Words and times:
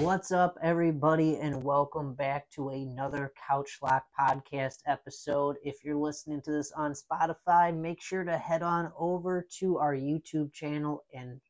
What's 0.00 0.32
up, 0.32 0.58
everybody, 0.60 1.36
and 1.36 1.62
welcome 1.62 2.14
back 2.14 2.50
to 2.52 2.70
another 2.70 3.32
Couch 3.48 3.78
Lock 3.80 4.06
podcast 4.18 4.78
episode. 4.86 5.58
If 5.62 5.84
you're 5.84 5.94
listening 5.94 6.42
to 6.42 6.50
this 6.50 6.72
on 6.72 6.92
Spotify, 6.92 7.72
make 7.76 8.02
sure 8.02 8.24
to 8.24 8.36
head 8.36 8.62
on 8.62 8.90
over 8.98 9.46
to 9.60 9.78
our 9.78 9.94
YouTube 9.94 10.52
channel 10.52 11.04
and 11.14 11.40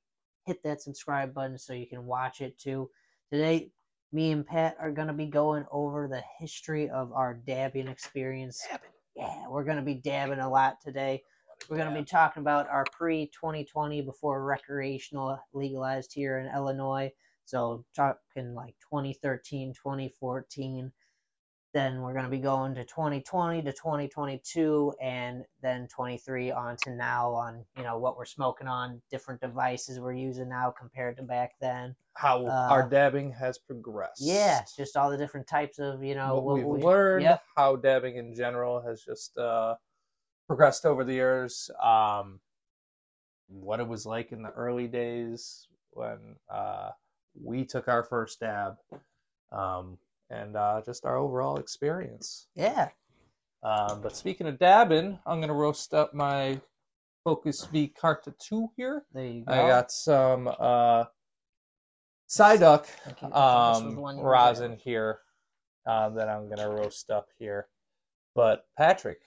hit 0.44 0.62
that 0.64 0.82
subscribe 0.82 1.32
button 1.32 1.56
so 1.56 1.72
you 1.72 1.86
can 1.86 2.04
watch 2.04 2.42
it 2.42 2.58
too. 2.58 2.90
Today, 3.32 3.70
me 4.12 4.32
and 4.32 4.46
Pat 4.46 4.76
are 4.78 4.90
going 4.90 5.08
to 5.08 5.14
be 5.14 5.26
going 5.26 5.64
over 5.72 6.08
the 6.08 6.22
history 6.38 6.90
of 6.90 7.10
our 7.14 7.32
dabbing 7.32 7.88
experience. 7.88 8.62
Dabbing. 8.70 8.90
Yeah, 9.14 9.48
we're 9.48 9.64
going 9.64 9.78
to 9.78 9.82
be 9.82 9.94
dabbing 9.94 10.40
a 10.40 10.50
lot 10.50 10.82
today. 10.82 11.22
We're 11.68 11.76
going 11.76 11.92
to 11.92 11.98
be 11.98 12.04
talking 12.04 12.40
about 12.42 12.68
our 12.68 12.84
pre 12.92 13.26
2020 13.26 14.02
before 14.02 14.44
recreational 14.44 15.38
legalized 15.52 16.12
here 16.12 16.38
in 16.38 16.54
Illinois. 16.54 17.10
So, 17.44 17.84
talking 17.94 18.54
like 18.54 18.74
2013, 18.92 19.72
2014. 19.74 20.92
Then 21.74 22.00
we're 22.00 22.12
going 22.12 22.24
to 22.24 22.30
be 22.30 22.38
going 22.38 22.74
to 22.76 22.84
2020 22.84 23.60
to 23.62 23.72
2022 23.72 24.94
and 25.02 25.44
then 25.62 25.86
23 25.94 26.50
on 26.50 26.76
to 26.84 26.90
now 26.90 27.32
on, 27.32 27.66
you 27.76 27.82
know, 27.82 27.98
what 27.98 28.16
we're 28.16 28.24
smoking 28.24 28.66
on, 28.66 29.02
different 29.10 29.42
devices 29.42 30.00
we're 30.00 30.14
using 30.14 30.48
now 30.48 30.72
compared 30.78 31.18
to 31.18 31.22
back 31.22 31.52
then. 31.60 31.94
how 32.14 32.46
Uh, 32.46 32.68
our 32.70 32.88
dabbing 32.88 33.30
has 33.32 33.58
progressed. 33.58 34.22
Yeah, 34.22 34.62
just 34.74 34.96
all 34.96 35.10
the 35.10 35.18
different 35.18 35.46
types 35.46 35.78
of, 35.78 36.02
you 36.02 36.14
know, 36.14 36.40
what, 36.40 36.54
we've 36.56 36.64
we- 36.64 36.82
learned, 36.82 37.24
Yep. 37.24 37.42
how 37.56 37.76
dabbing 37.76 38.16
in 38.16 38.34
general 38.34 38.80
has 38.80 39.02
just 39.02 39.36
uh, 39.36 39.74
progressed 40.46 40.86
over 40.86 41.04
the 41.04 41.14
years. 41.14 41.70
Um, 41.82 42.40
what 43.48 43.80
it 43.80 43.86
was 43.86 44.06
like 44.06 44.32
in 44.32 44.42
the 44.42 44.50
early 44.50 44.88
days 44.88 45.68
when 45.90 46.18
uh, 46.50 46.90
we 47.40 47.64
took 47.64 47.88
our 47.88 48.02
first 48.02 48.40
dab, 48.40 48.76
um, 49.52 49.98
and 50.30 50.56
uh, 50.56 50.82
just 50.84 51.04
our 51.04 51.16
overall 51.16 51.56
experience. 51.58 52.48
Yeah. 52.54 52.88
Um, 53.62 54.00
but 54.00 54.16
speaking 54.16 54.46
of 54.46 54.58
dabbing, 54.58 55.18
I'm 55.26 55.40
gonna 55.40 55.54
roast 55.54 55.94
up 55.94 56.14
my 56.14 56.60
Focus 57.24 57.64
V 57.64 57.88
Carta 57.88 58.32
2 58.38 58.70
here. 58.76 59.04
There 59.12 59.24
you 59.24 59.44
go. 59.44 59.52
I 59.52 59.68
got 59.68 59.90
some 59.90 60.48
uh, 60.60 61.04
Psyduck 62.28 62.86
I 63.06 63.10
keep 63.10 63.18
thinking 63.20 63.28
this 63.28 63.32
was 63.32 63.82
um, 63.82 63.94
the 63.94 64.00
one 64.00 64.16
you 64.16 64.22
were 64.22 64.30
rosin 64.30 64.76
here 64.82 65.20
um, 65.86 66.14
that 66.16 66.28
I'm 66.28 66.48
gonna 66.48 66.68
roast 66.68 67.10
up 67.10 67.28
here. 67.38 67.68
But 68.34 68.66
Patrick, 68.76 69.20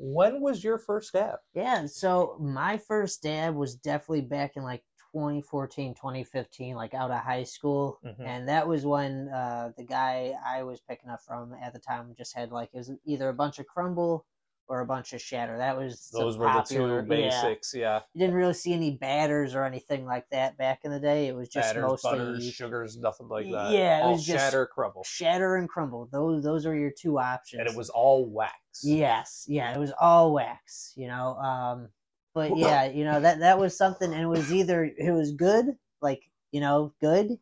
when 0.00 0.40
was 0.40 0.64
your 0.64 0.78
first 0.78 1.12
dab? 1.12 1.38
Yeah, 1.54 1.86
so 1.86 2.36
my 2.40 2.78
first 2.78 3.22
dab 3.22 3.54
was 3.54 3.76
definitely 3.76 4.22
back 4.22 4.56
in 4.56 4.62
like 4.62 4.82
2014, 5.12 5.94
2015, 5.94 6.74
like 6.74 6.94
out 6.94 7.10
of 7.10 7.18
high 7.20 7.44
school. 7.44 8.00
Mhm. 8.04 8.20
And 8.24 8.48
that 8.48 8.66
was 8.66 8.86
when 8.86 9.28
uh, 9.28 9.72
the 9.76 9.84
guy 9.84 10.34
I 10.44 10.62
was 10.62 10.80
picking 10.80 11.10
up 11.10 11.20
from 11.22 11.52
at 11.54 11.72
the 11.72 11.80
time 11.80 12.14
just 12.16 12.34
had 12.34 12.50
like, 12.50 12.70
it 12.72 12.78
was 12.78 12.92
either 13.04 13.28
a 13.28 13.34
bunch 13.34 13.58
of 13.58 13.66
crumble 13.66 14.26
or 14.70 14.82
a 14.82 14.86
bunch 14.86 15.12
of 15.12 15.20
shatter. 15.20 15.58
That 15.58 15.76
was 15.76 16.08
Those 16.12 16.38
were 16.38 16.46
popular, 16.46 16.98
the 16.98 17.02
two 17.02 17.08
basics, 17.08 17.74
yeah. 17.74 18.02
You 18.14 18.20
didn't 18.20 18.36
really 18.36 18.54
see 18.54 18.72
any 18.72 18.92
batters 18.92 19.56
or 19.56 19.64
anything 19.64 20.06
like 20.06 20.30
that 20.30 20.56
back 20.58 20.82
in 20.84 20.92
the 20.92 21.00
day. 21.00 21.26
It 21.26 21.34
was 21.34 21.48
just 21.48 21.70
Batters, 21.70 21.82
mostly 21.82 22.10
butters, 22.12 22.52
sugars, 22.52 22.96
nothing 22.96 23.26
like 23.28 23.50
that. 23.50 23.72
Yeah, 23.72 23.98
it 23.98 24.02
all 24.02 24.12
was 24.12 24.24
just- 24.24 24.38
shatter, 24.38 24.66
crumble, 24.66 25.02
shatter 25.02 25.56
and 25.56 25.68
crumble. 25.68 26.08
Those 26.12 26.44
those 26.44 26.66
are 26.66 26.76
your 26.76 26.92
two 26.96 27.18
options. 27.18 27.58
and 27.58 27.68
it 27.68 27.76
was 27.76 27.90
all 27.90 28.26
wax. 28.26 28.54
Yes, 28.84 29.44
yeah, 29.48 29.74
it 29.74 29.78
was 29.78 29.92
all 30.00 30.32
wax, 30.32 30.92
you 30.96 31.08
know. 31.08 31.34
Um, 31.34 31.88
but 32.32 32.56
yeah, 32.56 32.84
you 32.84 33.04
know 33.04 33.18
that 33.20 33.40
that 33.40 33.58
was 33.58 33.76
something, 33.76 34.12
and 34.12 34.22
it 34.22 34.26
was 34.28 34.52
either 34.52 34.84
it 34.84 35.10
was 35.12 35.32
good, 35.32 35.66
like 36.00 36.22
you 36.52 36.60
know, 36.60 36.94
good, 37.00 37.36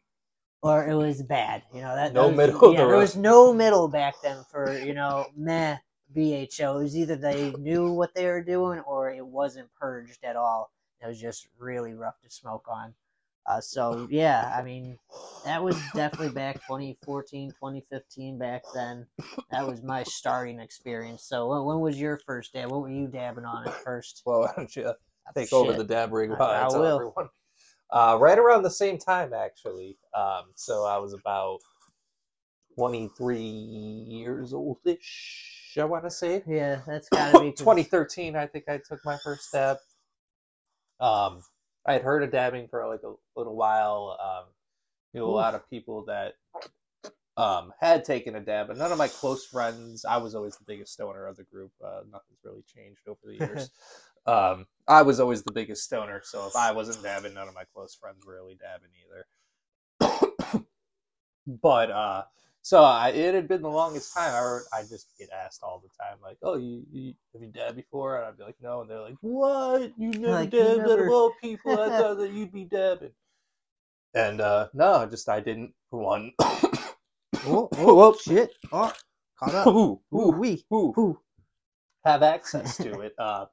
or 0.62 0.88
it 0.88 0.94
was 0.94 1.22
bad. 1.22 1.62
You 1.74 1.82
know 1.82 1.94
that 1.94 2.14
No 2.14 2.28
was- 2.28 2.36
middle 2.38 2.72
Yeah, 2.72 2.86
there 2.86 2.96
was 2.96 3.16
no 3.16 3.52
middle 3.52 3.86
back 3.86 4.14
then 4.22 4.44
for 4.50 4.72
you 4.78 4.94
know 4.94 5.26
meh 5.36 5.76
BHO. 6.14 6.78
It 6.78 6.82
was 6.82 6.96
either 6.96 7.16
they 7.16 7.52
knew 7.52 7.92
what 7.92 8.14
they 8.14 8.26
were 8.26 8.42
doing, 8.42 8.80
or 8.80 9.10
it 9.10 9.24
wasn't 9.26 9.74
purged 9.74 10.24
at 10.24 10.36
all. 10.36 10.72
It 11.02 11.06
was 11.06 11.20
just 11.20 11.48
really 11.58 11.94
rough 11.94 12.20
to 12.22 12.30
smoke 12.30 12.66
on. 12.68 12.94
Uh, 13.46 13.60
so 13.60 14.06
yeah, 14.10 14.54
I 14.56 14.62
mean, 14.62 14.98
that 15.44 15.62
was 15.62 15.76
definitely 15.94 16.30
back 16.30 16.56
2014, 16.66 17.50
2015. 17.50 18.38
Back 18.38 18.64
then, 18.74 19.06
that 19.50 19.66
was 19.66 19.82
my 19.82 20.02
starting 20.02 20.60
experience. 20.60 21.22
So 21.22 21.48
when, 21.48 21.64
when 21.64 21.80
was 21.80 22.00
your 22.00 22.18
first 22.18 22.52
dab? 22.52 22.70
What 22.70 22.82
were 22.82 22.90
you 22.90 23.06
dabbing 23.06 23.44
on 23.44 23.66
at 23.66 23.74
first? 23.84 24.22
Well, 24.24 24.40
why 24.42 24.52
don't 24.56 24.74
you 24.74 24.92
take 25.34 25.52
over 25.52 25.72
the 25.72 25.84
dab 25.84 26.12
rig 26.12 26.30
I- 26.30 26.34
while 26.34 26.50
I, 26.50 26.64
I 26.64 26.68
tell 26.68 26.80
will. 26.80 26.94
everyone? 26.96 27.28
Uh, 27.90 28.18
right 28.20 28.38
around 28.38 28.62
the 28.62 28.70
same 28.70 28.98
time, 28.98 29.32
actually. 29.32 29.96
Um, 30.14 30.44
so 30.54 30.84
I 30.84 30.98
was 30.98 31.14
about 31.14 31.60
23 32.74 33.38
years 33.38 34.52
oldish, 34.52 35.57
I 35.76 35.84
want 35.84 36.04
to 36.04 36.10
say. 36.10 36.42
Yeah, 36.46 36.80
that's 36.86 37.08
gotta 37.08 37.40
be 37.40 37.50
'cause- 37.52 37.58
2013, 37.58 38.36
I 38.36 38.46
think 38.46 38.68
I 38.68 38.78
took 38.78 39.04
my 39.04 39.18
first 39.18 39.52
dab. 39.52 39.78
Um, 41.00 41.42
I 41.86 41.92
had 41.94 42.02
heard 42.02 42.22
of 42.22 42.30
dabbing 42.30 42.68
for 42.68 42.86
like 42.88 43.02
a 43.02 43.14
little 43.36 43.56
while. 43.56 44.16
Um, 44.20 44.44
knew 45.14 45.24
a 45.24 45.26
lot 45.26 45.54
of 45.54 45.68
people 45.70 46.04
that 46.06 46.34
um, 47.36 47.72
had 47.80 48.04
taken 48.04 48.34
a 48.34 48.40
dab, 48.40 48.66
but 48.68 48.76
none 48.76 48.90
of 48.92 48.98
my 48.98 49.08
close 49.08 49.46
friends. 49.46 50.04
I 50.04 50.16
was 50.18 50.34
always 50.34 50.56
the 50.56 50.64
biggest 50.64 50.92
stoner 50.92 51.26
of 51.26 51.36
the 51.36 51.44
group. 51.44 51.70
Uh, 51.82 52.00
nothing's 52.10 52.40
really 52.44 52.64
changed 52.74 53.06
over 53.06 53.20
the 53.24 53.34
years. 53.36 53.70
um, 54.26 54.66
I 54.88 55.02
was 55.02 55.20
always 55.20 55.42
the 55.42 55.52
biggest 55.52 55.84
stoner, 55.84 56.20
so 56.24 56.46
if 56.46 56.56
I 56.56 56.72
wasn't 56.72 57.02
dabbing, 57.02 57.34
none 57.34 57.46
of 57.48 57.54
my 57.54 57.64
close 57.72 57.94
friends 57.94 58.24
were 58.26 58.34
really 58.34 58.56
dabbing 58.56 58.90
either. 60.00 60.64
but 61.46 61.90
uh, 61.90 62.24
so 62.68 62.82
I, 62.82 63.08
it 63.08 63.34
had 63.34 63.48
been 63.48 63.62
the 63.62 63.70
longest 63.70 64.12
time. 64.12 64.34
I, 64.34 64.78
I 64.78 64.82
just 64.82 65.14
get 65.18 65.30
asked 65.30 65.62
all 65.62 65.82
the 65.82 65.88
time, 66.04 66.18
like, 66.22 66.36
"Oh, 66.42 66.56
you, 66.58 66.84
you 66.92 67.14
have 67.32 67.40
you 67.40 67.48
dabbed 67.48 67.76
before?" 67.76 68.16
And 68.18 68.26
I'd 68.26 68.36
be 68.36 68.44
like, 68.44 68.56
"No," 68.60 68.82
and 68.82 68.90
they're 68.90 69.00
like, 69.00 69.16
"What? 69.22 69.90
You 69.96 70.12
never 70.12 70.32
Like, 70.34 70.50
dabbed 70.50 70.82
never- 70.86 71.06
at 71.06 71.10
all, 71.10 71.32
people? 71.42 71.80
I 71.80 71.88
thought 71.88 72.18
that 72.18 72.30
you'd 72.30 72.52
be 72.52 72.64
dabbing." 72.64 73.12
And 74.12 74.42
uh, 74.42 74.68
no, 74.74 75.06
just 75.06 75.30
I 75.30 75.40
didn't. 75.40 75.72
For 75.88 75.98
one, 76.00 76.32
Oh, 77.46 77.70
Whoop. 77.78 78.20
shit! 78.20 78.50
Oh, 78.70 78.92
caught 79.38 79.54
up. 79.54 79.66
Ooh, 79.68 79.98
ooh, 80.14 80.30
wee. 80.32 80.62
ooh, 80.70 80.92
Ooh. 80.98 81.18
have 82.04 82.22
access 82.22 82.76
to 82.76 83.00
it. 83.00 83.14
Uh, 83.18 83.46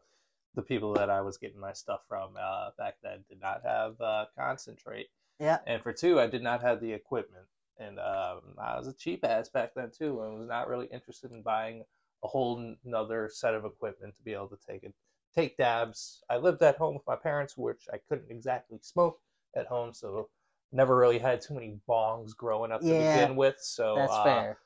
the 0.56 0.62
people 0.62 0.92
that 0.96 1.10
I 1.10 1.22
was 1.22 1.38
getting 1.38 1.62
my 1.62 1.72
stuff 1.72 2.02
from 2.10 2.32
uh, 2.38 2.72
back 2.78 2.96
then 3.02 3.24
did 3.30 3.40
not 3.40 3.62
have 3.64 4.02
uh, 4.02 4.26
concentrate, 4.38 5.08
Yeah. 5.40 5.60
and 5.68 5.82
for 5.82 5.94
two, 5.94 6.20
I 6.20 6.28
did 6.28 6.44
not 6.44 6.62
have 6.64 6.82
the 6.82 6.92
equipment, 6.92 7.46
and 7.80 8.00
um, 8.00 8.42
I 8.58 8.78
was 8.78 8.88
a 8.88 8.94
cheap 8.94 9.24
ass 9.26 9.50
back 9.50 9.74
then 9.76 9.92
too, 9.98 10.22
and 10.22 10.40
was 10.40 10.48
not 10.48 10.68
really 10.68 10.88
interested 10.88 11.32
in 11.32 11.42
buying 11.42 11.84
a 12.24 12.28
whole 12.28 12.76
another 12.86 13.30
set 13.32 13.54
of 13.54 13.66
equipment 13.66 14.16
to 14.16 14.24
be 14.24 14.34
able 14.34 14.48
to 14.50 14.58
take 14.68 14.84
it, 14.84 14.94
take 15.36 15.58
dabs. 15.58 16.24
I 16.30 16.38
lived 16.38 16.62
at 16.64 16.78
home 16.78 16.96
with 16.96 17.08
my 17.08 17.16
parents, 17.16 17.58
which 17.58 17.88
I 17.94 17.98
couldn't 18.10 18.32
exactly 18.32 18.80
smoke 18.82 19.20
at 19.56 19.68
home, 19.68 19.94
so 19.94 20.30
never 20.72 20.96
really 20.96 21.20
had 21.20 21.42
too 21.42 21.54
many 21.54 21.80
bongs 21.88 22.36
growing 22.36 22.72
up 22.72 22.82
to 22.82 22.88
Yeah, 22.88 22.96
begin 22.96 23.36
with. 23.36 23.56
So 23.60 23.96
That's 23.96 24.14
uh, 24.14 24.24
fair. 24.24 24.58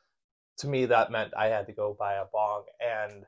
to 0.60 0.68
me 0.68 0.86
that 0.86 1.12
meant 1.12 1.34
I 1.38 1.48
had 1.48 1.68
to 1.68 1.74
go 1.74 1.96
buy 1.98 2.16
a 2.16 2.26
bong 2.32 2.66
and 2.80 3.26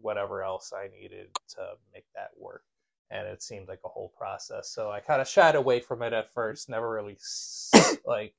whatever 0.00 0.42
else 0.42 0.72
I 0.74 0.88
needed 0.88 1.28
to 1.50 1.74
make 1.92 2.06
that 2.14 2.30
work. 2.38 2.64
And 3.10 3.26
it 3.28 3.42
seemed 3.42 3.68
like 3.68 3.80
a 3.84 3.88
whole 3.88 4.12
process. 4.18 4.70
So 4.70 4.90
I 4.90 5.00
kind 5.00 5.20
of 5.22 5.28
shied 5.28 5.54
away 5.54 5.80
from 5.80 6.02
it 6.02 6.12
at 6.12 6.32
first, 6.32 6.68
never 6.68 6.90
really 6.90 7.18
like 8.06 8.34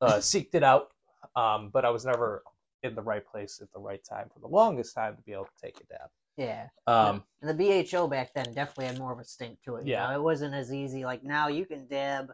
uh, 0.00 0.14
seeked 0.14 0.54
it 0.54 0.62
out. 0.62 0.88
Um, 1.34 1.70
but 1.72 1.84
I 1.84 1.90
was 1.90 2.04
never 2.06 2.42
in 2.82 2.94
the 2.94 3.02
right 3.02 3.26
place 3.26 3.60
at 3.60 3.72
the 3.72 3.80
right 3.80 4.04
time 4.04 4.28
for 4.32 4.38
the 4.40 4.46
longest 4.46 4.94
time 4.94 5.16
to 5.16 5.22
be 5.22 5.32
able 5.32 5.44
to 5.46 5.62
take 5.62 5.76
a 5.80 5.84
dab. 5.86 6.08
Yeah. 6.36 6.68
Um, 6.86 7.24
And 7.42 7.50
the 7.58 7.84
BHO 7.84 8.08
back 8.08 8.32
then 8.34 8.52
definitely 8.52 8.86
had 8.86 8.98
more 8.98 9.12
of 9.12 9.18
a 9.18 9.24
stink 9.24 9.62
to 9.64 9.76
it. 9.76 9.86
you 9.86 9.92
Yeah. 9.92 10.08
know? 10.08 10.14
It 10.14 10.22
wasn't 10.22 10.54
as 10.54 10.72
easy. 10.72 11.04
Like 11.04 11.24
now 11.24 11.48
you 11.48 11.64
can 11.66 11.86
dab 11.86 12.32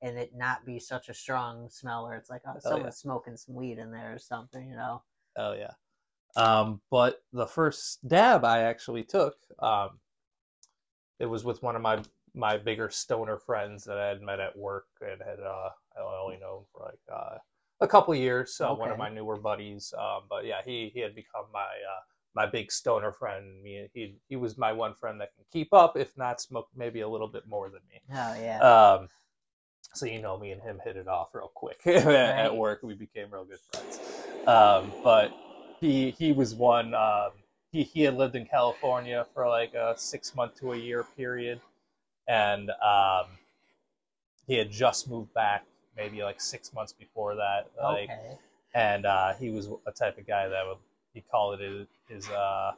and 0.00 0.18
it 0.18 0.32
not 0.34 0.64
be 0.66 0.78
such 0.80 1.08
a 1.08 1.14
strong 1.14 1.68
smell 1.70 2.04
where 2.04 2.16
it's 2.16 2.30
like, 2.30 2.42
oh, 2.46 2.52
yeah. 2.54 2.60
someone's 2.60 2.96
smoking 2.96 3.36
some 3.36 3.54
weed 3.54 3.78
in 3.78 3.92
there 3.92 4.14
or 4.14 4.18
something, 4.18 4.68
you 4.68 4.74
know? 4.74 5.02
Oh 5.36 5.52
yeah. 5.52 5.72
Um, 6.34 6.80
but 6.90 7.22
the 7.32 7.46
first 7.46 8.06
dab 8.08 8.44
I 8.44 8.60
actually 8.62 9.04
took, 9.04 9.36
um, 9.58 10.00
it 11.20 11.26
was 11.26 11.44
with 11.44 11.62
one 11.62 11.76
of 11.76 11.82
my 11.82 12.02
my 12.34 12.56
bigger 12.56 12.88
stoner 12.88 13.36
friends 13.36 13.84
that 13.84 13.98
I 13.98 14.08
had 14.08 14.22
met 14.22 14.40
at 14.40 14.56
work 14.56 14.86
and 15.02 15.20
had 15.20 15.38
uh, 15.38 15.68
I 15.98 16.20
only 16.22 16.38
known 16.38 16.64
for 16.72 16.84
like 16.86 17.00
uh, 17.12 17.38
a 17.80 17.88
couple 17.88 18.14
years. 18.14 18.54
So 18.54 18.74
one 18.74 18.90
of 18.90 18.98
my 18.98 19.08
newer 19.08 19.36
buddies. 19.36 19.92
Um, 19.98 20.22
but 20.28 20.44
yeah, 20.44 20.60
he 20.64 20.90
he 20.94 21.00
had 21.00 21.14
become 21.14 21.44
my 21.52 21.60
uh, 21.60 22.00
my 22.34 22.46
big 22.46 22.72
stoner 22.72 23.12
friend. 23.12 23.62
Me, 23.62 23.88
he 23.94 24.14
he 24.28 24.36
was 24.36 24.56
my 24.56 24.72
one 24.72 24.94
friend 24.94 25.20
that 25.20 25.34
can 25.34 25.44
keep 25.52 25.72
up, 25.74 25.96
if 25.96 26.16
not 26.16 26.40
smoke 26.40 26.68
maybe 26.74 27.00
a 27.00 27.08
little 27.08 27.28
bit 27.28 27.46
more 27.46 27.68
than 27.70 27.80
me. 27.90 28.00
Oh 28.12 28.34
yeah. 28.40 28.58
Um, 28.60 29.08
so 29.94 30.06
you 30.06 30.20
know, 30.22 30.38
me 30.38 30.52
and 30.52 30.62
him 30.62 30.80
hit 30.84 30.96
it 30.96 31.08
off 31.08 31.34
real 31.34 31.50
quick 31.54 31.80
at, 31.86 32.04
Right. 32.06 32.14
at 32.16 32.56
work. 32.56 32.80
We 32.82 32.94
became 32.94 33.30
real 33.30 33.44
good 33.44 33.58
friends. 33.72 34.00
Um, 34.46 34.92
but 35.04 35.32
he 35.80 36.10
he 36.12 36.32
was 36.32 36.54
one. 36.54 36.94
Um, 36.94 37.30
he 37.70 37.82
he 37.82 38.02
had 38.02 38.14
lived 38.14 38.36
in 38.36 38.46
California 38.46 39.26
for 39.34 39.48
like 39.48 39.74
a 39.74 39.94
six 39.96 40.34
month 40.34 40.54
to 40.60 40.72
a 40.72 40.76
year 40.76 41.04
period. 41.16 41.60
and 42.28 42.70
um, 42.70 43.26
he 44.46 44.54
had 44.56 44.70
just 44.70 45.08
moved 45.08 45.32
back 45.34 45.64
maybe 45.96 46.22
like 46.22 46.40
six 46.40 46.72
months 46.72 46.92
before 46.92 47.34
that. 47.36 47.70
Like, 47.82 48.04
okay. 48.10 48.36
and 48.74 49.06
uh, 49.06 49.34
he 49.34 49.50
was 49.50 49.68
a 49.86 49.92
type 49.92 50.18
of 50.18 50.26
guy 50.26 50.48
that 50.48 50.66
would 50.66 50.78
he 51.14 51.22
called 51.30 51.60
it 51.60 51.88
his 52.08 52.28
uh, 52.30 52.72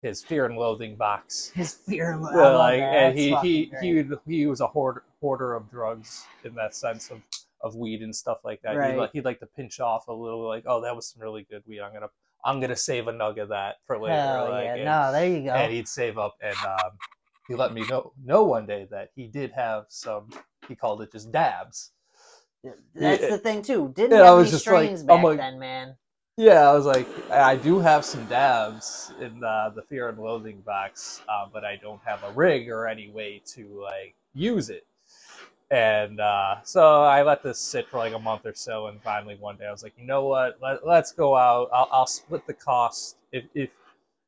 his 0.00 0.22
fear 0.22 0.46
and 0.46 0.56
loathing 0.56 0.96
box. 0.96 1.50
His 1.54 1.74
fear. 1.74 2.18
Well, 2.18 2.34
love 2.34 2.58
like, 2.58 2.80
and 2.80 3.16
he 3.18 3.34
he 3.36 3.66
great. 3.66 3.82
he 3.82 3.94
would, 3.94 4.18
he 4.26 4.46
was 4.46 4.60
a 4.60 4.66
hoarder 4.66 5.04
hoarder 5.20 5.54
of 5.54 5.70
drugs 5.70 6.26
in 6.44 6.54
that 6.54 6.74
sense 6.74 7.10
of 7.10 7.20
of 7.60 7.76
weed 7.76 8.02
and 8.02 8.14
stuff 8.14 8.38
like 8.44 8.60
that. 8.62 8.72
He'd, 8.72 8.78
Right. 8.78 8.96
like, 8.96 9.12
he'd 9.12 9.24
like 9.24 9.38
to 9.38 9.46
pinch 9.46 9.78
off 9.78 10.08
a 10.08 10.12
little, 10.12 10.44
like, 10.48 10.64
oh, 10.66 10.80
that 10.80 10.96
was 10.96 11.06
some 11.06 11.22
really 11.22 11.46
good 11.48 11.62
weed. 11.66 11.80
I'm 11.80 11.92
gonna 11.92 12.10
I'm 12.44 12.58
gonna 12.60 12.74
save 12.74 13.06
a 13.06 13.12
nug 13.12 13.40
of 13.40 13.50
that 13.50 13.76
for 13.86 14.00
later. 14.00 14.16
Hell 14.20 14.50
like, 14.50 14.64
yeah! 14.64 14.74
and, 14.74 14.84
No, 14.84 15.12
there 15.12 15.28
you 15.28 15.44
go. 15.44 15.50
and 15.52 15.72
he'd 15.72 15.86
save 15.86 16.18
up 16.18 16.36
and 16.42 16.56
um, 16.66 16.90
he 17.46 17.54
let 17.54 17.72
me 17.72 17.86
know 17.86 18.12
know 18.24 18.42
one 18.44 18.66
day 18.66 18.88
that 18.90 19.10
he 19.14 19.28
did 19.28 19.52
have 19.52 19.84
some. 19.88 20.28
He 20.68 20.74
called 20.74 21.02
it 21.02 21.12
just 21.12 21.30
dabs. 21.30 21.92
That's 22.64 23.22
Yeah. 23.22 23.28
the 23.30 23.38
thing 23.38 23.62
too. 23.62 23.92
Didn't 23.94 24.12
Yeah, 24.18 24.22
I 24.22 24.26
have 24.26 24.36
was 24.38 24.48
any 24.48 24.52
just 24.58 24.66
like- 24.66 25.06
back 25.06 25.22
like- 25.24 25.38
then, 25.38 25.58
man. 25.58 25.96
Yeah, 26.38 26.70
I 26.70 26.72
was 26.72 26.86
like, 26.86 27.06
I 27.30 27.56
do 27.56 27.78
have 27.78 28.06
some 28.06 28.24
dabs 28.26 29.12
in 29.20 29.44
uh, 29.44 29.68
the 29.74 29.82
Fear 29.82 30.08
and 30.08 30.18
Loathing 30.18 30.62
box, 30.62 31.20
uh, 31.28 31.46
but 31.52 31.62
I 31.62 31.76
don't 31.76 32.00
have 32.06 32.22
a 32.24 32.30
rig 32.32 32.70
or 32.70 32.86
any 32.88 33.10
way 33.10 33.42
to 33.48 33.82
like 33.82 34.14
use 34.32 34.70
it. 34.70 34.86
And 35.70 36.20
uh, 36.20 36.62
so 36.62 37.02
I 37.02 37.22
let 37.22 37.42
this 37.42 37.58
sit 37.58 37.86
for 37.88 37.98
like 37.98 38.14
a 38.14 38.18
month 38.18 38.46
or 38.46 38.54
so, 38.54 38.86
and 38.86 39.00
finally 39.02 39.36
one 39.36 39.56
day 39.58 39.66
I 39.66 39.72
was 39.72 39.82
like, 39.82 39.92
you 39.98 40.06
know 40.06 40.24
what? 40.24 40.58
Let, 40.62 40.86
let's 40.86 41.12
go 41.12 41.36
out. 41.36 41.68
I'll, 41.72 41.88
I'll 41.92 42.06
split 42.06 42.46
the 42.46 42.54
cost. 42.54 43.16
If 43.32 43.44
if 43.54 43.70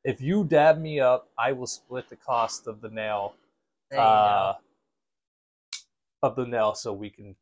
if 0.03 0.21
you 0.21 0.43
dab 0.43 0.79
me 0.79 0.99
up, 0.99 1.27
I 1.39 1.53
will 1.53 1.67
split 1.67 2.07
the 2.09 2.15
cost 2.17 2.67
of 2.67 2.81
the 2.81 2.89
nail 2.89 3.33
uh, 3.97 4.53
of 6.21 6.35
the 6.35 6.45
nail 6.45 6.75
so 6.75 6.93
we 6.93 7.09
can 7.09 7.35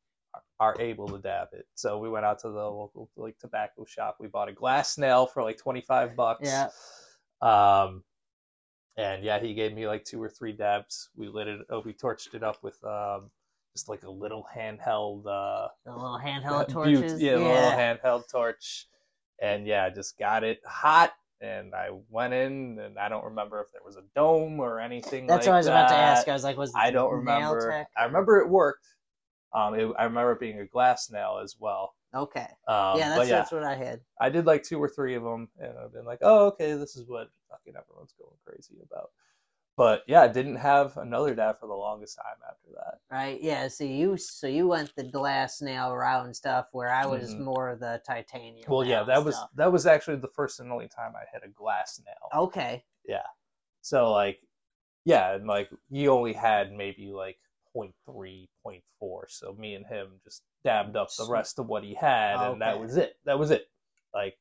are 0.64 0.76
able 0.80 1.08
to 1.10 1.18
dab 1.18 1.50
it. 1.52 1.66
So 1.76 1.98
we 1.98 2.10
went 2.10 2.26
out 2.26 2.40
to 2.40 2.50
the 2.50 2.64
local 2.64 3.10
like 3.18 3.38
tobacco 3.38 3.86
shop. 3.86 4.18
We 4.20 4.28
bought 4.28 4.50
a 4.50 4.54
glass 4.54 4.98
nail 4.98 5.26
for 5.26 5.44
like 5.44 5.58
twenty 5.58 5.82
five 5.82 6.16
bucks. 6.16 6.50
Yeah. 6.50 6.70
Um, 7.42 8.04
and 8.98 9.24
yeah, 9.24 9.40
he 9.40 9.54
gave 9.54 9.74
me 9.74 9.88
like 9.88 10.06
two 10.06 10.22
or 10.22 10.30
three 10.30 10.54
dabs. 10.54 11.10
We 11.16 11.28
lit 11.28 11.48
it. 11.48 11.60
Oh, 11.70 11.82
we 11.86 11.94
torched 11.94 12.34
it 12.36 12.44
up 12.44 12.58
with 12.64 12.82
um, 12.84 13.30
just 13.76 13.90
like 13.90 14.04
a 14.04 14.10
little 14.12 14.46
handheld 14.56 15.26
uh, 15.26 15.68
The 15.86 15.92
little 15.92 16.20
handheld 16.24 16.70
torches. 16.70 17.22
yeah, 17.22 17.36
a 17.36 17.38
little 17.38 17.72
handheld 17.72 18.30
torch. 18.32 18.88
And 19.42 19.68
yeah, 19.68 19.90
just 19.90 20.18
got 20.18 20.44
it 20.44 20.60
hot. 20.66 21.12
And 21.42 21.76
I 21.76 21.90
went 22.10 22.34
in, 22.34 22.80
and 22.80 22.98
I 22.98 23.10
don't 23.10 23.26
remember 23.26 23.60
if 23.60 23.68
there 23.74 23.82
was 23.86 23.98
a 23.98 24.04
dome 24.16 24.62
or 24.62 24.80
anything. 24.80 25.28
That's 25.28 25.46
like 25.46 25.52
what 25.52 25.56
I 25.56 25.58
was 25.58 25.68
about 25.68 25.90
to 25.90 25.96
ask. 25.96 26.28
I 26.30 26.34
was 26.34 26.44
like, 26.46 26.56
was 26.56 26.72
I 26.74 26.90
don't 26.92 27.26
nail 27.26 27.42
remember. 27.54 27.70
tech 27.70 27.88
I 27.98 28.06
remember 28.06 28.40
it 28.40 28.48
worked. 28.48 28.88
Um, 29.54 29.76
it, 29.76 29.92
I 30.00 30.06
remember 30.06 30.36
being 30.36 30.60
a 30.60 30.66
glass 30.66 31.10
nail 31.12 31.40
as 31.44 31.56
well. 31.60 31.96
Okay. 32.16 32.48
Um, 32.68 32.98
yeah, 33.00 33.10
that's 33.10 33.30
yeah, 33.30 33.38
that's 33.38 33.52
what 33.52 33.64
I 33.64 33.76
had. 33.76 34.02
I 34.22 34.30
did 34.30 34.46
like 34.46 34.64
two 34.64 34.82
or 34.82 34.90
three 34.90 35.16
of 35.16 35.24
them, 35.24 35.50
and 35.60 35.78
I've 35.78 35.94
been 35.94 36.06
like, 36.06 36.20
oh, 36.22 36.48
okay, 36.48 36.74
this 36.74 36.96
is 36.96 37.08
what 37.08 37.30
fucking 37.50 37.74
everyone's 37.76 38.14
going 38.20 38.38
crazy 38.46 38.76
about. 38.84 39.12
But 39.76 40.04
yeah, 40.08 40.22
I 40.22 40.28
didn't 40.28 40.58
have 40.58 40.98
another 40.98 41.34
dad 41.34 41.54
for 41.60 41.66
the 41.66 41.74
longest 41.74 42.18
time 42.18 42.38
after 42.48 42.70
that. 42.76 43.00
Right. 43.12 43.42
Yeah. 43.42 43.68
So 43.68 43.84
you 43.84 44.18
so 44.18 44.46
you 44.46 44.68
went 44.68 44.96
the 44.96 45.04
glass 45.04 45.62
nail 45.62 45.96
round 45.96 46.36
stuff 46.36 46.68
where 46.74 46.90
I 46.90 47.08
was 47.08 47.34
Mhm. 47.34 47.40
more 47.40 47.70
of 47.70 47.80
the 47.80 48.00
titanium. 48.06 48.70
Well, 48.70 48.86
yeah, 48.86 49.02
that 49.04 49.24
was 49.26 49.36
that 49.56 49.72
was 49.72 49.88
actually 49.88 50.18
the 50.18 50.28
first 50.28 50.60
and 50.60 50.72
only 50.72 50.88
time 50.88 51.16
I 51.16 51.26
hit 51.32 51.42
a 51.44 51.50
glass 51.50 52.00
nail. 52.06 52.44
okay. 52.44 52.86
Yeah. 53.06 53.26
So 53.82 54.12
like, 54.12 54.40
yeah, 55.06 55.34
and 55.34 55.48
like 55.48 55.70
you 55.90 56.12
only 56.12 56.34
had 56.34 56.72
maybe 56.72 57.12
like 57.12 57.40
0.3, 57.76 58.46
0.4. 58.66 59.22
So 59.28 59.54
me 59.58 59.76
and 59.76 59.86
him 59.86 60.08
just 60.24 60.42
dabbed 60.64 60.96
up 60.96 61.10
the 61.18 61.28
rest 61.30 61.60
of 61.60 61.68
what 61.68 61.84
he 61.84 61.94
had, 61.94 62.38
and 62.52 62.62
that 62.62 62.80
was 62.80 62.98
it. 62.98 63.16
That 63.26 63.40
was 63.40 63.52
it. 63.52 63.68
Like 64.14 64.38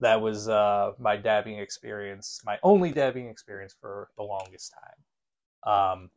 that 0.00 0.20
was 0.20 0.48
uh, 0.48 0.92
my 0.98 1.16
dabbing 1.16 1.58
experience, 1.58 2.40
my 2.44 2.58
only 2.62 2.90
dabbing 2.90 3.28
experience 3.28 3.74
for 3.80 4.08
the 4.16 4.22
longest 4.22 4.72
time. 4.74 4.98
Um, 5.72 6.10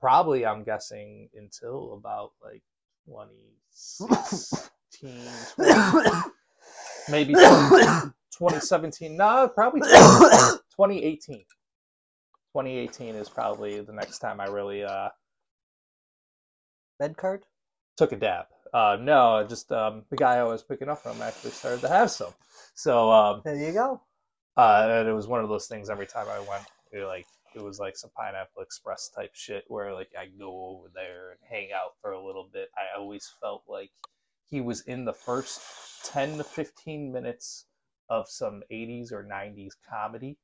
probably, 0.00 0.44
I'm 0.44 0.64
guessing 0.64 1.28
until 1.34 1.94
about 1.94 2.32
like 2.42 2.62
2016, 3.06 4.70
20 5.56 6.10
maybe 7.10 7.34
20 7.34 8.12
2017. 8.36 9.16
No, 9.16 9.48
probably 9.48 9.80
2018. 9.80 11.44
2018 12.54 13.16
is 13.16 13.28
probably 13.28 13.80
the 13.80 13.92
next 13.92 14.20
time 14.20 14.40
I 14.40 14.46
really 14.46 14.84
uh, 14.84 15.08
Bed 17.00 17.16
card. 17.16 17.42
took 17.96 18.12
a 18.12 18.16
dab. 18.16 18.46
Uh, 18.72 18.96
no, 19.00 19.44
just 19.48 19.70
um, 19.72 20.04
the 20.10 20.16
guy 20.16 20.36
I 20.36 20.44
was 20.44 20.62
picking 20.62 20.88
up 20.88 21.02
from 21.02 21.20
actually 21.20 21.50
started 21.50 21.80
to 21.82 21.88
have 21.88 22.10
some. 22.12 22.32
So 22.74 23.10
um, 23.10 23.42
There 23.44 23.56
you 23.56 23.72
go. 23.72 24.00
uh, 24.56 24.86
and 24.88 25.08
it 25.08 25.12
was 25.12 25.26
one 25.26 25.42
of 25.42 25.48
those 25.48 25.66
things 25.66 25.90
every 25.90 26.06
time 26.06 26.26
I 26.28 26.38
went, 26.40 26.64
it, 26.92 27.04
like 27.04 27.26
it 27.56 27.62
was 27.62 27.80
like 27.80 27.96
some 27.96 28.10
Pineapple 28.16 28.62
Express 28.62 29.08
type 29.14 29.30
shit 29.34 29.64
where 29.68 29.92
like 29.92 30.10
I 30.18 30.26
go 30.26 30.66
over 30.66 30.88
there 30.94 31.30
and 31.32 31.40
hang 31.48 31.70
out 31.72 31.94
for 32.00 32.12
a 32.12 32.24
little 32.24 32.48
bit. 32.52 32.68
I 32.76 32.98
always 32.98 33.30
felt 33.40 33.64
like 33.68 33.90
he 34.48 34.60
was 34.60 34.82
in 34.82 35.04
the 35.04 35.12
first 35.12 35.60
10 36.12 36.38
to 36.38 36.44
15 36.44 37.12
minutes 37.12 37.66
of 38.08 38.28
some 38.28 38.62
80s 38.72 39.10
or 39.12 39.24
90s 39.24 39.72
comedy. 39.88 40.36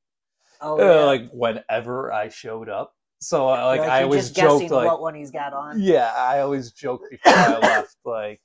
Oh, 0.60 0.78
Uh, 0.78 0.84
yeah. 1.00 1.04
like 1.04 1.30
whenever 1.32 2.12
I 2.12 2.28
showed 2.28 2.68
up. 2.68 2.94
So 3.20 3.48
uh, 3.48 3.64
like, 3.66 3.80
You're 3.80 3.90
I 3.90 4.02
always 4.04 4.30
joked 4.30 4.70
like 4.70 4.86
what 4.86 5.00
one 5.02 5.14
he's 5.14 5.30
got 5.30 5.52
on. 5.52 5.80
yeah, 5.80 6.12
I 6.16 6.40
always 6.40 6.72
joke 6.72 7.02
before 7.10 7.32
I 7.34 7.58
left, 7.58 7.96
like 8.04 8.40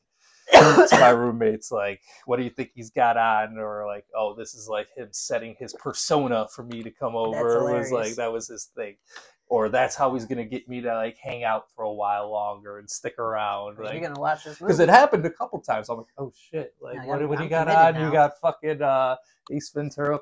to 0.54 0.88
my 1.00 1.10
roommates, 1.10 1.72
like, 1.72 2.02
what 2.26 2.38
do 2.38 2.44
you 2.44 2.50
think 2.50 2.72
he's 2.76 2.90
got 2.92 3.16
on? 3.18 3.58
Or 3.58 3.86
like, 3.88 4.06
oh, 4.16 4.36
this 4.36 4.54
is 4.54 4.68
like 4.68 4.88
him 4.96 5.08
setting 5.12 5.56
his 5.60 5.74
persona 5.74 6.48
for 6.54 6.64
me 6.64 6.84
to 6.84 6.92
come 6.92 7.16
over. 7.16 7.70
It 7.70 7.78
was 7.80 7.92
like 7.92 8.16
that 8.16 8.32
was 8.32 8.48
his 8.50 8.66
thing. 8.76 8.96
Or 9.48 9.70
that's 9.70 9.96
how 9.96 10.14
he's 10.14 10.26
gonna 10.26 10.44
get 10.44 10.68
me 10.68 10.82
to 10.82 10.94
like 10.94 11.18
hang 11.18 11.44
out 11.44 11.66
for 11.76 11.84
a 11.86 11.94
while 11.94 12.32
longer 12.32 12.80
and 12.80 12.90
stick 12.90 13.18
around. 13.20 13.78
You're 13.78 14.02
gonna 14.02 14.20
watch 14.20 14.44
this 14.44 14.58
because 14.60 14.80
it 14.80 14.90
happened 14.90 15.24
a 15.26 15.30
couple 15.30 15.60
times. 15.62 15.88
I'm 15.88 15.98
like, 15.98 16.08
oh 16.18 16.34
shit! 16.36 16.74
Like, 16.82 16.96
Yeah, 16.96 17.06
what, 17.06 17.20
I'm- 17.20 17.30
what 17.30 17.38
do 17.38 17.44
you 17.46 17.50
got 17.50 17.68
on? 17.70 18.02
You 18.02 18.12
got 18.12 18.40
fucking 18.42 18.82
uh, 18.82 19.16
Ace 19.52 19.70
Ventura, 19.70 20.20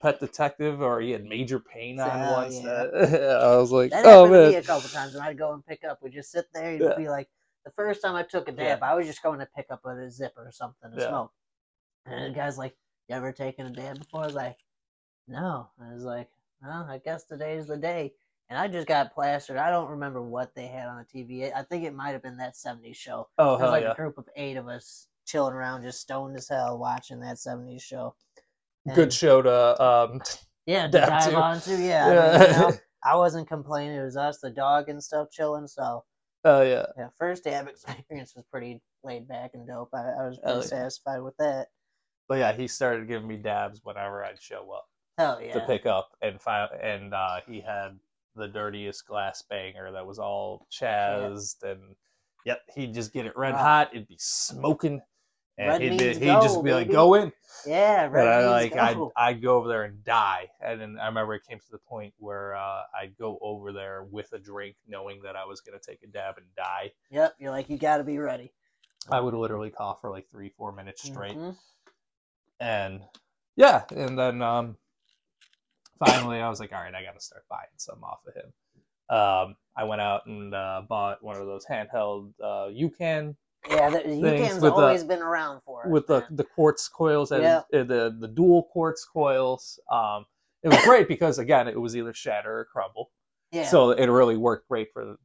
Pet 0.00 0.20
Detective, 0.20 0.80
or 0.82 1.00
he 1.00 1.10
had 1.12 1.24
Major 1.24 1.60
Payne 1.60 2.00
on 2.00 2.20
Hell 2.20 2.26
once. 2.26 2.60
yeah. 2.62 2.62
That, 2.62 2.94
I 3.42 3.56
was 3.56 3.72
like, 3.72 3.90
That 3.90 4.04
oh 4.04 4.26
happened 4.26 4.34
to 4.34 4.40
me 4.40 4.54
a 4.56 4.62
couple 4.62 4.88
times 4.88 5.14
when 5.14 5.22
I'd 5.22 5.38
go 5.38 5.52
and 5.52 5.64
pick 5.66 5.84
up. 5.84 6.02
We 6.02 6.10
just 6.10 6.30
sit 6.30 6.46
there. 6.54 6.74
You'd 6.74 6.84
Yeah. 6.84 6.94
be 6.94 7.08
like, 7.08 7.28
the 7.64 7.72
first 7.72 8.02
time 8.02 8.14
I 8.14 8.22
took 8.22 8.48
a 8.48 8.52
dab, 8.52 8.82
I 8.82 8.94
was 8.94 9.06
just 9.06 9.22
going 9.22 9.40
to 9.40 9.46
pick 9.46 9.66
up 9.70 9.84
a 9.84 10.10
zipper 10.10 10.46
or 10.46 10.52
something 10.52 10.90
to 10.90 10.98
Yeah. 10.98 11.06
smoke. 11.06 11.32
And 12.06 12.24
the 12.34 12.36
guy's 12.38 12.58
like, 12.58 12.76
"You 13.08 13.16
ever 13.16 13.32
taken 13.32 13.66
a 13.66 13.70
dab 13.70 13.98
before?" 13.98 14.22
I 14.22 14.26
was 14.26 14.34
like, 14.34 14.58
"No." 15.28 15.70
I 15.80 15.92
was 15.94 16.04
like, 16.04 16.30
"Well, 16.62 16.84
I 16.90 16.98
guess 16.98 17.24
today's 17.24 17.66
the 17.68 17.76
day." 17.78 18.14
And 18.50 18.58
I 18.58 18.68
just 18.68 18.88
got 18.88 19.14
plastered. 19.14 19.56
I 19.58 19.70
don't 19.70 19.90
remember 19.90 20.22
what 20.22 20.54
they 20.54 20.66
had 20.68 20.88
on 20.88 20.98
the 20.98 21.04
TV. 21.04 21.52
I 21.52 21.62
think 21.64 21.84
it 21.84 21.94
might 21.94 22.10
have 22.12 22.22
been 22.22 22.38
that 22.38 22.56
'70s 22.56 22.96
show. 22.96 23.28
oh 23.38 23.56
There 23.56 23.64
was 23.64 23.72
like 23.72 23.82
yeah, 23.82 23.92
a 23.92 23.96
group 23.96 24.18
of 24.18 24.28
eight 24.36 24.56
of 24.56 24.68
us 24.68 25.08
chilling 25.26 25.54
around, 25.54 25.82
just 25.82 26.00
stoned 26.00 26.36
as 26.36 26.48
hell, 26.48 26.78
watching 26.78 27.20
that 27.20 27.38
'70s 27.38 27.82
show. 27.82 28.16
Good 28.94 29.12
show 29.12 29.42
to 29.42 29.82
um, 29.82 30.20
Yeah, 30.66 30.86
to 30.88 31.00
dive 31.00 31.30
to. 31.30 31.36
on 31.36 31.60
to. 31.62 31.76
Yeah, 31.76 32.06
I, 32.06 32.38
mean, 32.38 32.48
you 32.48 32.56
know, 32.56 32.72
I 33.04 33.16
wasn't 33.16 33.48
complaining. 33.48 33.96
It 33.96 34.02
was 34.04 34.16
us, 34.16 34.38
the 34.40 34.50
dog, 34.50 34.88
and 34.88 35.02
stuff 35.02 35.28
chilling. 35.30 35.66
So 35.66 36.04
oh 36.44 36.62
yeah. 36.62 36.86
yeah, 36.96 37.08
first 37.18 37.44
dab 37.44 37.68
experience 37.68 38.34
was 38.34 38.44
pretty 38.50 38.80
laid 39.04 39.28
back 39.28 39.52
and 39.54 39.66
dope. 39.66 39.90
I, 39.94 39.98
I 40.20 40.26
was 40.28 40.38
pretty 40.42 40.58
yeah. 40.60 40.64
satisfied 40.64 41.20
with 41.22 41.36
that. 41.38 41.68
But 42.28 42.38
yeah, 42.38 42.52
he 42.52 42.68
started 42.68 43.08
giving 43.08 43.26
me 43.26 43.36
dabs 43.36 43.80
whenever 43.82 44.24
I'd 44.24 44.40
show 44.40 44.70
up 44.72 44.86
Hell 45.18 45.40
yeah. 45.42 45.52
to 45.54 45.60
pick 45.66 45.84
up, 45.86 46.10
and 46.22 46.40
fi- 46.40 46.68
and 46.80 47.12
uh, 47.12 47.40
he 47.46 47.60
had 47.60 47.98
the 48.36 48.46
dirtiest 48.46 49.06
glass 49.06 49.42
banger 49.50 49.90
that 49.92 50.06
was 50.06 50.18
all 50.20 50.66
chazzed, 50.70 51.64
and 51.64 51.80
yep, 52.46 52.60
he'd 52.74 52.94
just 52.94 53.12
get 53.12 53.26
it 53.26 53.36
red 53.36 53.54
Wow. 53.54 53.58
hot. 53.62 53.90
It'd 53.92 54.06
be 54.06 54.16
smoking, 54.20 55.00
and 55.60 55.68
Red 55.68 55.82
he'd, 55.82 55.98
be, 55.98 56.14
he'd 56.14 56.20
go, 56.20 56.40
just 56.40 56.64
be 56.64 56.72
like, 56.72 56.90
"Go 56.90 57.14
in," 57.14 57.32
Yeah, 57.66 58.06
red 58.06 58.26
and 58.26 58.34
I 58.34 58.50
like 58.50 58.76
I'd, 58.76 58.96
go. 58.96 59.12
I'd 59.14 59.42
go 59.42 59.56
over 59.58 59.68
there 59.68 59.84
and 59.84 60.02
die. 60.02 60.48
And 60.62 60.80
then 60.80 60.96
I 60.98 61.06
remember 61.06 61.34
it 61.34 61.42
came 61.46 61.58
to 61.58 61.70
the 61.70 61.78
point 61.78 62.14
where 62.18 62.56
uh, 62.56 62.82
I'd 62.98 63.14
go 63.18 63.38
over 63.42 63.70
there 63.70 64.04
with 64.10 64.32
a 64.32 64.38
drink, 64.38 64.76
knowing 64.88 65.20
that 65.22 65.36
I 65.36 65.44
was 65.44 65.60
gonna 65.60 65.78
take 65.78 66.02
a 66.02 66.06
dab 66.06 66.38
and 66.38 66.46
die. 66.56 66.92
Yep, 67.10 67.34
you're 67.38 67.50
like, 67.50 67.68
you 67.68 67.76
got 67.76 67.98
to 67.98 68.04
be 68.04 68.16
ready. 68.16 68.52
I 69.10 69.20
would 69.20 69.34
literally 69.34 69.68
cough 69.68 70.00
for 70.00 70.10
like 70.10 70.30
three, 70.30 70.48
four 70.56 70.72
minutes 70.72 71.02
straight. 71.02 71.36
Mhm. 71.36 71.56
and 72.58 73.02
yeah, 73.56 73.82
and 73.90 74.18
then 74.18 74.40
um, 74.40 74.78
finally 75.98 76.40
I 76.40 76.48
was 76.48 76.58
like, 76.58 76.72
all 76.72 76.80
right, 76.80 76.94
I 76.94 77.04
got 77.04 77.14
to 77.14 77.20
start 77.20 77.44
buying 77.50 77.68
some 77.76 78.02
off 78.02 78.20
of 78.26 78.34
him. 78.34 78.52
Um, 79.14 79.56
I 79.76 79.84
went 79.84 80.00
out 80.00 80.24
and 80.24 80.54
uh, 80.54 80.82
bought 80.88 81.22
one 81.22 81.36
of 81.36 81.46
those 81.46 81.66
handheld 81.66 82.32
uh, 82.42 82.68
Yocan 82.70 83.36
Yeah, 83.68 83.90
the, 83.90 83.98
Yocan's 84.00 84.54
with 84.54 84.62
the- 84.62 84.72
always 84.72 85.04
been 85.04 85.20
around 85.22 85.60
for 85.66 85.84
it, 85.84 85.90
with 85.90 86.06
the 86.06 86.20
man. 86.20 86.36
the 86.36 86.44
quartz 86.44 86.88
coils 86.88 87.30
and 87.32 87.42
Yeah. 87.42 87.58
uh, 87.58 87.84
the 87.84 88.16
the 88.18 88.28
dual 88.28 88.64
quartz 88.72 89.04
coils. 89.04 89.78
Um, 89.90 90.24
it 90.62 90.68
was 90.68 90.82
great 90.84 91.08
because 91.08 91.38
again, 91.38 91.68
it 91.68 91.78
was 91.80 91.96
either 91.96 92.12
shatter 92.14 92.60
or 92.60 92.64
crumble. 92.66 93.10
Yeah. 93.52 93.66
So 93.66 93.90
it 93.90 94.06
really 94.06 94.36
worked 94.36 94.68
great 94.68 94.88
for 94.92 95.16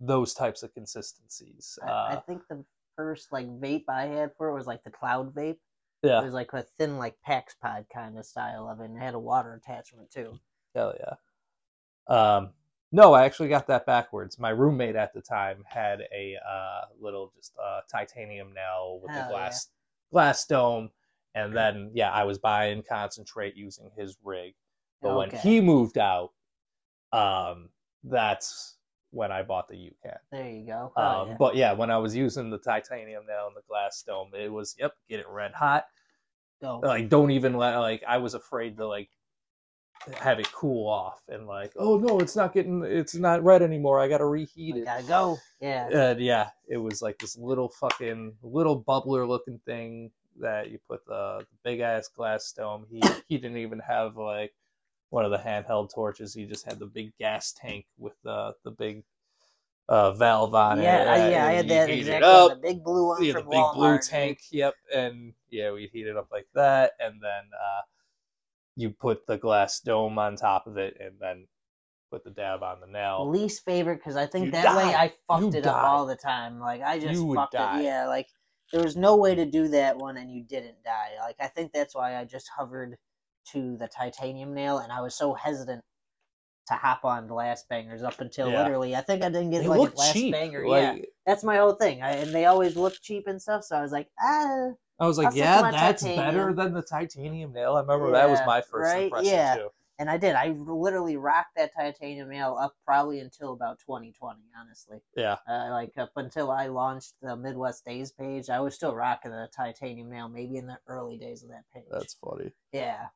those 0.00 0.34
types 0.34 0.62
of 0.62 0.72
consistencies. 0.74 1.78
I, 1.82 1.88
I 1.90 2.14
Uh, 2.14 2.20
think 2.22 2.42
the 2.48 2.64
first 2.96 3.32
like 3.32 3.46
vape 3.46 3.84
I 3.88 4.06
had 4.06 4.32
for 4.36 4.48
it 4.48 4.54
was 4.54 4.66
like 4.66 4.82
the 4.84 4.90
cloud 4.90 5.34
vape. 5.34 5.58
yeah, 6.02 6.20
It 6.20 6.24
was 6.24 6.34
like 6.34 6.52
a 6.52 6.62
thin 6.78 6.98
like 6.98 7.16
Pax 7.22 7.54
Pod 7.62 7.86
kind 7.92 8.18
of 8.18 8.24
style 8.26 8.68
of 8.68 8.80
it, 8.80 8.84
and 8.86 8.96
it 8.96 9.00
had 9.00 9.14
a 9.14 9.18
water 9.18 9.54
attachment 9.54 10.10
too. 10.10 10.38
hell 10.74 10.94
yeah. 10.98 11.14
Um, 12.08 12.50
no, 12.92 13.12
I 13.12 13.24
actually 13.24 13.48
got 13.48 13.66
that 13.68 13.86
backwards. 13.86 14.38
My 14.38 14.50
roommate 14.50 14.96
at 14.96 15.12
the 15.14 15.20
time 15.20 15.64
had 15.66 16.00
a 16.14 16.36
uh, 16.48 16.86
little 17.00 17.32
just 17.36 17.52
uh, 17.62 17.80
titanium 17.90 18.52
nail 18.52 19.00
with 19.02 19.12
Hell 19.12 19.20
the 19.20 19.26
yeah. 19.26 19.30
glass 19.30 19.68
glass 20.12 20.46
dome, 20.46 20.90
and 21.34 21.54
then 21.56 21.90
yeah, 21.94 22.10
I 22.10 22.24
was 22.24 22.38
buying 22.38 22.82
concentrate 22.88 23.56
using 23.56 23.90
his 23.96 24.16
rig. 24.24 24.54
But 25.02 25.16
when 25.16 25.30
he 25.30 25.60
moved 25.60 25.98
out, 25.98 26.32
um, 27.12 27.70
that's 28.04 28.76
when 29.12 29.32
I 29.32 29.42
bought 29.42 29.68
the 29.68 29.76
Yocan. 29.76 30.18
There 30.30 30.48
you 30.48 30.66
go. 30.66 30.92
Oh, 30.96 31.02
Um, 31.02 31.28
yeah. 31.28 31.36
But 31.38 31.56
yeah, 31.56 31.72
when 31.72 31.90
I 31.90 31.98
was 31.98 32.14
using 32.14 32.50
the 32.50 32.58
titanium 32.58 33.24
nail 33.26 33.46
and 33.46 33.56
the 33.56 33.62
glass 33.68 34.02
dome, 34.06 34.30
it 34.34 34.52
was 34.52 34.76
yep, 34.78 34.92
get 35.08 35.20
it 35.20 35.28
red 35.28 35.52
hot. 35.52 35.86
Like 36.82 37.08
don't 37.08 37.30
even 37.30 37.54
let 37.54 37.76
like 37.78 38.02
I 38.06 38.18
was 38.18 38.34
afraid 38.34 38.76
to 38.76 38.86
like 38.86 39.08
have 40.18 40.40
it 40.40 40.50
cool 40.52 40.88
off 40.88 41.20
and 41.28 41.46
like 41.46 41.72
oh 41.76 41.98
no, 41.98 42.20
it's 42.20 42.36
not 42.36 42.52
getting 42.54 42.82
it's 42.84 43.14
not 43.14 43.44
red 43.44 43.62
anymore. 43.62 44.00
I 44.00 44.08
got 44.08 44.18
to 44.18 44.26
reheat 44.26 44.76
it. 44.76 44.84
gotta 44.84 45.02
go. 45.02 45.38
Yeah. 45.60 45.88
And 45.88 46.20
yeah, 46.20 46.50
it 46.68 46.78
was 46.78 47.02
like 47.02 47.18
this 47.18 47.36
little 47.36 47.68
fucking 47.68 48.34
little 48.42 48.82
bubbler 48.82 49.28
looking 49.28 49.60
thing 49.66 50.10
that 50.38 50.70
you 50.70 50.78
put 50.88 51.04
the, 51.06 51.40
the 51.40 51.56
big 51.64 51.80
ass 51.80 52.08
glass 52.08 52.52
dome. 52.52 52.86
He 52.90 53.02
he 53.28 53.38
didn't 53.38 53.58
even 53.58 53.78
have 53.80 54.16
like 54.16 54.54
one 55.10 55.24
of 55.24 55.30
the 55.30 55.38
handheld 55.38 55.92
torches. 55.92 56.32
He 56.34 56.46
just 56.46 56.64
had 56.64 56.78
the 56.78 56.86
big 56.86 57.12
gas 57.18 57.52
tank 57.52 57.86
with 57.98 58.14
the 58.24 58.54
the 58.64 58.70
big 58.70 59.04
uh, 59.88 60.12
valve 60.12 60.54
on 60.54 60.78
it. 60.78 60.84
Yeah, 60.84 61.04
I, 61.08 61.16
and 61.18 61.32
yeah, 61.32 61.46
I 61.46 61.52
had 61.52 61.68
that 61.68 61.90
it 61.90 61.98
exactly. 61.98 62.28
up. 62.28 62.50
The 62.52 62.56
big 62.56 62.84
blue 62.84 63.08
one 63.08 63.22
Yeah, 63.24 63.32
the 63.34 63.40
big 63.40 63.48
Walmart. 63.50 63.74
blue 63.74 63.98
tank. 63.98 64.40
Yep, 64.50 64.74
and 64.94 65.34
yeah, 65.50 65.72
we 65.72 65.90
heat 65.92 66.06
it 66.06 66.16
up 66.16 66.28
like 66.30 66.46
that, 66.54 66.92
and 67.00 67.14
then 67.20 67.42
uh, 67.52 67.80
you 68.80 68.90
put 68.90 69.26
the 69.26 69.36
glass 69.36 69.80
dome 69.80 70.18
on 70.18 70.36
top 70.36 70.66
of 70.66 70.76
it, 70.78 70.96
and 71.00 71.14
then 71.20 71.46
put 72.10 72.24
the 72.24 72.30
dab 72.30 72.62
on 72.62 72.80
the 72.80 72.86
nail. 72.86 73.28
Least 73.28 73.64
favorite 73.64 73.96
because 73.96 74.16
I 74.16 74.26
think 74.26 74.46
You 74.46 74.50
that 74.52 74.76
way. 74.76 74.94
I 74.94 75.12
fucked 75.28 75.54
You 75.54 75.60
it 75.60 75.66
up 75.66 75.82
all 75.82 76.06
the 76.06 76.16
time. 76.16 76.58
Like 76.58 76.82
I 76.82 76.98
just 76.98 77.22
You 77.22 77.34
fucked 77.34 77.54
die. 77.54 77.80
it. 77.80 77.84
Yeah, 77.84 78.06
like 78.08 78.26
there 78.72 78.82
was 78.82 78.96
no 78.96 79.16
way 79.16 79.34
to 79.34 79.44
do 79.44 79.68
that 79.68 79.96
one 79.96 80.16
and 80.16 80.32
you 80.32 80.42
didn't 80.42 80.82
die. 80.84 81.10
Like 81.20 81.36
I 81.40 81.46
think 81.46 81.72
that's 81.72 81.94
why 81.94 82.16
I 82.16 82.24
just 82.24 82.48
hovered 82.56 82.96
to 83.52 83.76
the 83.76 83.88
titanium 83.88 84.54
nail 84.54 84.78
and 84.78 84.92
I 84.92 85.00
was 85.00 85.14
so 85.14 85.34
hesitant 85.34 85.82
to 86.68 86.74
hop 86.74 87.04
on 87.04 87.26
glass 87.26 87.64
bangers 87.68 88.02
up 88.02 88.20
until 88.20 88.48
Yeah. 88.50 88.62
literally 88.62 88.94
I 88.94 89.00
think 89.00 89.22
I 89.22 89.28
didn't 89.28 89.50
get 89.50 89.62
They 89.62 89.68
like 89.68 89.90
a 89.90 89.94
glass 89.94 90.12
cheap. 90.12 90.32
banger. 90.32 90.66
like, 90.66 90.82
yeah, 90.82 91.04
that's 91.26 91.44
my 91.44 91.56
whole 91.56 91.74
thing. 91.74 92.02
I, 92.02 92.12
and 92.12 92.34
they 92.34 92.46
always 92.46 92.76
look 92.76 92.94
cheap 93.02 93.26
and 93.26 93.40
stuff. 93.40 93.64
So 93.64 93.76
I 93.76 93.82
was 93.82 93.92
like, 93.92 94.08
ah, 94.20 94.70
I 95.00 95.06
was 95.06 95.16
like, 95.16 95.30
stick 95.30 95.40
yeah, 95.40 95.70
that's 95.70 96.02
titanium. 96.02 96.26
better 96.26 96.52
than 96.52 96.74
the 96.74 96.82
titanium 96.82 97.52
nail. 97.52 97.76
I 97.76 97.80
remember 97.80 98.12
that 98.12 98.28
was 98.28 98.40
my 98.46 98.60
first 98.60 98.92
right? 98.92 99.04
impression 99.04 99.32
Yeah. 99.32 99.56
too. 99.56 99.68
and 99.98 100.10
I 100.10 100.18
did. 100.18 100.34
I 100.34 100.48
literally 100.48 101.16
rocked 101.16 101.56
that 101.56 101.74
titanium 101.74 102.28
nail 102.28 102.56
up 102.60 102.74
probably 102.84 103.20
until 103.20 103.54
about 103.54 103.78
2020. 103.80 104.40
Honestly. 104.60 104.98
Yeah, 105.16 105.36
uh, 105.48 105.70
like 105.70 105.96
up 105.96 106.12
until 106.16 106.50
I 106.50 106.66
launched 106.66 107.14
the 107.22 107.34
Midwest 107.34 107.84
Days 107.86 108.12
page, 108.12 108.50
I 108.50 108.60
was 108.60 108.74
still 108.74 108.94
rocking 108.94 109.30
the 109.30 109.48
titanium 109.56 110.10
nail. 110.10 110.28
Maybe 110.28 110.58
in 110.58 110.66
the 110.66 110.78
early 110.86 111.16
days 111.16 111.42
of 111.42 111.48
that 111.48 111.64
page. 111.74 111.84
that's 111.90 112.14
funny. 112.14 112.52
yeah, 112.72 113.06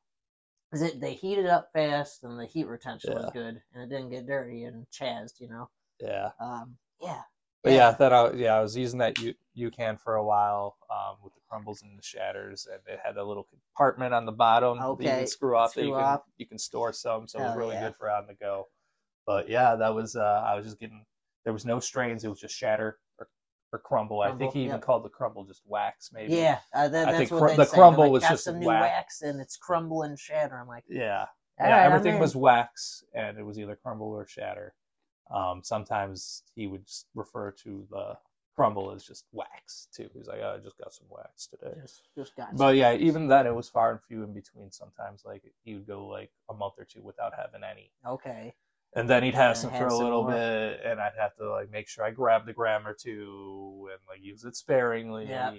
because 0.71 0.81
it 0.81 0.99
they 0.99 1.13
heated 1.13 1.45
up 1.45 1.69
fast 1.71 2.23
and 2.23 2.39
the 2.39 2.47
heat 2.47 2.67
retention 2.67 3.13
was 3.13 3.29
good 3.31 3.61
and 3.73 3.83
it 3.83 3.95
didn't 3.95 4.09
get 4.09 4.25
dirty 4.25 4.63
and 4.63 4.89
chazzed. 4.89 5.39
You 5.39 5.49
know. 5.49 5.69
Yeah, 5.99 6.31
Um. 6.39 6.77
Yeah. 6.99 7.21
But 7.65 7.73
yeah, 7.73 7.91
then 7.97 8.13
I 8.13 8.31
yeah 8.33 8.55
I 8.55 8.61
was 8.61 8.77
using 8.77 8.99
that 8.99 9.17
U 9.17 9.33
Yocan 9.57 9.99
for 9.99 10.15
a 10.15 10.23
while 10.23 10.77
um, 10.91 11.15
with 11.23 11.33
the 11.33 11.39
crumbles 11.49 11.81
and 11.81 11.97
the 11.97 12.03
shatters, 12.03 12.67
and 12.71 12.79
it 12.85 12.99
had 13.03 13.17
a 13.17 13.23
little 13.23 13.47
compartment 13.49 14.13
on 14.13 14.27
the 14.27 14.31
bottom 14.31 14.77
that 14.77 15.03
you 15.03 15.09
can 15.09 15.25
screw 15.25 15.57
off 15.57 15.73
that 15.73 15.83
you 15.83 15.93
can 15.93 16.19
you 16.37 16.45
can 16.45 16.59
store 16.59 16.93
some, 16.93 17.27
so 17.27 17.39
it 17.39 17.41
was 17.41 17.57
really 17.57 17.73
yeah. 17.73 17.87
good 17.87 17.95
for 17.95 18.11
on 18.11 18.27
the 18.27 18.35
go. 18.35 18.67
But 19.25 19.49
yeah, 19.49 19.75
that 19.77 19.95
was 19.95 20.15
uh, 20.15 20.43
I 20.45 20.53
was 20.53 20.63
just 20.63 20.79
getting 20.79 21.03
there 21.43 21.53
was 21.53 21.65
no 21.65 21.79
strains, 21.79 22.23
it 22.23 22.27
was 22.27 22.39
just 22.39 22.55
shatter 22.55 22.99
or, 23.17 23.27
or 23.73 23.79
crumble. 23.79 24.21
I 24.21 24.31
think 24.33 24.53
he 24.53 24.59
even 24.59 24.73
yep. 24.73 24.81
called 24.81 25.03
the 25.03 25.09
crumble 25.09 25.43
just 25.43 25.63
wax, 25.65 26.11
maybe. 26.13 26.35
Yeah. 26.35 26.59
Uh, 26.71 26.87
that, 26.87 27.07
I 27.07 27.13
that's 27.13 27.29
think 27.29 27.41
what 27.41 27.55
cr- 27.55 27.61
the 27.63 27.65
crumble 27.65 28.03
like, 28.03 28.11
was 28.11 28.21
got 28.21 28.31
just 28.31 28.43
some 28.43 28.59
new 28.59 28.67
wax." 28.67 28.81
wax 28.81 29.21
and 29.23 29.41
it's 29.41 29.57
crumble 29.57 30.03
and 30.03 30.19
shatter. 30.19 30.55
I'm 30.55 30.67
like, 30.67 30.83
Yeah. 30.87 31.25
yeah, 31.59 31.71
right, 31.71 31.85
everything 31.85 32.19
was 32.19 32.35
wax, 32.35 33.03
and 33.15 33.39
it 33.39 33.43
was 33.43 33.57
either 33.57 33.75
crumble 33.75 34.09
or 34.09 34.27
shatter. 34.27 34.75
Um, 35.31 35.61
sometimes 35.63 36.43
he 36.55 36.67
would 36.67 36.85
refer 37.15 37.51
to 37.63 37.87
the 37.89 38.17
crumble 38.55 38.91
as 38.91 39.03
just 39.03 39.25
wax 39.33 39.87
too. 39.93 40.09
He's 40.13 40.27
like, 40.27 40.39
oh, 40.41 40.55
I 40.57 40.63
just 40.63 40.77
got 40.77 40.93
some 40.93 41.07
wax 41.09 41.47
today. 41.47 41.73
just 41.81 42.01
just 42.17 42.35
got. 42.35 42.55
But 42.55 42.75
yeah, 42.75 42.91
wax. 42.91 43.03
even 43.03 43.27
then, 43.27 43.47
it 43.47 43.55
was 43.55 43.67
far 43.69 43.91
and 43.91 43.99
few 44.07 44.23
in 44.23 44.33
between. 44.33 44.71
Sometimes, 44.71 45.23
like 45.25 45.43
he 45.63 45.75
would 45.75 45.87
go 45.87 46.05
like 46.07 46.31
a 46.49 46.53
month 46.53 46.75
or 46.77 46.85
two 46.85 47.01
without 47.01 47.33
having 47.35 47.61
any, 47.69 47.91
okay. 48.07 48.53
and 48.95 49.09
then 49.09 49.23
he'd 49.23 49.33
have 49.35 49.51
And 49.51 49.57
some 49.57 49.71
for 49.71 49.87
a 49.87 49.91
some 49.91 50.03
little 50.03 50.23
more. 50.23 50.31
bit, 50.31 50.81
and 50.85 50.99
I'd 50.99 51.17
have 51.19 51.35
to 51.37 51.49
like 51.49 51.71
make 51.71 51.87
sure 51.89 52.05
I 52.05 52.11
grab 52.11 52.45
the 52.45 52.53
gram 52.53 52.87
or 52.87 52.93
two 52.93 53.89
and 53.91 53.99
like 54.07 54.23
use 54.23 54.43
it 54.45 54.55
sparingly. 54.55 55.25
Yeah. 55.27 55.49
And, 55.49 55.57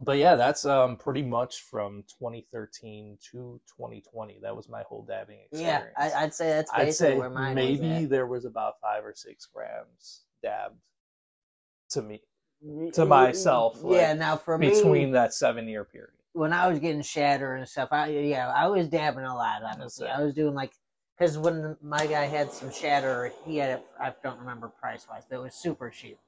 but 0.00 0.18
yeah, 0.18 0.34
that's 0.36 0.64
um 0.64 0.96
pretty 0.96 1.22
much 1.22 1.62
from 1.62 2.04
2013 2.18 3.18
to 3.32 3.60
2020. 3.76 4.38
That 4.42 4.56
was 4.56 4.68
my 4.68 4.82
whole 4.82 5.02
dabbing 5.02 5.40
Yeah, 5.50 5.82
experience. 5.82 5.96
I, 5.96 6.12
I'd 6.24 6.34
say 6.34 6.48
that's 6.48 6.70
I'd 6.72 6.92
say 6.92 7.16
where 7.16 7.30
mine 7.30 7.54
maybe 7.54 8.04
there 8.06 8.26
was 8.26 8.44
about 8.44 8.80
five 8.80 9.04
or 9.04 9.14
six 9.14 9.46
grams 9.46 10.22
dabbed 10.42 10.76
to 11.90 12.02
me 12.02 12.22
to 12.92 13.04
myself, 13.06 13.80
yeah, 13.84 14.08
like, 14.08 14.18
now 14.18 14.36
for 14.36 14.58
between 14.58 15.10
me, 15.10 15.12
that 15.12 15.34
seven 15.34 15.68
year 15.68 15.84
period. 15.84 16.12
when 16.32 16.52
I 16.52 16.68
was 16.68 16.78
getting 16.78 17.02
shatter 17.02 17.54
and 17.54 17.68
stuff, 17.68 17.88
I 17.92 18.08
yeah, 18.08 18.48
I 18.50 18.68
was 18.68 18.88
dabbing 18.88 19.24
a 19.24 19.34
lot. 19.34 19.62
Honestly. 19.62 20.06
I 20.08 20.22
was 20.22 20.34
doing 20.34 20.54
like 20.54 20.72
because 21.18 21.38
when 21.38 21.76
my 21.82 22.06
guy 22.06 22.26
had 22.26 22.52
some 22.52 22.70
shatter, 22.70 23.32
he 23.44 23.56
had 23.58 23.70
it. 23.70 23.86
I 24.00 24.14
don't 24.22 24.38
remember 24.38 24.68
price 24.68 25.06
wise, 25.08 25.24
but 25.28 25.36
it 25.36 25.42
was 25.42 25.54
super 25.54 25.90
cheap. 25.90 26.18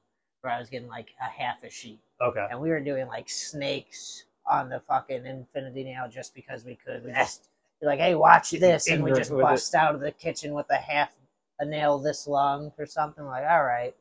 Where 0.41 0.53
I 0.53 0.59
was 0.59 0.69
getting 0.69 0.87
like 0.87 1.09
a 1.21 1.29
half 1.29 1.63
a 1.63 1.69
sheet, 1.69 1.99
Okay. 2.19 2.47
and 2.49 2.59
we 2.59 2.69
were 2.69 2.79
doing 2.79 3.07
like 3.07 3.29
snakes 3.29 4.25
on 4.49 4.69
the 4.69 4.79
fucking 4.79 5.25
infinity 5.25 5.83
nail 5.83 6.07
just 6.09 6.33
because 6.33 6.65
we 6.65 6.75
could. 6.75 7.05
We 7.05 7.11
just 7.11 7.49
be 7.79 7.85
like, 7.85 7.99
hey, 7.99 8.15
watch 8.15 8.51
this, 8.51 8.87
and 8.89 9.03
we 9.03 9.11
just 9.13 9.31
bust 9.31 9.75
out 9.75 9.93
of 9.93 10.01
the 10.01 10.11
kitchen 10.11 10.53
with 10.53 10.65
a 10.71 10.77
half 10.77 11.11
a 11.59 11.65
nail 11.65 11.99
this 11.99 12.27
long 12.27 12.71
or 12.77 12.85
something. 12.85 13.23
Like, 13.23 13.45
all 13.47 13.63
right. 13.63 13.95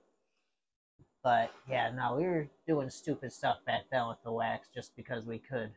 But 1.23 1.52
yeah, 1.68 1.90
no, 1.90 2.16
we 2.16 2.25
were 2.25 2.49
doing 2.66 2.88
stupid 2.88 3.32
stuff 3.32 3.59
back 3.66 3.82
then 3.92 4.09
with 4.09 4.23
the 4.25 4.32
wax 4.32 4.68
just 4.75 4.97
because 4.97 5.26
we 5.26 5.38
could. 5.38 5.70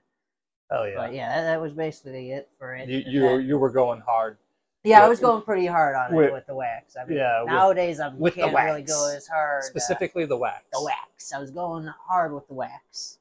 Oh 0.72 0.86
yeah. 0.86 0.96
But 0.96 1.14
yeah, 1.14 1.36
that, 1.36 1.42
that 1.44 1.62
was 1.62 1.74
basically 1.74 2.32
it 2.32 2.50
for 2.58 2.74
it. 2.74 2.88
You 2.88 3.04
you 3.06 3.38
you 3.40 3.58
were 3.58 3.70
going 3.70 4.00
hard. 4.00 4.38
Yeah, 4.84 5.06
I 5.06 5.10
was 5.10 5.20
going 5.20 5.42
pretty 5.44 5.66
hard 5.66 5.96
on 5.96 6.14
it 6.14 6.16
with- 6.18 6.34
with 6.34 6.46
the 6.46 6.56
wax. 6.56 6.96
I 6.98 7.06
mean, 7.06 7.18
yeah, 7.18 7.44
nowadays 7.46 8.00
I 8.00 8.10
with 8.10 8.36
can't 8.36 8.54
really 8.54 8.82
wax. 8.82 8.92
go 8.92 9.10
as 9.16 9.28
hard. 9.28 9.64
uh, 9.64 9.68
Specifically 9.68 10.26
the 10.26 10.38
wax. 10.38 10.66
the 10.74 10.84
wax. 10.84 11.32
I 11.34 11.40
was 11.40 11.52
going 11.52 11.86
hard 11.88 12.34
with 12.34 12.48
the 12.48 12.54
wax. 12.54 13.20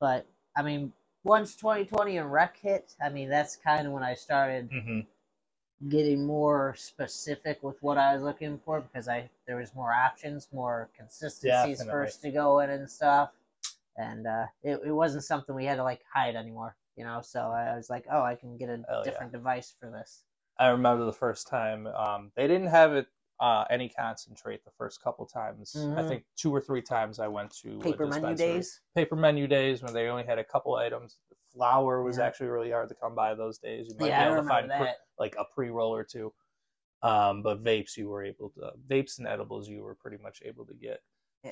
But 0.00 0.26
I 0.56 0.62
mean, 0.62 0.92
once 1.24 1.54
2020 1.56 2.16
and 2.18 2.32
rec 2.32 2.56
hit, 2.56 2.94
I 3.00 3.08
mean 3.08 3.28
that's 3.28 3.56
kind 3.56 3.86
of 3.86 3.92
when 3.92 4.02
I 4.02 4.14
started 4.14 4.68
hmm 4.70 5.00
getting 5.90 6.24
more 6.24 6.74
specific 6.78 7.62
with 7.62 7.76
what 7.82 7.98
I 7.98 8.14
was 8.14 8.22
looking 8.22 8.58
for 8.64 8.80
because 8.80 9.08
I 9.08 9.28
there 9.46 9.56
was 9.58 9.74
more 9.74 9.92
options, 9.92 10.48
more 10.50 10.88
consistencies 10.96 11.78
Definitely. 11.78 11.90
first 11.92 12.22
to 12.22 12.30
go 12.30 12.60
in 12.60 12.70
and 12.70 12.90
stuff, 12.90 13.30
and 13.98 14.26
uh, 14.26 14.46
it 14.62 14.80
it 14.86 14.92
wasn't 14.92 15.24
something 15.24 15.54
we 15.54 15.66
had 15.66 15.76
to 15.76 15.82
like 15.84 16.00
hide 16.10 16.34
anymore, 16.34 16.74
you 16.96 17.04
know. 17.04 17.20
So 17.20 17.40
I 17.50 17.76
was 17.76 17.90
like, 17.90 18.06
oh, 18.10 18.22
I 18.22 18.36
can 18.36 18.56
get 18.56 18.70
a 18.70 18.82
yeah. 18.88 19.02
different 19.04 19.32
device 19.32 19.74
for 19.78 19.90
this. 19.90 20.22
I 20.58 20.68
remember 20.68 21.04
the 21.04 21.12
first 21.12 21.46
time 21.48 21.86
um, 21.88 22.32
they 22.34 22.46
didn't 22.46 22.68
have 22.68 22.94
it 22.94 23.06
uh, 23.40 23.64
any 23.68 23.88
concentrate 23.88 24.64
the 24.64 24.70
first 24.70 25.02
couple 25.02 25.26
times. 25.26 25.74
I 25.96 26.02
Mhm. 26.02 26.08
think 26.08 26.24
two 26.36 26.54
or 26.54 26.60
three 26.60 26.80
times 26.82 27.18
I 27.18 27.28
went 27.28 27.50
to 27.62 27.78
Paper 27.80 28.06
menu 28.06 28.34
days. 28.34 28.80
Paper 28.94 29.16
menu 29.16 29.46
days 29.46 29.82
when 29.82 29.92
they 29.92 30.08
only 30.08 30.24
had 30.24 30.38
a 30.38 30.44
couple 30.44 30.74
items. 30.76 31.18
Flour 31.52 32.02
was 32.02 32.18
Yeah. 32.18 32.26
actually 32.26 32.48
really 32.48 32.70
hard 32.70 32.88
to 32.88 32.94
come 32.94 33.14
by 33.14 33.34
those 33.34 33.58
days. 33.58 33.88
You 33.88 33.94
might 33.98 34.08
Yeah, 34.08 34.24
be 34.24 34.32
able 34.32 34.42
to 34.42 34.48
find 34.48 34.70
pre- 34.70 34.94
like 35.18 35.36
a 35.38 35.44
pre 35.44 35.68
roll 35.70 35.94
or 35.94 36.04
two. 36.04 36.32
Um, 37.02 37.42
but 37.42 37.62
vapes 37.62 37.96
you 37.96 38.08
were 38.08 38.24
able 38.24 38.50
to 38.50 38.72
vapes 38.88 39.18
and 39.18 39.26
edibles 39.28 39.68
you 39.68 39.82
were 39.82 39.94
pretty 39.94 40.16
much 40.16 40.42
able 40.44 40.64
to 40.66 40.74
get. 40.74 41.02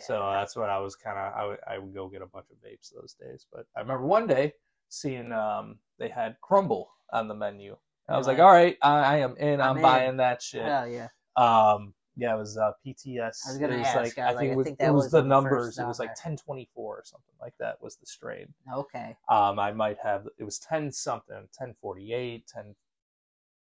So 0.01 0.19
that's 0.33 0.57
what 0.57 0.71
I 0.71 0.79
was 0.79 0.97
kind 0.97 1.19
of 1.19 1.33
I 1.35 1.47
would 1.47 1.85
would 1.85 1.95
go 1.95 2.09
get 2.09 2.23
a 2.23 2.27
bunch 2.27 2.47
of 2.51 2.57
vapes 2.59 2.93
those 2.93 3.15
days. 3.15 3.47
But 3.53 3.67
I 3.77 3.81
remember 3.81 4.07
one 4.07 4.27
day 4.27 4.55
seeing 4.89 5.33
um 5.33 5.79
they 5.99 6.09
had 6.09 6.41
crumble 6.41 6.91
on 7.13 7.29
the 7.29 7.35
menu. 7.35 7.77
I 8.09 8.19
was 8.19 8.27
You're 8.27 8.37
like, 8.37 8.45
all 8.45 8.53
right, 8.53 8.77
I, 8.83 8.99
I 8.99 9.17
am 9.19 9.37
in. 9.39 9.61
I'm, 9.61 9.71
I'm 9.71 9.77
in. 9.77 9.83
buying 9.83 10.17
that 10.19 10.43
shit. 10.43 10.63
Hell 10.63 10.89
yeah. 10.89 11.09
Um, 11.37 11.95
yeah, 12.17 12.35
it 12.35 12.39
was 12.39 12.57
uh, 12.57 12.73
PTS. 12.87 13.19
I 13.19 13.51
was 13.51 13.59
gonna 13.59 13.75
it 13.75 13.79
was 13.79 13.87
ask, 13.87 13.97
like 13.97 14.19
I 14.19 14.33
like, 14.33 14.39
think 14.39 14.51
I 14.51 14.53
it 14.53 14.57
was, 14.57 14.67
think 14.67 14.81
it 14.81 14.91
was 14.91 15.05
was 15.05 15.13
the 15.13 15.23
numbers. 15.23 15.79
It 15.79 15.87
was 15.87 15.99
like 15.99 16.11
1024 16.11 16.85
or 16.85 17.03
something 17.05 17.35
like 17.41 17.55
that 17.59 17.83
was 17.83 17.97
the 17.97 18.07
strain. 18.07 18.47
Okay. 18.73 19.17
Um, 19.29 19.59
I 19.59 19.73
might 19.73 19.97
have 20.03 20.27
it 20.39 20.45
was 20.45 20.59
10 20.59 20.93
something, 20.93 21.35
1048, 21.35 22.47
10 22.47 22.75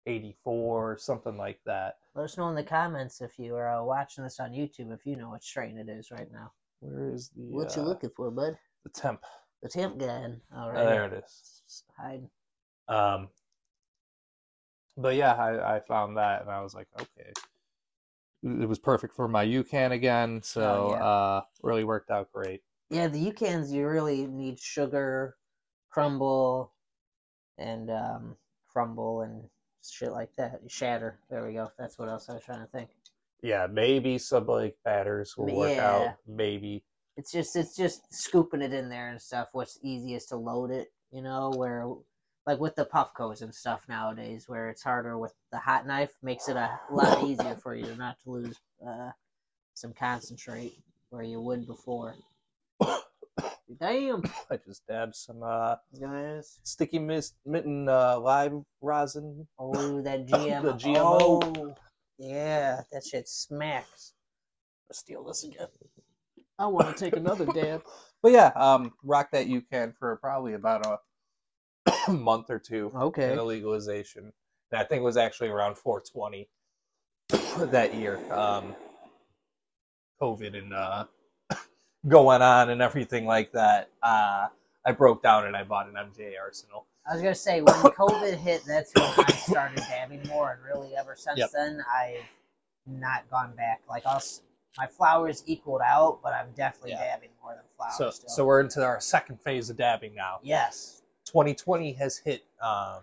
84, 0.06 0.98
something 0.98 1.36
like 1.36 1.60
that. 1.64 1.94
Let 2.14 2.24
us 2.24 2.36
know 2.36 2.48
in 2.48 2.54
the 2.56 2.62
comments 2.64 3.20
if 3.20 3.38
you 3.38 3.54
are 3.54 3.80
uh, 3.80 3.84
watching 3.84 4.24
this 4.24 4.40
on 4.40 4.50
YouTube 4.50 4.92
if 4.92 5.06
you 5.06 5.16
know 5.16 5.30
what 5.30 5.44
strain 5.44 5.78
it 5.78 5.88
is 5.88 6.10
right 6.10 6.30
now. 6.32 6.52
Where 6.80 7.14
is 7.14 7.30
the 7.36 7.42
What 7.54 7.74
you 7.76 7.82
uh, 7.82 7.86
looking 7.86 8.10
for, 8.16 8.30
bud? 8.30 8.58
the 8.84 8.90
temp? 8.90 9.22
The 9.62 9.68
temp 9.68 9.98
gun. 9.98 10.40
All 10.54 10.70
right. 10.72 10.82
Oh, 10.82 10.86
there 10.86 11.04
it 11.06 11.24
is. 11.24 11.84
Hide. 11.96 12.28
Um, 12.88 13.28
but 14.96 15.14
yeah, 15.16 15.34
I, 15.34 15.76
I 15.76 15.80
found 15.80 16.16
that 16.16 16.42
and 16.42 16.50
I 16.50 16.60
was 16.60 16.74
like, 16.74 16.88
okay, 17.00 17.32
it 18.42 18.68
was 18.68 18.78
perfect 18.78 19.14
for 19.14 19.28
my 19.28 19.44
Yocan 19.46 19.92
again. 19.92 20.42
So 20.42 20.62
Oh, 20.62 20.90
yeah. 20.90 21.04
uh, 21.04 21.42
really 21.62 21.84
worked 21.84 22.10
out 22.10 22.32
great. 22.32 22.62
Yeah, 22.90 23.08
the 23.08 23.30
Yocans 23.30 23.72
you 23.72 23.86
really 23.86 24.26
need 24.26 24.58
sugar, 24.58 25.36
crumble, 25.90 26.72
and 27.58 27.90
um, 27.90 28.36
crumble 28.68 29.22
and 29.22 29.44
shit 29.82 30.12
like 30.12 30.34
that. 30.36 30.60
Shatter. 30.68 31.18
There 31.30 31.46
we 31.46 31.54
go. 31.54 31.70
That's 31.78 31.98
what 31.98 32.08
else 32.08 32.28
I 32.28 32.34
was 32.34 32.44
trying 32.44 32.60
to 32.60 32.66
think. 32.66 32.90
Yeah, 33.42 33.66
maybe 33.70 34.18
some 34.18 34.46
like 34.46 34.76
batters 34.84 35.36
will 35.36 35.56
work 35.56 35.72
Yeah. 35.72 35.84
out. 35.84 36.16
Maybe. 36.26 36.84
It's 37.16 37.32
just 37.32 37.56
it's 37.56 37.76
just 37.76 38.12
scooping 38.14 38.62
it 38.62 38.72
in 38.72 38.88
there 38.88 39.08
and 39.08 39.20
stuff. 39.20 39.48
What's 39.52 39.78
easiest 39.82 40.30
to 40.30 40.36
load 40.36 40.70
it, 40.70 40.92
you 41.10 41.22
know, 41.22 41.50
where 41.50 41.86
like 42.46 42.58
with 42.58 42.74
the 42.74 42.84
Puffcos 42.84 43.42
and 43.42 43.54
stuff 43.54 43.84
nowadays, 43.88 44.44
where 44.48 44.68
it's 44.68 44.82
harder 44.82 45.18
with 45.18 45.34
the 45.52 45.58
hot 45.58 45.86
knife, 45.86 46.12
makes 46.22 46.48
it 46.48 46.56
a 46.56 46.80
lot 46.90 47.24
easier 47.24 47.56
for 47.56 47.74
you 47.74 47.94
not 47.96 48.16
to 48.24 48.30
lose 48.30 48.58
uh, 48.86 49.10
some 49.74 49.92
concentrate 49.92 50.74
where 51.10 51.22
you 51.22 51.40
would 51.40 51.66
before. 51.66 52.14
Damn, 53.80 54.22
I 54.50 54.56
just 54.56 54.86
dabbed 54.86 55.14
some 55.14 55.42
uh, 55.42 55.76
guys. 55.98 56.58
sticky 56.62 56.98
mist 56.98 57.34
mitten 57.46 57.88
uh, 57.88 58.18
lime 58.18 58.64
rosin. 58.80 59.46
Oh, 59.58 60.02
that 60.02 60.26
GMO. 60.26 60.62
The 60.62 60.72
GMO. 60.72 61.58
Oh, 61.58 61.74
yeah, 62.18 62.82
that 62.92 63.04
shit 63.04 63.28
smacks. 63.28 64.14
Let's 64.88 64.98
steal 64.98 65.24
this 65.24 65.44
again. 65.44 65.68
I 66.58 66.66
want 66.66 66.94
to 66.94 67.04
take 67.04 67.16
another 67.16 67.46
dab. 67.46 67.82
But 68.22 68.32
yeah, 68.32 68.52
um, 68.54 68.92
rock 69.02 69.30
that 69.32 69.46
Yocan 69.46 69.96
for 69.96 70.16
probably 70.16 70.54
about 70.54 70.86
a 70.86 70.98
month 72.08 72.50
or 72.50 72.58
two. 72.58 72.92
Okay. 72.94 73.34
the 73.34 73.42
legalization. 73.42 74.32
And 74.70 74.80
I 74.80 74.84
think 74.84 75.00
it 75.00 75.04
was 75.04 75.16
actually 75.16 75.48
around 75.48 75.76
420 75.76 76.48
that 77.70 77.94
year. 77.94 78.18
Um, 78.32 78.74
COVID 80.20 80.56
and 80.56 80.72
uh, 80.72 81.04
going 82.08 82.42
on 82.42 82.70
and 82.70 82.80
everything 82.80 83.26
like 83.26 83.52
that. 83.52 83.90
Uh, 84.02 84.48
I 84.84 84.92
broke 84.92 85.22
down 85.22 85.46
and 85.46 85.56
I 85.56 85.64
bought 85.64 85.88
an 85.88 85.94
MJ 85.94 86.32
Arsenal. 86.40 86.86
I 87.08 87.14
was 87.14 87.22
gonna 87.22 87.34
say 87.34 87.60
when 87.60 87.74
COVID 87.74 88.36
hit, 88.36 88.62
that's 88.64 88.92
when 88.94 89.04
I 89.26 89.32
started 89.32 89.78
dabbing 89.88 90.22
more, 90.28 90.52
and 90.52 90.62
really 90.62 90.94
ever 90.96 91.16
since 91.16 91.38
Yep. 91.38 91.50
then, 91.52 91.82
I've 91.92 92.22
not 92.86 93.28
gone 93.28 93.54
back. 93.56 93.82
Like 93.88 94.06
I'll, 94.06 94.22
my 94.78 94.86
flowers 94.86 95.42
equaled 95.46 95.80
out, 95.84 96.20
but 96.22 96.32
I'm 96.32 96.52
definitely 96.56 96.92
Yeah. 96.92 97.04
dabbing 97.14 97.30
more 97.42 97.54
than 97.56 97.64
flowers. 97.76 97.96
So, 97.96 98.10
still. 98.10 98.28
so 98.28 98.44
we're 98.44 98.60
into 98.60 98.84
our 98.84 99.00
second 99.00 99.40
phase 99.40 99.68
of 99.68 99.76
dabbing 99.76 100.14
now. 100.14 100.38
yes, 100.44 101.01
2020 101.32 101.92
has 101.94 102.18
hit. 102.18 102.44
Um, 102.62 103.00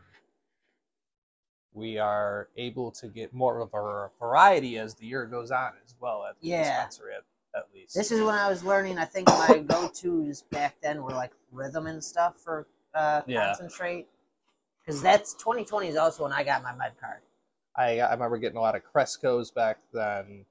we 1.74 1.98
are 1.98 2.48
able 2.58 2.92
to 2.92 3.08
get 3.08 3.34
more 3.34 3.60
of 3.60 3.74
a 3.74 4.10
variety 4.20 4.78
as 4.78 4.94
the 4.96 5.06
year 5.08 5.26
goes 5.26 5.50
on 5.52 5.72
as 5.86 5.96
well 6.00 6.26
at 6.30 6.40
the 6.42 6.48
Yeah. 6.48 6.64
dispensary 6.64 7.14
at, 7.16 7.24
at 7.60 7.66
least. 7.74 7.96
this 7.96 8.12
is 8.12 8.22
when 8.22 8.36
I 8.36 8.48
was 8.50 8.64
learning. 8.64 8.98
I 9.00 9.06
think 9.06 9.28
my 9.28 9.58
go-to's 9.68 10.44
back 10.44 10.76
then 10.82 11.02
were 11.04 11.12
like 11.12 11.32
Rythm 11.54 11.90
and 11.90 12.04
stuff 12.04 12.38
for 12.38 12.68
uh, 12.94 13.22
Yeah. 13.26 13.48
concentrate, 13.48 14.08
because 14.80 15.02
that's 15.02 15.34
2020 15.36 15.88
is 15.88 15.96
also 15.96 16.24
when 16.24 16.32
I 16.34 16.44
got 16.44 16.62
my 16.64 16.76
med 16.76 16.94
card. 17.00 17.22
I, 17.76 18.00
I 18.00 18.12
remember 18.14 18.38
getting 18.38 18.58
a 18.58 18.62
lot 18.62 18.76
of 18.76 18.84
Crescos 18.84 19.52
back 19.54 19.78
then. 19.94 20.46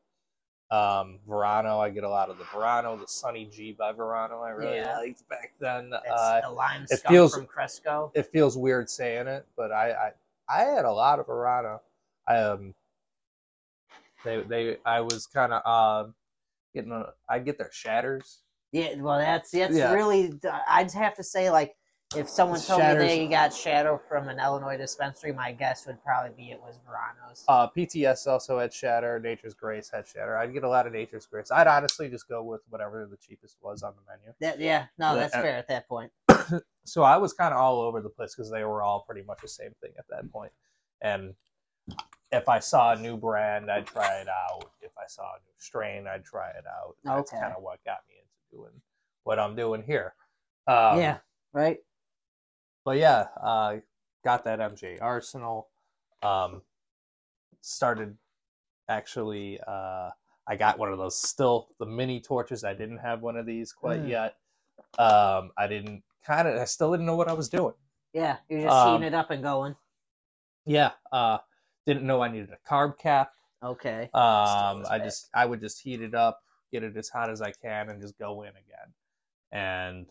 Um, 0.71 1.19
Verano, 1.27 1.79
I 1.81 1.89
get 1.89 2.05
a 2.05 2.09
lot 2.09 2.29
of 2.29 2.37
the 2.37 2.45
Verano, 2.53 2.95
the 2.97 3.09
Sunny 3.09 3.47
G 3.47 3.73
by 3.73 3.93
Verano. 3.93 4.43
I 4.43 4.51
really 4.51 4.77
Yeah. 4.77 4.99
liked 4.99 5.27
back 5.29 5.53
then. 5.59 5.93
Uh, 5.95 6.41
the 6.43 6.51
lime 6.51 6.87
it 6.91 7.01
feels- 7.09 7.35
from 7.35 7.47
Cresco. 7.47 8.13
it 8.15 8.27
feels 8.27 8.57
weird 8.57 8.91
saying 8.91 9.29
it, 9.29 9.47
but 9.57 9.73
I, 9.73 9.93
I 9.93 10.13
I 10.51 10.65
had 10.65 10.85
a 10.85 10.93
lot 10.93 11.19
of 11.21 11.27
Verano. 11.27 11.81
I 12.27 12.37
um 12.39 12.75
they 14.25 14.43
they 14.43 14.77
I 14.85 15.01
was 15.01 15.27
kind 15.27 15.53
of 15.55 15.65
um 15.67 16.15
getting 16.75 16.93
a, 16.93 17.13
I 17.29 17.39
get 17.39 17.57
their 17.57 17.73
shatters. 17.73 18.43
Yeah, 18.73 18.97
well, 18.97 19.19
that's 19.19 19.51
that's 19.51 19.75
Yeah. 19.75 19.95
really. 19.95 20.39
I'd 20.69 20.93
have 20.93 21.15
to 21.15 21.23
say, 21.25 21.51
like, 21.51 21.75
if 22.17 22.29
someone 22.29 22.59
told 22.61 22.81
Shatters- 22.81 23.03
me 23.03 23.19
they 23.19 23.27
got 23.29 23.53
shatter 23.53 23.99
from 24.09 24.29
an 24.29 24.41
Illinois 24.41 24.79
dispensary, 24.79 25.33
my 25.33 25.53
guess 25.53 25.87
would 25.87 26.03
probably 26.03 26.31
be 26.35 26.51
it 26.51 26.61
was 26.61 26.79
Verano's. 26.87 27.45
Uh, 27.49 27.69
PTS 27.69 28.27
also 28.27 28.59
had 28.59 28.73
shatter. 28.73 29.21
Nature's 29.21 29.53
Grace 29.53 29.91
had 29.91 30.07
shatter. 30.07 30.37
I'd 30.39 30.55
get 30.55 30.65
a 30.65 30.69
lot 30.69 30.87
of 30.87 30.93
Nature's 30.95 31.27
Grace. 31.27 31.51
I'd 31.51 31.67
honestly 31.67 32.09
just 32.09 32.27
go 32.27 32.43
with 32.43 32.63
whatever 32.71 33.07
the 33.11 33.19
cheapest 33.19 33.59
was 33.61 33.83
on 33.83 33.93
the 33.95 34.11
menu. 34.11 34.33
That, 34.41 34.59
yeah, 34.59 34.87
no, 34.99 35.15
that's 35.17 35.35
uh, 35.35 35.43
fair 35.43 35.57
at 35.57 35.69
that 35.69 35.87
point. 35.87 36.11
so 36.85 37.03
I 37.03 37.19
was 37.19 37.35
kind 37.35 37.53
of 37.53 37.61
all 37.61 37.81
over 37.83 38.01
the 38.01 38.09
place 38.09 38.35
because 38.35 38.51
they 38.51 38.65
were 38.65 38.83
all 38.83 39.01
pretty 39.01 39.23
much 39.23 39.41
the 39.43 39.49
same 39.49 39.73
thing 39.83 39.93
at 39.99 40.07
that 40.09 40.31
point. 40.33 40.53
And 41.03 41.35
if 42.33 42.49
I 42.49 42.59
saw 42.59 42.93
a 42.93 42.97
new 42.97 43.19
brand, 43.19 43.71
I'd 43.71 43.87
try 43.87 44.17
it 44.21 44.29
out. 44.29 44.71
If 44.81 44.93
I 44.97 45.07
saw 45.09 45.25
a 45.25 45.39
new 45.41 45.55
strain, 45.59 46.07
I'd 46.07 46.25
try 46.25 46.49
it 46.51 46.65
out. 46.67 46.97
That's 47.05 47.33
Okay. 47.33 47.41
kind 47.41 47.55
of 47.55 47.63
what 47.63 47.85
got 47.85 47.99
me 48.09 48.15
into 48.17 48.57
doing 48.57 48.81
what 49.25 49.39
I'm 49.39 49.55
doing 49.55 49.83
here. 49.83 50.15
Um, 50.67 50.99
yeah, 50.99 51.19
right. 51.53 51.79
But 52.89 52.97
yeah, 52.97 53.27
uh, 53.43 53.77
got 54.25 54.45
that 54.45 54.61
MJ 54.61 54.97
Arsenal. 55.03 55.69
Um, 56.23 56.63
started 57.61 58.17
actually. 58.89 59.61
Uh, 59.67 60.09
I 60.47 60.57
got 60.57 60.79
one 60.79 60.91
of 60.91 60.97
those 60.97 61.21
still 61.21 61.69
the 61.79 61.85
mini 61.85 62.19
torches. 62.19 62.65
I 62.65 62.73
didn't 62.73 62.97
have 62.97 63.21
one 63.21 63.37
of 63.37 63.45
these 63.45 63.75
quite 63.75 64.01
Mm. 64.01 64.09
yet. 64.09 64.37
Um, 64.99 65.53
I 65.59 65.67
didn't 65.67 66.03
kind 66.25 66.49
of. 66.49 66.59
I 66.59 66.65
still 66.65 66.91
didn't 66.91 67.05
know 67.05 67.15
what 67.15 67.29
I 67.29 67.35
was 67.35 67.51
doing. 67.51 67.75
Yeah, 68.15 68.39
you're 68.49 68.63
just 68.63 68.73
Um, 68.75 68.93
heating 68.95 69.09
it 69.09 69.13
up 69.15 69.31
and 69.31 69.43
going. 69.43 69.77
Yeah. 70.65 70.93
Uh, 71.13 71.37
didn't 71.85 72.05
know 72.07 72.23
I 72.23 72.29
needed 72.29 72.53
a 72.55 72.67
carb 72.67 72.97
cap. 72.97 73.35
Okay. 73.63 74.05
Um, 74.15 74.87
I 74.89 74.99
just 74.99 75.29
I 75.35 75.45
would 75.45 75.61
just 75.61 75.79
heat 75.83 76.01
it 76.01 76.15
up, 76.15 76.43
get 76.73 76.83
it 76.83 76.97
as 76.97 77.11
hot 77.11 77.29
as 77.29 77.43
I 77.43 77.53
can, 77.53 77.91
and 77.91 78.01
just 78.01 78.17
go 78.19 78.45
in 78.45 78.53
again. 78.57 78.95
And 79.53 80.07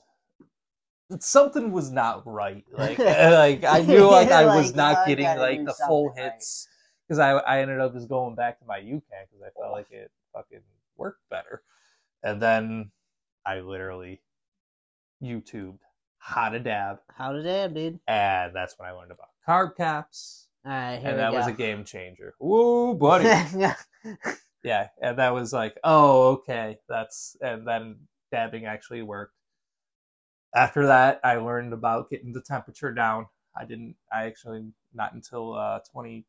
something 1.20 1.72
was 1.72 1.92
not 1.92 2.24
right. 2.26 2.66
Like 2.78 3.00
uh, 3.00 3.32
like 3.34 3.64
I 3.64 3.82
knew 3.82 4.06
like 4.12 4.32
I 4.32 4.46
was 4.46 4.68
Like, 4.68 4.76
not 4.76 4.98
oh, 5.00 5.08
getting 5.08 5.26
like 5.38 5.66
the 5.66 5.74
full 5.88 6.14
hits 6.16 6.68
because 7.08 7.20
I 7.20 7.32
I 7.32 7.62
ended 7.62 7.80
up 7.80 7.94
just 7.94 8.10
going 8.10 8.36
back 8.36 8.60
to 8.60 8.66
my 8.66 8.80
Yocan 8.80 9.02
because 9.30 9.42
I 9.46 9.50
felt 9.60 9.72
like 9.74 9.92
it 9.92 10.12
fucking 10.34 10.62
worked 10.98 11.22
better. 11.30 11.64
And 12.24 12.42
then 12.42 12.92
I 13.46 13.60
literally 13.62 14.22
YouTubed 15.24 15.80
how 16.20 16.50
to 16.50 16.60
dab, 16.60 17.00
How 17.16 17.32
to 17.32 17.42
dab, 17.42 17.74
dude? 17.74 18.00
and 18.08 18.54
that's 18.56 18.78
when 18.78 18.90
I 18.90 18.92
learned 18.92 19.12
about 19.12 19.30
carb 19.48 19.78
caps, 19.78 20.48
All 20.66 20.72
right, 20.72 21.00
and 21.04 21.18
that 21.20 21.32
go. 21.32 21.38
was 21.38 21.48
a 21.48 21.54
game 21.54 21.86
changer. 21.86 22.34
Woo, 22.40 22.94
buddy! 22.96 23.26
yeah 24.64 24.88
and 25.02 25.18
that 25.20 25.34
was 25.34 25.54
like 25.54 25.78
oh 25.84 26.32
okay 26.32 26.78
that's 26.90 27.38
and 27.42 27.66
then 27.66 27.96
dabbing 28.32 28.66
actually 28.66 29.04
worked 29.04 29.36
after 30.58 30.88
that 30.88 31.20
i 31.24 31.36
learned 31.36 31.72
about 31.74 32.10
getting 32.10 32.34
the 32.34 32.42
temperature 32.42 32.92
down 32.92 33.26
i 33.56 33.64
didn't 33.64 33.96
i 34.12 34.26
actually 34.26 34.66
not 34.94 35.14
until 35.14 35.54
uh 35.54 35.80
20 35.92 36.26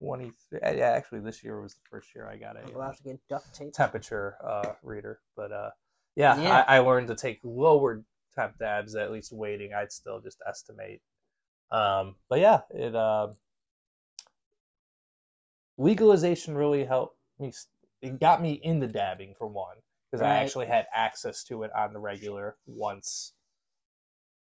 20 0.00 0.32
yeah 0.52 0.90
actually 0.90 1.20
this 1.20 1.42
year 1.44 1.60
was 1.60 1.74
the 1.74 1.80
first 1.90 2.14
year 2.14 2.28
i 2.28 2.36
got 2.36 2.56
a 2.56 2.66
about 2.74 2.96
to 2.96 3.02
get 3.02 3.20
duct 3.28 3.54
tape. 3.54 3.72
temperature 3.72 4.36
uh 4.44 4.72
reader 4.82 5.20
but 5.36 5.52
uh 5.52 5.70
yeah, 6.16 6.40
Yeah. 6.40 6.64
I, 6.68 6.76
I 6.76 6.78
learned 6.78 7.08
to 7.08 7.16
take 7.16 7.40
lower 7.42 8.04
temp 8.36 8.58
dabs 8.58 8.94
at 8.94 9.12
least 9.12 9.32
waiting 9.32 9.72
i'd 9.74 9.92
still 9.92 10.20
just 10.20 10.38
estimate 10.46 11.00
um 11.70 12.16
but 12.28 12.40
yeah 12.40 12.60
it 12.70 12.94
uh 12.94 13.28
legalization 15.78 16.54
really 16.54 16.84
helped 16.84 17.16
me 17.38 17.52
it 18.02 18.20
got 18.20 18.42
me 18.42 18.60
into 18.62 18.86
dabbing 18.86 19.34
for 19.38 19.46
one 19.46 19.76
because 20.14 20.24
i 20.24 20.36
actually 20.36 20.66
had 20.66 20.86
access 20.94 21.42
to 21.42 21.62
it 21.64 21.70
on 21.74 21.92
the 21.92 21.98
regular 21.98 22.56
once 22.66 23.32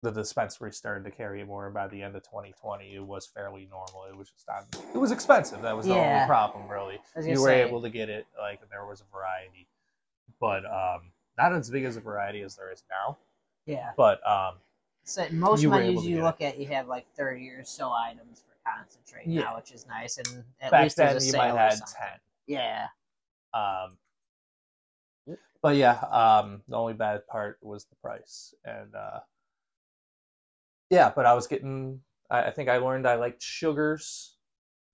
the 0.02 0.10
dispensary 0.10 0.72
started 0.72 1.04
to 1.04 1.10
carry 1.10 1.40
it 1.40 1.46
more 1.46 1.66
and 1.66 1.74
by 1.74 1.86
the 1.88 2.00
end 2.00 2.14
of 2.16 2.22
2020 2.22 2.94
it 2.94 3.04
was 3.04 3.26
fairly 3.26 3.68
normal 3.70 4.04
it 4.10 4.16
was 4.16 4.30
just 4.30 4.48
on 4.48 4.64
it 4.94 4.98
was 4.98 5.10
expensive 5.10 5.60
that 5.60 5.76
was 5.76 5.86
the 5.86 5.94
Yeah. 5.94 6.14
only 6.14 6.26
problem 6.26 6.68
really 6.70 6.98
you 7.22 7.40
were 7.40 7.48
say, 7.48 7.62
able 7.62 7.82
to 7.82 7.90
get 7.90 8.08
it 8.08 8.26
like 8.38 8.60
there 8.70 8.86
was 8.86 9.00
a 9.02 9.04
variety 9.12 9.66
but 10.40 10.64
um 10.64 11.12
not 11.36 11.52
as 11.52 11.68
big 11.70 11.84
as 11.84 11.96
a 11.96 12.00
variety 12.00 12.40
as 12.42 12.56
there 12.56 12.72
is 12.72 12.82
now 12.90 13.18
Yeah. 13.66 13.90
but 13.96 14.26
um 14.26 14.54
So 15.04 15.26
most 15.32 15.62
You 15.62 15.70
were 15.70 15.80
able 15.82 16.02
menus 16.02 16.06
you 16.06 16.22
look 16.22 16.40
at, 16.40 16.58
you 16.58 16.66
have 16.68 16.86
like 16.88 17.06
30 17.14 17.48
or 17.50 17.64
so 17.64 17.92
items 17.92 18.42
for 18.46 18.54
concentrate 18.64 19.26
Yeah. 19.26 19.42
now, 19.42 19.56
which 19.56 19.72
is 19.72 19.86
nice. 19.86 20.18
And 20.18 20.44
at 20.60 20.70
back 20.70 20.82
least 20.82 20.96
then 20.96 21.12
there's 21.12 21.24
a 21.24 21.26
you 21.26 21.32
might 21.36 21.72
something. 21.72 21.94
10 21.98 22.20
Yeah. 22.46 22.88
Um, 23.54 23.96
but 25.68 25.76
yeah, 25.76 25.98
um, 26.10 26.62
the 26.66 26.76
only 26.76 26.94
bad 26.94 27.26
part 27.26 27.58
was 27.60 27.84
the 27.84 27.96
price, 27.96 28.54
and 28.64 28.94
uh, 28.94 29.20
yeah, 30.88 31.12
but 31.14 31.26
I 31.26 31.34
was 31.34 31.46
getting. 31.46 32.00
I, 32.30 32.44
I 32.44 32.50
think 32.52 32.70
I 32.70 32.78
learned 32.78 33.06
I 33.06 33.16
liked 33.16 33.42
sugars 33.42 34.38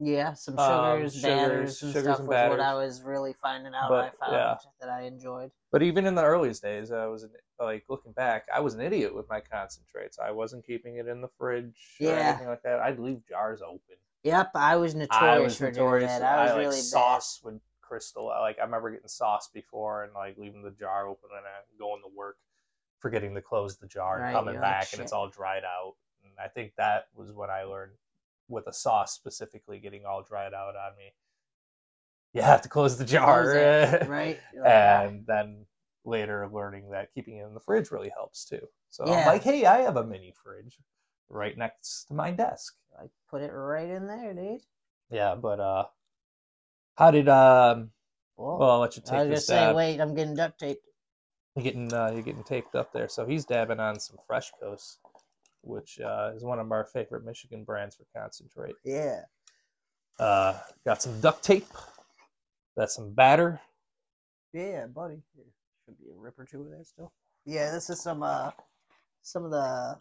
Yeah, 0.00 0.32
some 0.32 0.58
Um, 0.58 0.98
sugars, 0.98 1.14
sugars- 1.14 1.22
batters, 1.22 1.82
and 1.82 1.92
sugars 1.92 2.04
stuff 2.04 2.18
and 2.18 2.28
was 2.28 2.50
what. 2.50 2.58
I 2.60 2.74
was 2.74 3.02
really 3.02 3.34
finding 3.40 3.72
out. 3.72 3.88
But, 3.88 4.14
I 4.20 4.26
found 4.26 4.32
yeah. 4.32 4.56
that 4.80 4.88
I 4.90 5.02
enjoyed. 5.02 5.52
But 5.70 5.84
even 5.84 6.06
in 6.06 6.16
the 6.16 6.24
earliest 6.24 6.60
days, 6.60 6.90
I 6.90 7.06
was 7.06 7.24
like 7.60 7.84
looking 7.88 8.10
back, 8.10 8.46
I 8.52 8.58
was 8.58 8.74
an 8.74 8.80
idiot 8.80 9.14
with 9.14 9.28
my 9.28 9.40
concentrates. 9.40 10.18
I 10.18 10.32
wasn't 10.32 10.66
keeping 10.66 10.96
it 10.96 11.06
in 11.06 11.20
the 11.20 11.28
fridge 11.38 11.96
or 12.02 12.08
anything 12.08 12.48
like 12.48 12.62
that. 12.64 12.80
I'd 12.80 12.98
leave 12.98 13.20
jars 13.28 13.62
open. 13.62 13.96
Yep, 14.24 14.50
I 14.56 14.74
was 14.74 14.96
notorious 14.96 15.22
I 15.22 15.38
was 15.38 15.56
for 15.56 15.70
notorious. 15.70 16.10
doing 16.10 16.20
that. 16.20 16.38
I 16.38 16.42
was 16.42 16.50
like 16.50 16.58
really 16.58 16.76
bad. 16.76 16.82
sauce 16.82 17.40
with 17.44 17.60
crystal. 17.94 18.30
I, 18.30 18.40
Like 18.40 18.58
I 18.58 18.64
remember 18.64 18.90
getting 18.90 19.08
sauce 19.08 19.48
before 19.52 20.04
and 20.04 20.12
like 20.14 20.36
leaving 20.36 20.62
the 20.62 20.70
jar 20.70 21.06
open 21.06 21.30
and 21.36 21.78
going 21.78 22.02
to 22.02 22.08
work, 22.16 22.36
forgetting 23.00 23.34
to 23.34 23.42
close 23.42 23.76
the 23.76 23.86
jar 23.86 24.16
and 24.18 24.34
coming 24.34 24.54
you're 24.54 24.62
like, 24.62 24.70
back 24.70 24.92
and 24.92 25.02
it's 25.02 25.12
all 25.12 25.28
dried 25.28 25.64
out. 25.64 25.94
And 26.24 26.32
I 26.44 26.48
think 26.48 26.72
that 26.76 27.06
was 27.14 27.30
when 27.32 27.50
I 27.50 27.62
learned 27.62 27.92
with 28.48 28.66
a 28.66 28.72
sauce 28.72 29.12
specifically 29.12 29.78
getting 29.78 30.04
all 30.04 30.22
dried 30.22 30.54
out 30.54 30.74
on 30.76 30.96
me. 30.96 31.12
You 32.32 32.42
have 32.42 32.62
to 32.62 32.68
close 32.68 32.98
the 32.98 33.04
jar, 33.04 33.42
Close 33.44 33.54
it, 33.54 34.08
right? 34.08 34.40
"Ah." 34.64 35.02
and 35.02 35.24
then 35.26 35.66
later 36.04 36.48
learning 36.52 36.90
that 36.90 37.14
keeping 37.14 37.36
it 37.36 37.46
in 37.46 37.54
the 37.54 37.60
fridge 37.60 37.90
really 37.90 38.10
helps 38.10 38.44
too. 38.44 38.68
So 38.90 39.04
I'm 39.04 39.24
like, 39.24 39.42
hey, 39.42 39.64
I 39.66 39.78
have 39.82 39.96
a 39.96 40.04
mini 40.04 40.32
fridge 40.42 40.78
right 41.28 41.56
next 41.56 42.04
to 42.08 42.14
my 42.14 42.32
desk. 42.32 42.74
I 43.00 43.04
put 43.30 43.42
it 43.42 43.52
right 43.52 43.88
in 43.88 44.06
there, 44.08 44.34
dude. 44.34 44.60
Yeah, 45.10 45.36
but 45.36 45.60
uh, 45.60 45.84
how 46.96 47.10
did 47.10 47.28
um? 47.28 47.90
Whoa. 48.36 48.58
Well, 48.58 48.70
I'll 48.70 48.78
let 48.80 48.96
you 48.96 49.02
I 49.06 49.10
take 49.10 49.18
was 49.18 49.26
gonna 49.28 49.40
say, 49.40 49.54
dab. 49.54 49.76
wait, 49.76 50.00
I'm 50.00 50.14
getting 50.14 50.34
duct 50.34 50.58
taped. 50.58 50.86
You're 51.54 51.64
getting 51.64 51.92
uh, 51.92 52.10
you're 52.12 52.22
getting 52.22 52.42
taped 52.44 52.74
up 52.74 52.92
there. 52.92 53.08
So 53.08 53.24
he's 53.24 53.44
dabbing 53.44 53.80
on 53.80 53.98
some 54.00 54.16
Fresh 54.26 54.50
Coast, 54.60 54.98
which 55.62 56.00
uh, 56.00 56.32
is 56.34 56.42
one 56.44 56.58
of 56.58 56.70
our 56.72 56.84
favorite 56.84 57.24
Michigan 57.24 57.64
brands 57.64 57.96
for 57.96 58.04
concentrate. 58.18 58.74
Yeah. 58.84 59.20
Uh, 60.18 60.58
got 60.84 61.02
some 61.02 61.20
duct 61.20 61.42
tape. 61.44 61.66
That's 62.76 62.94
some 62.94 63.12
batter. 63.14 63.60
Yeah, 64.52 64.86
buddy. 64.86 65.22
Here, 65.34 65.44
should 65.84 65.98
be 65.98 66.10
a 66.10 66.14
rip 66.16 66.38
or 66.38 66.44
two 66.44 66.62
of 66.62 66.70
that 66.70 66.86
still. 66.86 67.12
Yeah, 67.46 67.70
this 67.70 67.90
is 67.90 68.00
some 68.00 68.22
uh 68.22 68.50
some 69.22 69.44
of 69.44 69.50
the 69.50 69.98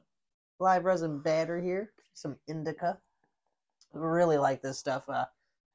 live 0.59 0.85
resin 0.85 1.19
batter 1.19 1.59
here. 1.61 1.91
Some 2.13 2.37
indica. 2.47 2.97
I 3.93 3.97
really 3.97 4.37
like 4.37 4.61
this 4.61 4.79
stuff. 4.79 5.03
Uh 5.07 5.25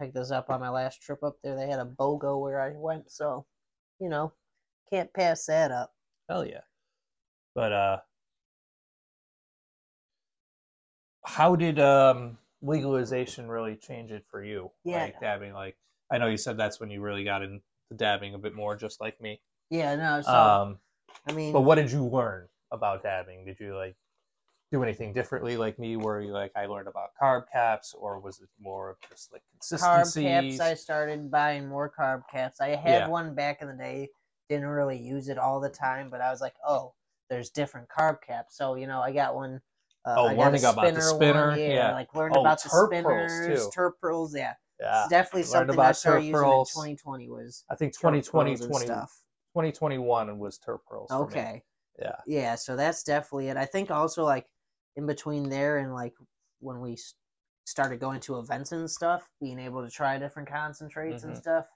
picked 0.00 0.14
this 0.14 0.30
up 0.30 0.50
on 0.50 0.60
my 0.60 0.70
last 0.70 1.02
trip 1.02 1.22
up 1.22 1.36
there. 1.42 1.56
They 1.56 1.68
had 1.68 1.80
a 1.80 1.84
BOGO 1.84 2.40
where 2.40 2.60
I 2.60 2.72
went, 2.76 3.10
so 3.10 3.46
you 4.00 4.08
know, 4.08 4.32
can't 4.90 5.12
pass 5.12 5.46
that 5.46 5.70
up. 5.70 5.92
Hell 6.28 6.46
yeah. 6.46 6.60
But 7.54 7.72
uh 7.72 7.98
how 11.24 11.56
did 11.56 11.78
um 11.78 12.38
legalization 12.62 13.48
really 13.48 13.76
change 13.76 14.10
it 14.10 14.24
for 14.30 14.42
you? 14.42 14.70
Yeah. 14.84 15.04
Like 15.04 15.20
dabbing 15.20 15.52
like 15.52 15.76
I 16.10 16.18
know 16.18 16.26
you 16.26 16.36
said 16.36 16.56
that's 16.56 16.80
when 16.80 16.90
you 16.90 17.00
really 17.00 17.24
got 17.24 17.42
into 17.42 17.60
dabbing 17.96 18.34
a 18.34 18.38
bit 18.38 18.54
more 18.54 18.76
just 18.76 19.00
like 19.00 19.20
me. 19.20 19.40
Yeah, 19.70 19.96
no, 19.96 20.22
so 20.22 20.32
um 20.32 20.78
I 21.26 21.32
mean 21.32 21.52
but 21.52 21.62
what 21.62 21.74
did 21.74 21.90
you 21.90 22.06
learn 22.06 22.48
about 22.70 23.02
dabbing? 23.02 23.44
Did 23.44 23.58
you 23.60 23.76
like 23.76 23.96
do 24.70 24.82
anything 24.82 25.12
differently 25.12 25.56
like 25.56 25.78
me 25.78 25.96
where 25.96 26.20
you 26.20 26.32
like 26.32 26.52
I 26.54 26.66
learned 26.66 26.88
about 26.88 27.10
carb 27.20 27.44
caps 27.50 27.94
or 27.94 28.20
was 28.20 28.40
it 28.40 28.48
more 28.60 28.90
of 28.90 28.96
just 29.08 29.32
like 29.32 29.42
carb 29.62 30.22
caps 30.22 30.60
i 30.60 30.74
started 30.74 31.30
buying 31.30 31.66
more 31.66 31.90
carb 31.90 32.22
caps 32.30 32.60
i 32.60 32.68
had 32.68 33.00
Yeah. 33.00 33.08
one 33.08 33.34
back 33.34 33.62
in 33.62 33.68
the 33.68 33.74
day 33.74 34.08
didn't 34.48 34.66
really 34.66 34.98
use 34.98 35.28
it 35.28 35.38
all 35.38 35.60
the 35.60 35.70
time 35.70 36.10
but 36.10 36.20
i 36.20 36.30
was 36.30 36.40
like 36.40 36.54
oh 36.66 36.92
there's 37.30 37.50
different 37.50 37.88
carb 37.88 38.16
caps 38.26 38.56
so 38.56 38.74
you 38.74 38.86
know 38.86 39.00
i 39.00 39.12
got 39.12 39.34
one 39.34 39.60
uh, 40.06 40.14
Oh, 40.16 40.26
I 40.26 40.34
got 40.36 40.44
learning 40.46 40.64
about 40.64 40.94
the 40.94 41.02
spinner, 41.02 41.48
one, 41.50 41.58
yeah, 41.58 41.68
yeah. 41.74 41.92
like 41.92 42.14
learned 42.14 42.36
Oh, 42.36 42.40
about 42.40 42.62
the 42.62 42.68
spinners 42.68 43.68
pearls 44.00 44.34
yeah 44.34 44.54
yeah. 44.80 45.02
it's 45.02 45.10
definitely 45.10 45.42
something 45.44 45.78
i 45.80 45.92
started 45.92 46.22
using 46.22 46.32
pearls. 46.34 46.70
in 46.70 46.82
2020 46.96 47.28
was 47.28 47.64
I 47.70 47.74
think 47.74 47.94
2020 47.94 48.56
20, 48.56 48.74
stuff 48.86 49.22
2021 49.54 50.38
was 50.38 50.58
terp 50.58 50.78
pearls. 50.86 51.10
okay 51.10 51.62
Yeah. 51.98 52.12
yeah 52.26 52.54
so 52.54 52.76
that's 52.76 53.02
definitely 53.02 53.48
it 53.48 53.56
i 53.56 53.64
think 53.64 53.90
also 53.90 54.24
like 54.24 54.46
in 54.98 55.06
between 55.06 55.48
there 55.48 55.78
and 55.78 55.94
like 55.94 56.12
when 56.58 56.80
we 56.80 56.98
started 57.64 58.00
going 58.00 58.18
to 58.20 58.38
events 58.40 58.72
and 58.72 58.90
stuff 58.90 59.28
being 59.40 59.58
able 59.60 59.82
to 59.84 59.90
try 59.90 60.18
different 60.18 60.48
concentrates 60.48 61.22
and 61.22 61.34
Mhm. 61.34 61.40
stuff 61.40 61.66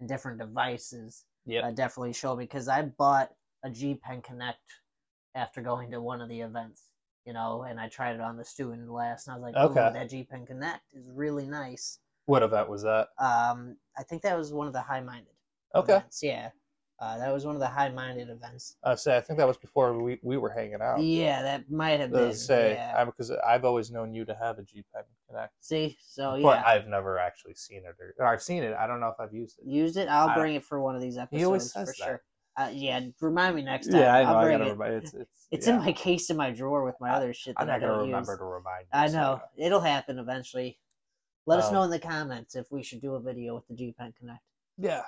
and 0.00 0.08
different 0.08 0.38
devices 0.38 1.26
Yep. 1.44 1.64
uh, 1.64 1.70
definitely 1.72 2.12
showed 2.14 2.36
me 2.36 2.44
because 2.44 2.68
i 2.68 2.80
bought 2.82 3.30
a 3.64 3.70
g 3.70 3.94
pen 3.96 4.22
connect 4.22 4.62
after 5.34 5.60
going 5.60 5.90
to 5.90 6.00
one 6.00 6.20
of 6.22 6.28
the 6.30 6.40
events 6.40 6.90
you 7.26 7.34
know 7.34 7.62
and 7.64 7.78
i 7.78 7.86
tried 7.88 8.14
it 8.14 8.20
on 8.20 8.36
the 8.38 8.44
student 8.44 8.88
last 8.90 9.26
and 9.26 9.34
i 9.34 9.36
was 9.36 9.42
like 9.42 9.54
Okay. 9.56 9.80
okay 9.80 9.92
that 9.92 10.08
g 10.08 10.24
pen 10.24 10.46
connect 10.46 10.82
is 10.94 11.04
really 11.10 11.46
nice 11.46 11.98
What 12.26 12.42
event 12.42 12.70
was 12.70 12.82
that? 12.82 13.08
um 13.18 13.76
i 13.98 14.02
think 14.02 14.22
that 14.22 14.38
was 14.38 14.54
one 14.54 14.66
of 14.66 14.72
the 14.72 14.80
high 14.80 15.00
minded 15.00 15.34
Okay. 15.74 15.96
events 15.96 16.22
yeah 16.22 16.50
uh, 17.00 17.16
that 17.18 17.32
was 17.32 17.46
one 17.46 17.54
of 17.54 17.60
the 17.60 17.66
high 17.66 17.88
minded 17.88 18.28
events 18.28 18.76
I 18.84 18.94
say 18.94 19.16
I 19.16 19.20
think 19.20 19.38
that 19.38 19.46
was 19.48 19.56
before 19.56 19.98
we, 20.02 20.18
we 20.22 20.36
were 20.36 20.50
hanging 20.50 20.80
out. 20.82 21.00
yeah 21.02 21.42
that 21.42 21.70
might 21.70 21.98
have 22.00 22.12
I 22.14 22.18
been 22.18 22.34
say 22.34 22.74
yeah. 22.74 23.04
because 23.04 23.30
I've 23.46 23.64
always 23.64 23.90
known 23.90 24.12
you 24.12 24.24
to 24.26 24.34
have 24.34 24.58
a 24.58 24.62
G 24.62 24.84
Pen 24.94 25.04
Connect, 25.28 25.52
See, 25.60 25.96
so 26.02 26.34
yeah, 26.34 26.42
but 26.42 26.66
I've 26.66 26.86
never 26.88 27.18
actually 27.18 27.54
seen 27.54 27.78
it 27.86 27.94
or, 28.00 28.14
or 28.18 28.26
I've 28.26 28.42
seen 28.42 28.62
it. 28.62 28.74
I 28.74 28.86
don't 28.86 29.00
know 29.00 29.08
if 29.08 29.18
I've 29.20 29.32
used 29.32 29.58
it. 29.60 29.66
used 29.66 29.96
it. 29.96 30.08
I'll 30.08 30.28
I- 30.30 30.34
bring 30.34 30.54
it 30.56 30.64
for 30.64 30.80
one 30.80 30.94
of 30.96 31.00
these 31.00 31.16
episodes 31.16 31.44
always 31.44 31.72
for 31.72 31.84
that. 31.86 31.94
sure. 31.96 32.22
Uh, 32.56 32.68
yeah, 32.72 33.00
remind 33.20 33.54
me 33.54 33.62
next 33.62 33.86
time. 33.86 34.00
Yeah, 34.00 34.14
I 34.16 34.22
know. 34.24 34.28
I'll 34.30 34.36
I 34.38 34.42
bring 34.44 34.58
gotta 34.58 34.70
it. 34.70 34.72
remember. 34.76 34.96
It's 34.98 35.14
it's, 35.14 35.30
It's 35.52 35.66
yeah. 35.66 35.74
in 35.74 35.78
my 35.80 35.92
case 35.92 36.30
in 36.30 36.36
my 36.36 36.50
drawer 36.50 36.84
with 36.84 36.96
my 37.00 37.10
I- 37.10 37.14
other 37.14 37.32
shit 37.32 37.54
that 37.56 37.62
I'm 37.62 37.68
not 37.68 37.80
gonna 37.80 38.02
remember 38.02 38.32
use. 38.32 38.38
to 38.38 38.44
remind 38.44 38.82
you. 38.82 38.88
I 38.92 39.06
so, 39.06 39.12
know 39.12 39.40
it'll 39.56 39.80
happen 39.80 40.18
eventually. 40.18 40.78
Let 41.46 41.60
us 41.60 41.68
Um, 41.68 41.74
know 41.74 41.82
in 41.84 41.90
the 41.90 41.98
comments 42.00 42.56
if 42.56 42.66
we 42.72 42.82
should 42.82 43.00
do 43.00 43.14
a 43.14 43.20
video 43.20 43.54
with 43.54 43.66
the 43.68 43.74
G 43.74 43.94
Pen 43.96 44.12
Connect. 44.18 44.42
Yeah. 44.78 45.02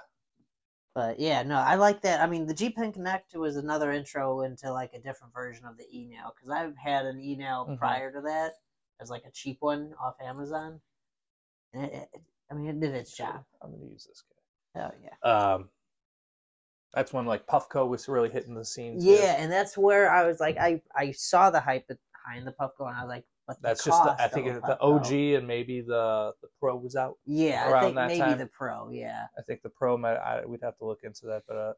But 0.94 1.18
yeah, 1.18 1.42
no, 1.42 1.56
I 1.56 1.76
like 1.76 2.02
that. 2.02 2.20
I 2.20 2.26
mean, 2.26 2.46
the 2.46 2.52
G 2.54 2.68
Pen 2.70 2.92
Connect 2.92 3.34
was 3.34 3.56
another 3.56 3.92
intro 3.92 4.42
into 4.42 4.70
like 4.70 4.92
a 4.92 5.00
different 5.00 5.32
version 5.32 5.64
of 5.64 5.78
the 5.78 5.86
e-nail 5.90 6.34
because 6.34 6.50
I've 6.50 6.76
had 6.76 7.06
an 7.06 7.18
e-nail 7.18 7.66
Mhm. 7.70 7.78
prior 7.78 8.12
to 8.12 8.20
that 8.22 8.60
as 9.00 9.08
like 9.10 9.24
a 9.24 9.30
cheap 9.30 9.58
one 9.60 9.94
off 9.94 10.20
Amazon, 10.20 10.80
and 11.72 11.84
it, 11.86 12.08
it, 12.12 12.22
I 12.50 12.54
mean, 12.54 12.68
it 12.68 12.80
did 12.80 12.94
its 12.94 13.16
job. 13.16 13.44
I'm 13.62 13.72
gonna 13.72 13.86
use 13.86 14.04
this 14.06 14.22
guy. 14.74 14.82
Oh 14.84 14.94
yeah. 15.02 15.30
Um, 15.54 15.70
that's 16.92 17.12
when 17.12 17.24
like 17.24 17.46
Puffco 17.46 17.88
was 17.88 18.08
really 18.08 18.28
hitting 18.28 18.54
the 18.54 18.64
scene. 18.64 19.00
too. 19.00 19.06
Yeah, 19.06 19.36
and 19.38 19.50
that's 19.50 19.78
where 19.78 20.10
I 20.10 20.26
was 20.26 20.40
like, 20.40 20.58
I 20.58 20.82
I 20.94 21.12
saw 21.12 21.50
the 21.50 21.60
hype 21.60 21.88
behind 21.88 22.46
the 22.46 22.52
Puffco, 22.52 22.86
and 22.86 22.96
I 22.96 23.02
was 23.02 23.08
like, 23.08 23.24
but 23.60 23.68
That's 23.68 23.84
just 23.84 24.02
the, 24.04 24.16
I 24.18 24.28
think 24.28 24.46
the 24.46 24.80
OG 24.80 25.12
and 25.12 25.46
maybe 25.46 25.80
the 25.80 26.32
the 26.42 26.48
Pro 26.60 26.76
was 26.76 26.96
out. 26.96 27.18
Yeah, 27.26 27.72
I 27.74 27.80
think 27.82 27.96
maybe 27.96 28.18
time. 28.18 28.38
the 28.38 28.46
Pro. 28.46 28.90
Yeah, 28.90 29.26
I 29.38 29.42
think 29.42 29.62
the 29.62 29.70
Pro 29.70 29.96
might. 29.96 30.16
I, 30.16 30.44
we'd 30.46 30.62
have 30.62 30.76
to 30.78 30.84
look 30.84 31.00
into 31.02 31.26
that, 31.26 31.42
but 31.46 31.56
uh, 31.56 31.72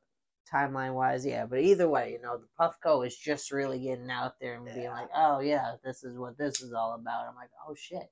timeline 0.52 0.94
wise, 0.94 1.24
yeah. 1.24 1.46
But 1.46 1.60
either 1.60 1.88
way, 1.88 2.12
you 2.12 2.20
know, 2.22 2.38
the 2.38 2.48
Puffco 2.58 3.06
is 3.06 3.16
just 3.16 3.50
really 3.50 3.78
getting 3.80 4.10
out 4.10 4.34
there 4.40 4.54
and 4.56 4.64
being 4.64 4.90
like, 4.90 5.08
oh 5.14 5.40
yeah, 5.40 5.74
this 5.84 6.04
is 6.04 6.18
what 6.18 6.36
this 6.38 6.60
is 6.60 6.72
all 6.72 6.94
about. 6.94 7.26
I'm 7.28 7.36
like, 7.36 7.50
oh 7.68 7.74
shit. 7.74 8.10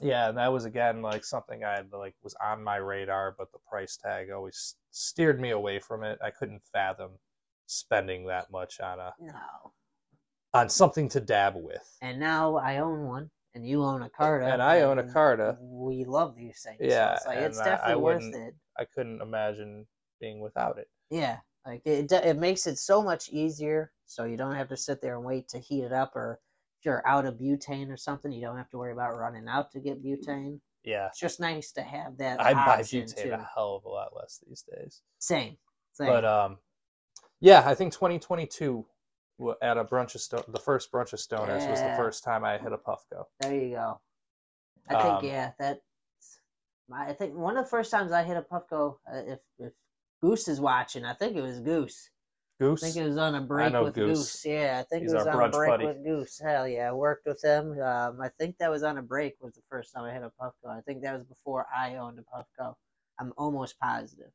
yeah, 0.00 0.28
and 0.28 0.38
that 0.38 0.52
was 0.52 0.64
again 0.64 1.02
like 1.02 1.24
something 1.24 1.64
I 1.64 1.74
had 1.76 1.92
like 1.92 2.14
was 2.22 2.34
on 2.42 2.62
my 2.64 2.76
radar, 2.76 3.34
but 3.36 3.52
the 3.52 3.58
price 3.68 3.96
tag 3.96 4.30
always 4.30 4.76
steered 4.90 5.40
me 5.40 5.50
away 5.50 5.78
from 5.80 6.04
it. 6.04 6.18
I 6.24 6.30
couldn't 6.30 6.62
fathom 6.72 7.12
spending 7.66 8.26
that 8.26 8.50
much 8.50 8.80
on 8.80 8.98
a 8.98 9.12
No. 9.20 9.72
On 10.54 10.68
something 10.68 11.08
to 11.10 11.20
dab 11.20 11.54
with. 11.56 11.86
And 12.02 12.18
now 12.18 12.56
I 12.56 12.78
own 12.78 13.06
one, 13.06 13.30
and 13.54 13.66
you 13.66 13.82
own 13.82 14.02
a 14.02 14.10
Carta, 14.10 14.46
And 14.46 14.62
I 14.62 14.82
own 14.82 14.98
a 14.98 15.04
Carta. 15.12 15.58
We 15.60 16.04
love 16.04 16.34
these 16.36 16.62
things. 16.62 16.78
so 16.80 16.86
Yeah, 16.86 17.14
it's 17.14 17.26
like 17.26 17.38
it's 17.38 17.58
and 17.58 17.68
I- 17.68 17.72
I 17.72 17.76
definitely 17.76 18.02
worth 18.02 18.34
it. 18.34 18.54
I 18.78 18.84
couldn't 18.84 19.20
imagine 19.20 19.86
being 20.20 20.40
without 20.40 20.78
it. 20.78 20.88
Yeah, 21.10 21.38
like 21.66 21.82
it, 21.84 22.10
it 22.12 22.36
makes 22.38 22.66
it 22.66 22.78
so 22.78 23.02
much 23.02 23.28
easier. 23.30 23.92
So 24.06 24.24
you 24.24 24.36
don't 24.36 24.54
have 24.56 24.68
to 24.68 24.76
sit 24.76 25.00
there 25.00 25.16
and 25.16 25.24
wait 25.24 25.48
to 25.48 25.58
heat 25.58 25.84
it 25.84 25.92
up, 25.92 26.16
or 26.16 26.40
if 26.80 26.84
you're 26.86 27.06
out 27.06 27.26
of 27.26 27.34
butane 27.34 27.90
or 27.92 27.96
something, 27.96 28.32
you 28.32 28.40
don't 28.40 28.56
have 28.56 28.70
to 28.70 28.78
worry 28.78 28.92
about 28.92 29.16
running 29.16 29.46
out 29.48 29.70
to 29.72 29.80
get 29.80 30.02
butane. 30.02 30.60
Yeah, 30.82 31.08
It's 31.08 31.20
just 31.20 31.40
nice 31.40 31.72
to 31.72 31.82
have 31.82 32.16
that. 32.18 32.40
I 32.40 32.54
buy 32.54 32.80
butane 32.80 33.14
too. 33.14 33.32
a 33.32 33.48
hell 33.54 33.76
of 33.76 33.84
a 33.84 33.88
lot 33.88 34.16
less 34.16 34.40
these 34.46 34.62
days. 34.62 35.02
Same, 35.18 35.58
same. 35.92 36.06
But 36.06 36.24
um, 36.24 36.58
yeah, 37.40 37.62
I 37.66 37.74
think 37.74 37.92
2022 37.92 38.74
wa- 38.76 38.84
at 39.62 39.76
a 39.78 39.84
brunch 39.84 40.14
of 40.14 40.20
sto- 40.20 40.44
the 40.48 40.58
first 40.58 40.90
brunch 40.92 41.12
of 41.12 41.18
stoners 41.18 41.68
was 41.70 41.80
the 41.80 41.94
first 41.96 42.24
time 42.24 42.44
I 42.44 42.58
hit 42.58 42.72
a 42.72 42.78
Puffco. 42.78 43.26
there 43.40 43.54
you 43.54 43.70
go. 43.76 44.00
I 44.88 44.94
think 45.02 45.14
Um, 45.14 45.24
yeah, 45.24 45.52
that. 45.58 45.80
I 46.92 47.12
think 47.12 47.34
one 47.36 47.56
of 47.56 47.64
the 47.64 47.70
first 47.70 47.90
times 47.92 48.10
I 48.10 48.22
hit 48.24 48.36
a 48.36 48.42
Puffco, 48.42 48.96
uh, 49.12 49.22
if 49.26 49.38
if 49.58 49.72
Goose 50.20 50.48
is 50.48 50.60
watching, 50.60 51.04
I 51.04 51.14
think 51.14 51.36
it 51.36 51.42
was 51.42 51.60
Goose. 51.60 52.10
Goose. 52.58 52.82
I 52.82 52.86
think 52.90 52.96
it 53.04 53.08
was 53.08 53.16
on 53.16 53.36
a 53.36 53.40
break 53.40 53.72
know 53.72 53.84
with 53.84 53.94
Goose. 53.94 54.18
Goose. 54.18 54.44
Yeah, 54.44 54.80
I 54.80 54.82
think 54.82 55.02
He's 55.04 55.12
it 55.12 55.16
was 55.16 55.26
on 55.26 55.44
a 55.44 55.48
break 55.48 55.70
buddy. 55.70 55.86
with 55.86 56.04
Goose. 56.04 56.38
Hell 56.38 56.66
yeah, 56.68 56.90
I 56.90 56.92
worked 56.92 57.26
with 57.26 57.42
him. 57.42 57.80
Um, 57.80 58.20
I 58.20 58.28
think 58.38 58.58
that 58.58 58.70
was 58.70 58.82
on 58.82 58.98
a 58.98 59.02
break 59.02 59.36
was 59.40 59.54
the 59.54 59.62
first 59.70 59.94
time 59.94 60.04
I 60.04 60.12
hit 60.12 60.22
a 60.22 60.32
Puffco. 60.38 60.68
I 60.68 60.80
think 60.82 61.00
that 61.02 61.14
was 61.16 61.24
before 61.24 61.66
I 61.74 61.96
owned 61.96 62.18
a 62.18 62.22
Puffco. 62.22 62.74
I'm 63.18 63.32
almost 63.38 63.78
positive. 63.78 64.30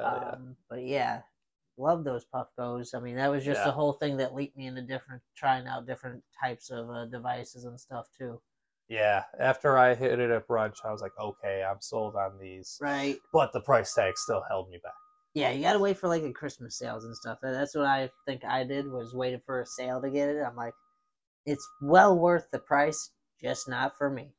Yeah. 0.00 0.06
Um, 0.06 0.56
but 0.70 0.82
yeah, 0.82 1.20
love 1.76 2.04
those 2.04 2.26
Puffcos. 2.32 2.94
I 2.94 3.00
mean, 3.00 3.16
that 3.16 3.30
was 3.30 3.44
just 3.44 3.60
Yeah. 3.60 3.66
the 3.66 3.72
whole 3.72 3.94
thing 3.94 4.16
that 4.18 4.34
leaped 4.34 4.56
me 4.56 4.66
into 4.66 4.82
different, 4.82 5.22
trying 5.36 5.66
out 5.66 5.86
different 5.86 6.22
types 6.40 6.70
of 6.70 6.90
uh, 6.90 7.06
devices 7.06 7.64
and 7.64 7.80
stuff 7.80 8.08
too. 8.16 8.40
Yeah, 8.88 9.24
after 9.38 9.78
I 9.78 9.94
hit 9.94 10.18
it 10.20 10.30
at 10.30 10.46
brunch, 10.46 10.84
I 10.84 10.92
was 10.92 11.00
like, 11.00 11.18
okay, 11.18 11.64
I'm 11.64 11.80
sold 11.80 12.14
on 12.16 12.38
these. 12.38 12.78
Right. 12.80 13.16
But 13.32 13.52
the 13.52 13.60
price 13.60 13.94
tag 13.94 14.18
still 14.18 14.42
held 14.48 14.68
me 14.68 14.78
back. 14.82 14.92
Yeah, 15.34 15.50
you 15.50 15.62
gotta 15.62 15.78
wait 15.78 15.96
for 15.96 16.08
like 16.08 16.22
the 16.22 16.32
Christmas 16.32 16.78
sales 16.78 17.04
and 17.04 17.16
stuff. 17.16 17.38
That's 17.42 17.74
what 17.74 17.86
I 17.86 18.10
think 18.26 18.44
I 18.44 18.64
did 18.64 18.86
was 18.86 19.14
waited 19.14 19.42
for 19.46 19.62
a 19.62 19.66
sale 19.66 20.02
to 20.02 20.10
get 20.10 20.28
it. 20.28 20.42
I'm 20.42 20.56
like, 20.56 20.74
it's 21.46 21.66
well 21.80 22.18
worth 22.18 22.50
the 22.50 22.58
price, 22.58 23.10
just 23.40 23.66
not 23.68 23.96
for 23.96 24.10
me. 24.10 24.34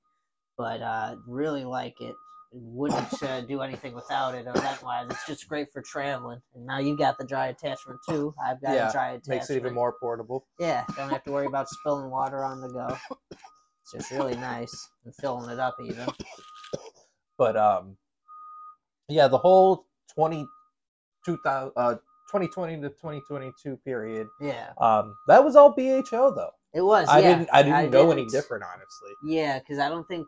But 0.55 0.81
uh 0.83 1.15
really 1.27 1.65
like 1.65 1.99
it. 1.99 2.15
Wouldn't 2.55 3.23
uh, 3.23 3.41
do 3.41 3.61
anything 3.61 3.95
without 3.95 4.35
it 4.35 4.45
event 4.47 4.83
wise. 4.83 5.07
It's 5.09 5.25
just 5.25 5.47
great 5.47 5.73
for 5.73 5.81
traveling. 5.81 6.39
And 6.53 6.65
now 6.67 6.77
you 6.77 6.95
got 6.95 7.17
the 7.17 7.25
dry 7.25 7.47
attachment 7.47 7.99
too. 8.07 8.35
I've 8.43 8.61
got 8.61 8.75
Yeah, 8.75 8.89
a 8.89 8.91
dry 8.91 9.07
attachment. 9.13 9.27
Makes 9.39 9.49
it 9.49 9.55
even 9.57 9.73
more 9.73 9.93
portable. 9.99 10.45
Yeah, 10.59 10.83
don't 10.95 11.09
have 11.09 11.23
to 11.23 11.31
worry 11.31 11.47
about 11.47 11.67
spilling 11.67 12.11
water 12.11 12.43
on 12.43 12.61
the 12.61 12.69
go. 12.69 12.95
It's 13.81 13.91
just 13.91 14.11
really 14.11 14.35
nice 14.35 14.89
and 15.03 15.15
filling 15.15 15.49
it 15.49 15.59
up 15.59 15.77
even. 15.83 16.05
But 17.39 17.57
um, 17.57 17.97
yeah, 19.09 19.27
the 19.27 19.39
whole 19.39 19.87
20, 20.13 20.45
2000, 21.25 21.71
uh, 21.75 21.95
2020 22.29 22.75
to 22.81 22.89
2022 22.89 23.77
period, 23.77 24.27
Yeah, 24.39 24.69
um, 24.79 25.15
that 25.27 25.43
was 25.43 25.55
all 25.55 25.71
BHO 25.73 26.35
though. 26.35 26.51
it 26.73 26.81
was. 26.81 27.07
I 27.09 27.19
yeah. 27.19 27.29
didn't 27.37 27.49
I 27.51 27.63
didn't 27.63 27.89
know 27.91 28.11
any 28.11 28.21
didn't- 28.21 28.31
different, 28.33 28.63
honestly. 28.63 29.11
Yeah, 29.25 29.57
because 29.59 29.79
I 29.79 29.89
don't 29.89 30.07
think 30.07 30.27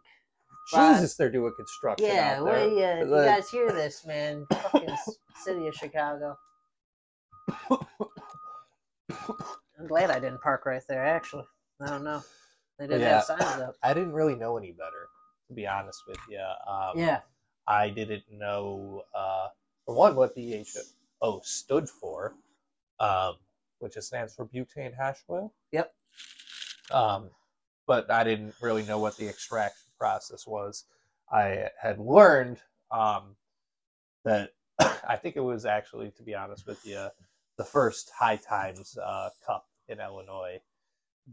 Jesus, 0.67 1.15
they're 1.15 1.31
doing 1.31 1.53
construction. 1.55 2.07
Yeah, 2.07 2.37
out 2.39 2.45
well, 2.45 2.69
yeah. 2.69 2.95
If 3.01 3.07
you 3.07 3.15
guys 3.15 3.49
hear 3.49 3.71
this, 3.71 4.05
man, 4.05 4.45
fucking 4.51 4.95
city 5.43 5.67
of 5.67 5.75
Chicago. 5.75 6.35
I'm 7.69 7.77
glad 9.87 10.09
I 10.09 10.19
didn't 10.19 10.41
park 10.41 10.65
right 10.65 10.81
there. 10.87 11.05
Actually, 11.05 11.45
I 11.81 11.89
don't 11.89 12.03
know. 12.03 12.21
They 12.79 12.87
didn't 12.87 13.01
Yeah. 13.01 13.15
have 13.15 13.23
signs 13.25 13.41
up. 13.61 13.75
I 13.83 13.93
didn't 13.93 14.13
really 14.13 14.35
know 14.35 14.57
any 14.57 14.71
better, 14.71 15.07
to 15.47 15.53
be 15.53 15.67
honest 15.67 16.01
with 16.07 16.17
you. 16.29 16.39
Um, 16.67 16.97
Yeah, 16.97 17.21
I 17.67 17.89
didn't 17.89 18.23
know, 18.31 19.03
uh, 19.13 19.49
for 19.85 19.95
one, 19.95 20.15
what 20.15 20.35
BHO 20.35 21.41
stood 21.43 21.89
for, 21.89 22.33
um, 22.99 23.35
which 23.79 23.93
stands 23.95 24.33
for 24.33 24.45
butane 24.47 24.95
hash 24.95 25.19
oil. 25.29 25.53
Yep. 25.71 25.93
Um, 26.91 27.29
but 27.87 28.09
I 28.09 28.23
didn't 28.23 28.55
really 28.61 28.83
know 28.83 28.99
what 28.99 29.17
the 29.17 29.27
extraction 29.27 29.84
process 29.97 30.45
was. 30.47 30.85
I 31.31 31.69
had 31.81 31.99
learned 31.99 32.59
um, 32.91 33.35
that 34.23 34.51
I 34.79 35.15
think 35.15 35.35
it 35.35 35.41
was 35.41 35.65
actually, 35.65 36.11
to 36.11 36.23
be 36.23 36.35
honest 36.35 36.67
with 36.67 36.85
you, 36.85 37.07
the 37.57 37.63
first 37.63 38.11
High 38.17 38.35
Times 38.37 38.97
uh, 38.97 39.29
Cup 39.45 39.67
in 39.87 39.99
Illinois 39.99 40.59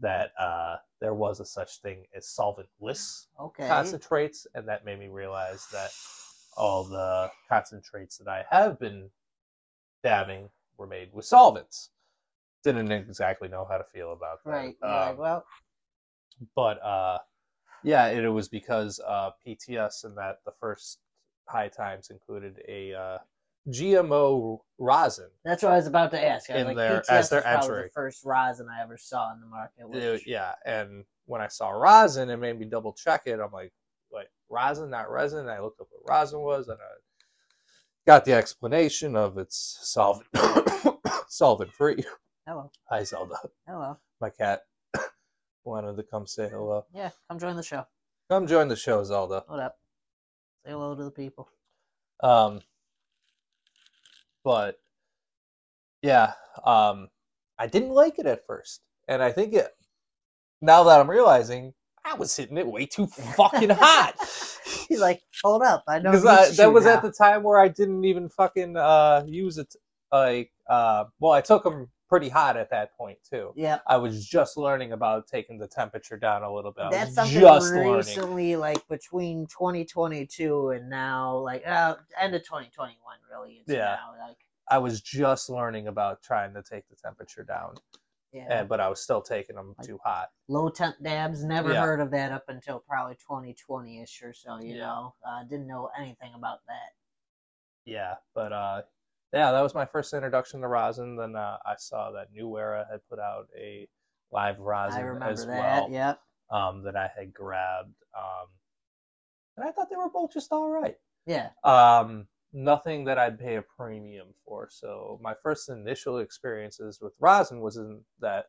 that 0.01 0.31
uh, 0.39 0.77
there 0.99 1.13
was 1.13 1.39
a 1.39 1.45
such 1.45 1.81
thing 1.81 2.05
as 2.15 2.25
solventless 2.25 3.27
okay. 3.39 3.67
concentrates, 3.67 4.47
and 4.55 4.67
that 4.67 4.85
made 4.85 4.99
me 4.99 5.07
realize 5.07 5.67
that 5.71 5.91
all 6.57 6.83
the 6.83 7.29
concentrates 7.49 8.17
that 8.17 8.27
I 8.27 8.45
have 8.49 8.79
been 8.79 9.09
dabbing 10.03 10.49
were 10.77 10.87
made 10.87 11.09
with 11.13 11.25
solvents. 11.25 11.89
Didn't 12.63 12.91
exactly 12.91 13.49
know 13.49 13.67
how 13.69 13.77
to 13.77 13.83
feel 13.83 14.13
about 14.13 14.43
that. 14.45 14.51
Right. 14.51 14.75
Um, 14.81 15.17
well, 15.17 15.45
but 16.55 16.81
uh, 16.81 17.19
yeah, 17.83 18.07
it, 18.07 18.23
it 18.23 18.29
was 18.29 18.47
because 18.47 18.99
uh, 19.05 19.31
PTS 19.45 20.05
and 20.05 20.17
that 20.17 20.39
the 20.45 20.53
first 20.59 20.99
high 21.47 21.67
times 21.67 22.09
included 22.09 22.61
a 22.67 22.93
uh, 22.93 23.17
GMO 23.69 24.59
rosin. 24.77 25.29
that's 25.45 25.63
what 25.63 25.71
I 25.71 25.75
was 25.75 25.87
about 25.87 26.11
to 26.11 26.23
ask. 26.23 26.49
I 26.49 26.55
in 26.55 26.67
like, 26.67 26.77
there 26.77 27.01
PTS 27.01 27.09
as 27.09 27.29
they're 27.29 27.39
is 27.39 27.67
the 27.67 27.89
first 27.93 28.25
rosin 28.25 28.67
I 28.69 28.81
ever 28.81 28.97
saw 28.97 29.33
in 29.33 29.39
the 29.39 29.47
market. 29.47 29.87
Which, 29.87 30.27
yeah, 30.27 30.53
and 30.65 31.05
when 31.25 31.41
I 31.41 31.47
saw 31.47 31.69
rosin, 31.69 32.29
it 32.29 32.37
made 32.37 32.59
me 32.59 32.65
double 32.65 32.93
check 32.93 33.23
it. 33.25 33.39
I'm 33.39 33.51
like, 33.51 33.71
wait, 34.11 34.27
rosin, 34.49 34.89
not 34.89 35.09
resin. 35.09 35.39
And 35.39 35.51
I 35.51 35.61
looked 35.61 35.79
up 35.79 35.87
what 35.91 36.09
rosin 36.09 36.39
was, 36.39 36.67
and 36.67 36.77
I 36.79 36.93
got 38.05 38.25
the 38.25 38.33
explanation 38.33 39.15
of 39.15 39.37
it's 39.37 39.79
solvent 39.81 40.27
solvent 41.29 41.71
free. 41.71 42.03
Hello, 42.45 42.69
Hi, 42.89 43.03
Zelda. 43.03 43.35
hello. 43.65 43.97
My 44.19 44.29
cat 44.29 44.63
wanted 45.63 45.97
to 45.97 46.03
come 46.03 46.27
say 46.27 46.49
hello. 46.49 46.85
Yeah, 46.93 47.09
come 47.29 47.39
join 47.39 47.55
the 47.55 47.63
show. 47.63 47.85
Come 48.29 48.47
join 48.47 48.67
the 48.67 48.75
show, 48.75 49.03
Zelda. 49.03 49.43
What 49.47 49.59
up? 49.59 49.77
Say 50.65 50.71
hello 50.71 50.95
to 50.95 51.03
the 51.03 51.11
people. 51.11 51.49
Um, 52.21 52.61
but 54.43 54.79
yeah, 56.01 56.33
um, 56.65 57.09
I 57.57 57.67
didn't 57.67 57.91
like 57.91 58.19
it 58.19 58.25
at 58.25 58.45
first, 58.45 58.81
and 59.07 59.21
I 59.21 59.31
think 59.31 59.53
it. 59.53 59.71
Now 60.61 60.83
that 60.83 60.99
I'm 60.99 61.09
realizing, 61.09 61.73
I 62.05 62.15
was 62.15 62.35
hitting 62.35 62.57
it 62.57 62.67
way 62.67 62.85
too 62.85 63.07
fucking 63.35 63.69
hot. 63.69 64.15
He's 64.87 64.99
like, 64.99 65.21
hold 65.43 65.61
up, 65.61 65.83
I 65.87 65.99
know. 65.99 66.11
Because 66.11 66.57
that 66.57 66.71
was 66.71 66.85
at 66.85 67.01
the 67.01 67.11
time 67.11 67.43
where 67.43 67.59
I 67.59 67.67
didn't 67.67 68.05
even 68.05 68.29
fucking 68.29 68.77
uh, 68.77 69.23
use 69.27 69.57
it. 69.57 69.73
Like, 70.11 70.51
uh, 70.69 71.05
well, 71.19 71.31
I 71.31 71.41
took 71.41 71.63
them 71.63 71.89
pretty 72.13 72.29
hot 72.29 72.55
at 72.55 72.69
that 72.69 72.95
point 72.95 73.17
too. 73.27 73.51
Yeah, 73.55 73.79
I 73.87 73.97
was 73.97 74.27
just 74.27 74.55
learning 74.55 74.91
about 74.91 75.25
taking 75.27 75.57
the 75.57 75.67
temperature 75.67 76.15
down 76.15 76.43
a 76.43 76.53
little 76.53 76.71
bit. 76.71 76.85
I 76.85 76.89
that's 76.91 77.15
something 77.15 77.39
just 77.39 77.73
learning. 77.73 77.93
recently, 77.93 78.55
like 78.55 78.87
between 78.87 79.47
2022 79.47 80.69
and 80.69 80.87
now, 80.87 81.35
like 81.37 81.65
uh, 81.65 81.95
end 82.21 82.35
of 82.35 82.43
2021, 82.43 82.95
really. 83.31 83.63
Yeah. 83.65 83.97
Now, 83.97 84.27
like, 84.27 84.37
I 84.69 84.77
was 84.77 85.01
just 85.01 85.49
learning 85.49 85.87
about 85.87 86.21
trying 86.21 86.53
to 86.53 86.61
take 86.61 86.87
the 86.87 86.95
temperature 86.95 87.43
down, 87.43 87.73
yeah. 88.31 88.45
and 88.59 88.69
but 88.69 88.79
I 88.79 88.89
was 88.89 89.01
still 89.01 89.21
taking 89.23 89.55
them 89.55 89.73
too 89.83 89.97
hot. 90.05 90.27
Low 90.49 90.69
temp 90.69 90.97
dabs. 91.01 91.43
Never 91.43 91.73
Yeah. 91.73 91.81
heard 91.81 91.99
of 91.99 92.11
that 92.11 92.31
up 92.31 92.43
until 92.47 92.79
probably 92.87 93.17
2020ish 93.27 94.23
or 94.23 94.33
so. 94.33 94.59
You 94.59 94.75
Yeah. 94.75 94.81
know, 94.81 95.15
uh, 95.27 95.43
didn't 95.45 95.65
know 95.65 95.89
anything 95.97 96.35
about 96.35 96.59
that. 96.67 96.93
Yeah, 97.85 98.15
but 98.35 98.53
uh, 98.53 98.83
yeah, 99.33 99.51
that 99.51 99.61
was 99.61 99.73
my 99.73 99.85
first 99.85 100.13
introduction 100.13 100.61
to 100.61 100.67
rosin. 100.67 101.15
Then 101.15 101.35
uh, 101.35 101.57
I 101.65 101.75
saw 101.77 102.11
that 102.11 102.31
New 102.31 102.57
Era 102.57 102.85
had 102.89 103.01
put 103.09 103.19
out 103.19 103.47
a 103.57 103.87
live 104.31 104.59
rosin 104.59 104.99
I 104.99 105.03
remember 105.03 105.25
as 105.33 105.45
that. 105.45 105.59
well. 105.59 105.89
Yep. 105.91 106.19
um, 106.51 106.83
that 106.83 106.95
I 106.95 107.09
had 107.15 107.33
grabbed. 107.33 107.95
Um, 108.17 108.47
and 109.57 109.67
I 109.67 109.71
thought 109.71 109.89
they 109.89 109.95
were 109.95 110.09
both 110.09 110.33
just 110.33 110.51
all 110.51 110.69
right. 110.69 110.97
Yeah. 111.25 111.49
Um, 111.63 112.27
nothing 112.53 113.05
that 113.05 113.17
I'd 113.17 113.39
pay 113.39 113.55
a 113.55 113.61
premium 113.61 114.27
for. 114.45 114.67
So 114.71 115.19
my 115.21 115.33
first 115.41 115.69
initial 115.69 116.19
experiences 116.19 116.99
with 117.01 117.13
rosin 117.19 117.59
was 117.59 117.77
in 117.77 118.01
that 118.19 118.45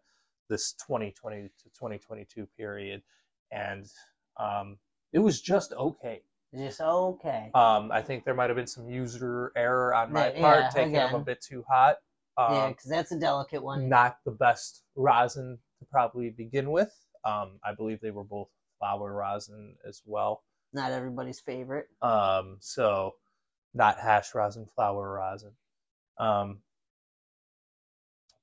this 0.51 0.75
2020 0.87 1.43
to 1.43 1.65
2022 1.71 2.47
period, 2.59 3.03
and 3.51 3.87
um, 4.39 4.77
it 5.13 5.19
was 5.19 5.41
just 5.41 5.73
okay. 5.73 6.23
Just 6.57 6.81
okay. 6.81 7.51
Um, 7.55 7.91
I 7.91 8.01
think 8.01 8.25
there 8.25 8.35
might 8.35 8.49
have 8.49 8.57
been 8.57 8.67
some 8.67 8.89
user 8.89 9.51
error 9.57 9.95
on 9.95 10.13
my 10.13 10.33
Yeah, 10.33 10.41
part, 10.41 10.61
yeah, 10.61 10.69
taking 10.71 10.93
them 10.93 11.15
a 11.15 11.21
bit 11.21 11.41
too 11.41 11.65
hot. 11.69 11.97
Um, 12.37 12.55
yeah, 12.55 12.69
because 12.69 12.91
that's 12.91 13.13
a 13.13 13.19
delicate 13.19 13.63
one. 13.63 13.89
not 13.89 14.19
the 14.25 14.31
best 14.33 14.83
rosin 14.97 15.59
to 15.79 15.85
probably 15.87 16.31
begin 16.31 16.71
with. 16.71 16.93
Um, 17.25 17.59
I 17.65 17.75
believe 17.75 18.01
they 18.01 18.11
were 18.11 18.25
both 18.25 18.49
flower 18.79 19.13
rosin 19.13 19.77
as 19.89 20.03
well. 20.05 20.43
Not 20.73 20.93
everybody's 20.93 21.41
favorite. 21.41 21.89
Um, 22.03 22.59
so 22.61 23.15
not 23.73 23.99
hash 23.99 24.35
rosin, 24.35 24.67
flower 24.75 25.13
rosin. 25.15 25.53
Um, 26.19 26.59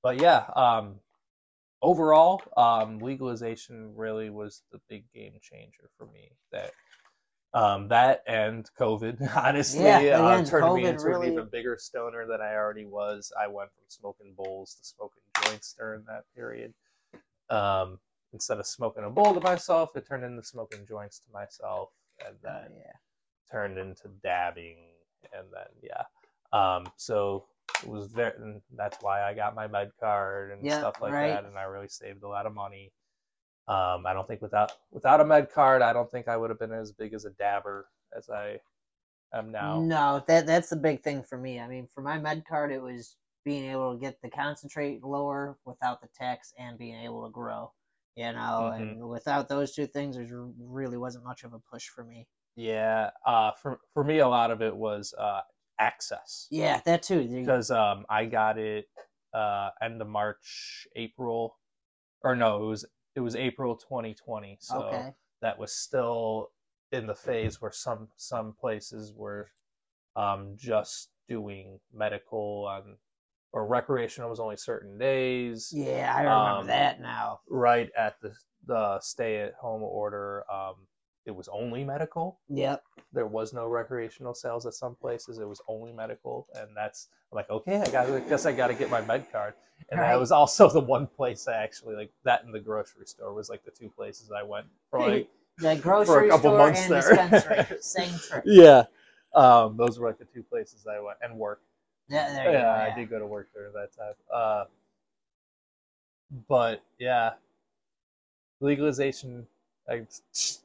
but 0.04 0.20
yeah, 0.20 0.46
um, 0.56 0.96
overall, 1.82 2.42
um, 2.58 3.00
legalization 3.00 3.94
really 3.96 4.30
was 4.30 4.64
the 4.72 4.80
big 4.90 5.06
game 5.14 5.34
changer 5.42 5.90
for 5.98 6.08
me. 6.08 6.32
That 6.52 6.72
um, 7.54 7.88
that 7.90 8.24
and 8.28 8.70
COVID, 8.80 9.36
honestly, 9.36 9.84
Yeah, 9.84 10.20
uh, 10.20 10.44
turned 10.46 10.76
me 10.76 10.86
into 10.86 11.06
really- 11.06 11.28
an 11.28 11.34
even 11.34 11.50
bigger 11.52 11.78
stoner 11.78 12.26
than 12.26 12.42
I 12.42 12.56
already 12.56 12.86
was. 12.86 13.32
I 13.40 13.48
went 13.48 13.72
from 13.74 13.84
smoking 13.88 14.34
bowls 14.36 14.76
to 14.76 14.84
smoking 14.84 15.24
joints 15.44 15.74
during 15.78 16.04
that 16.06 16.24
period. 16.36 16.74
Um, 17.50 18.00
instead 18.34 18.60
of 18.60 18.66
smoking 18.66 19.04
a 19.04 19.10
bowl 19.10 19.34
to 19.34 19.42
myself, 19.42 19.96
it 19.96 20.08
turned 20.08 20.24
into 20.24 20.44
smoking 20.44 20.86
joints 20.88 21.20
to 21.20 21.32
myself, 21.34 21.90
and 22.26 22.36
Oh, 22.36 22.48
then 22.48 22.72
yeah. 22.78 22.94
turned 23.52 23.78
into 23.78 24.08
dabbing, 24.24 24.78
and 25.34 25.48
then 25.54 25.68
yeah. 25.84 26.04
Um, 26.54 26.86
so 26.96 27.46
it 27.84 27.90
was 27.90 28.12
there, 28.14 28.34
and 28.40 28.62
That's 28.78 28.98
why 29.02 29.24
I 29.24 29.34
got 29.34 29.56
my 29.56 29.68
med 29.68 29.92
card 30.00 30.52
and 30.52 30.64
Yeah, 30.66 30.78
stuff 30.80 31.02
like 31.02 31.12
right. 31.12 31.28
that, 31.34 31.46
and 31.46 31.58
I 31.58 31.64
really 31.64 31.90
saved 31.90 32.24
a 32.24 32.28
lot 32.30 32.46
of 32.46 32.54
money. 32.54 32.94
Um, 33.68 34.06
I 34.06 34.14
don't 34.14 34.28
think 34.28 34.42
without 34.42 34.72
without 34.92 35.22
a 35.22 35.26
med 35.26 35.52
card, 35.52 35.82
I 35.82 35.94
don't 35.94 36.10
think 36.10 36.28
I 36.28 36.38
would 36.38 36.50
have 36.50 36.60
been 36.60 36.74
as 36.74 36.92
big 36.92 37.14
as 37.14 37.26
a 37.26 37.32
dabber 37.32 37.88
as 38.16 38.30
I 38.30 38.60
am 39.34 39.52
now. 39.52 39.82
No, 39.88 40.24
that 40.28 40.46
that's 40.46 40.70
the 40.70 40.76
big 40.76 41.04
thing 41.04 41.24
for 41.24 41.38
me. 41.38 41.60
I 41.60 41.68
mean, 41.68 41.88
for 41.88 42.02
my 42.02 42.18
med 42.20 42.46
card, 42.46 42.72
it 42.72 42.82
was 42.82 43.16
being 43.44 43.70
able 43.72 43.94
to 43.94 44.00
get 44.00 44.22
the 44.22 44.30
concentrate 44.30 45.04
lower 45.04 45.58
without 45.66 46.02
the 46.02 46.08
tax 46.16 46.54
and 46.58 46.78
being 46.78 46.96
able 46.96 47.26
to 47.26 47.32
grow. 47.32 47.72
You 48.16 48.34
know, 48.34 48.72
Mhm. 48.72 48.76
and 48.76 49.10
without 49.10 49.48
those 49.48 49.74
two 49.74 49.88
things, 49.88 50.18
there 50.18 50.28
really 50.60 50.98
wasn't 50.98 51.24
much 51.24 51.44
of 51.44 51.54
a 51.54 51.60
push 51.60 51.88
for 51.88 52.04
me. 52.04 52.28
Yeah, 52.56 53.12
uh, 53.26 53.52
for 53.54 53.80
for 53.94 54.04
me, 54.04 54.20
a 54.20 54.28
lot 54.28 54.52
of 54.52 54.62
it 54.62 54.76
was 54.76 55.14
uh, 55.18 55.42
access. 55.80 56.48
Yeah, 56.52 56.82
that 56.86 57.04
too. 57.04 57.28
Because 57.28 57.72
um, 57.72 58.06
I 58.10 58.26
got 58.26 58.58
it 58.58 58.88
uh, 59.34 59.70
end 59.82 60.02
of 60.02 60.08
March, 60.08 60.88
April, 60.96 61.58
or 62.24 62.36
no, 62.36 62.64
it 62.64 62.68
was 62.68 62.86
it 63.16 63.20
was 63.20 63.36
April 63.36 63.76
2020. 63.76 64.58
So 64.62 64.84
okay. 64.84 65.14
that 65.42 65.58
was 65.58 65.74
still 65.74 66.52
in 66.92 67.08
the 67.08 67.16
phase 67.16 67.62
where 67.62 67.72
some 67.72 68.08
some 68.18 68.54
places 68.60 69.14
were 69.16 69.50
um, 70.16 70.56
just 70.58 71.10
doing 71.28 71.80
medical 71.94 72.66
on 72.68 72.98
or 73.54 73.68
recreational 73.68 74.30
was 74.30 74.40
only 74.40 74.58
certain 74.58 74.98
days. 74.98 75.72
Yeah, 75.74 76.14
I 76.16 76.20
remember 76.22 76.62
Um, 76.62 76.68
that 76.68 77.02
now. 77.02 77.42
Right 77.50 77.90
at 77.98 78.16
the 78.22 78.34
the 78.66 79.00
stay 79.02 79.42
at 79.42 79.54
home 79.56 79.84
order, 79.84 80.44
um, 80.52 80.76
it 81.26 81.32
was 81.32 81.48
only 81.50 81.84
medical. 81.84 82.40
Yep. 82.50 82.84
There 83.14 83.28
was 83.28 83.54
no 83.54 83.68
recreational 83.68 84.34
sales 84.34 84.66
at 84.66 84.74
some 84.74 84.96
places. 84.96 85.40
It 85.40 85.48
was 85.48 85.62
only 85.68 85.92
medical, 85.94 86.48
and 86.56 86.70
that's 86.76 87.10
I'm 87.32 87.36
like 87.36 87.50
okay. 87.50 87.82
I 87.82 87.90
got. 87.92 88.10
I 88.10 88.20
guess 88.22 88.46
I 88.46 88.52
got 88.52 88.68
to 88.68 88.74
get 88.74 88.90
my 88.90 89.02
med 89.02 89.32
card. 89.32 89.54
And 89.90 90.00
Right. 90.00 90.10
that 90.10 90.20
was 90.20 90.32
also 90.32 90.70
the 90.74 90.80
one 90.80 91.08
place 91.08 91.48
I 91.48 91.54
actually 91.62 91.96
like. 91.96 92.12
That 92.24 92.44
in 92.44 92.52
the 92.52 92.60
grocery 92.60 93.06
store 93.06 93.34
was 93.34 93.50
like 93.50 93.64
the 93.66 93.72
two 93.72 93.90
places 93.90 94.32
I 94.32 94.44
went 94.44 94.66
for 94.90 95.00
like 95.10 95.30
The 95.58 95.76
grocery 95.76 96.30
couple 96.30 96.52
store 96.52 96.58
months 96.58 96.82
and 96.84 96.92
there. 96.92 97.02
dispensary. 97.02 97.78
Same 97.82 98.20
trip. 98.30 98.44
yeah. 98.46 98.84
Um, 99.34 99.78
those 99.78 99.98
were 100.00 100.08
like 100.08 100.18
the 100.20 100.26
two 100.26 100.44
places 100.44 100.86
I 100.88 101.00
went 101.00 101.18
and 101.22 101.38
work. 101.38 101.62
Yeah, 102.10 102.32
there 102.34 102.46
you 102.46 102.52
yeah, 102.52 102.86
go. 102.88 102.92
I 102.92 102.96
did 102.96 103.10
go 103.10 103.20
to 103.20 103.26
work 103.28 103.50
during 103.54 103.72
that 103.74 103.90
time. 103.98 104.14
Uh, 104.34 104.66
but 106.48 106.84
yeah, 107.00 107.32
legalization. 108.60 109.48
I, 109.90 110.06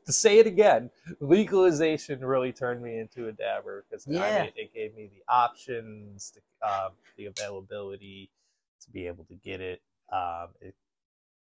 to 0.06 0.12
say 0.12 0.38
it 0.38 0.46
again, 0.46 0.90
legalization 1.20 2.24
really 2.24 2.52
turned 2.52 2.82
me 2.82 2.98
into 2.98 3.28
a 3.28 3.32
dabber 3.32 3.84
because 3.88 4.06
Yeah. 4.06 4.44
it 4.44 4.72
gave 4.74 4.94
me 4.94 5.06
the 5.12 5.22
options, 5.28 6.32
the, 6.32 6.68
um, 6.68 6.92
the 7.16 7.26
availability 7.26 8.30
to 8.82 8.90
be 8.90 9.06
able 9.06 9.24
to 9.24 9.34
get 9.34 9.60
it. 9.60 9.82
Um, 10.12 10.48
it 10.60 10.74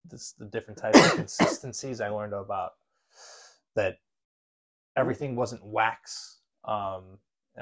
this, 0.09 0.31
the 0.33 0.45
different 0.45 0.79
types 0.79 1.05
of 1.05 1.15
consistencies 1.15 2.01
I 2.01 2.09
learned 2.09 2.33
about 2.33 2.73
that 3.75 3.99
everything 4.95 5.35
wasn't 5.35 5.63
wax 5.65 6.39
um, 6.65 7.19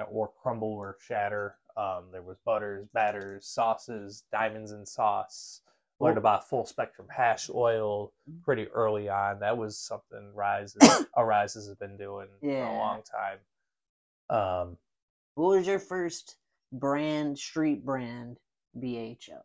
or 0.10 0.32
crumble 0.42 0.74
or 0.74 0.98
shatter. 1.06 1.56
Um, 1.78 2.06
there 2.12 2.22
was 2.22 2.38
butters, 2.46 2.88
batters, 2.94 3.48
sauces, 3.48 4.24
diamonds 4.32 4.72
and 4.72 4.88
sauce. 4.88 5.62
Learned 6.00 6.18
about 6.18 6.50
full 6.50 6.66
spectrum 6.66 7.08
hash 7.10 7.50
oil 7.50 8.12
pretty 8.44 8.68
early 8.68 9.08
on. 9.08 9.40
That 9.40 9.58
was 9.58 9.78
something 9.80 10.32
Rise 10.36 10.76
Arises 11.16 11.68
has 11.68 11.76
been 11.78 11.96
doing 11.98 12.28
for 12.42 12.50
a 12.50 12.78
long 12.78 13.02
time. 13.04 13.40
Um, 14.30 14.78
What 15.36 15.56
was 15.58 15.68
your 15.68 15.80
first 15.80 16.36
brand, 16.74 17.38
street 17.40 17.86
brand 17.86 18.38
BHO? 18.78 19.42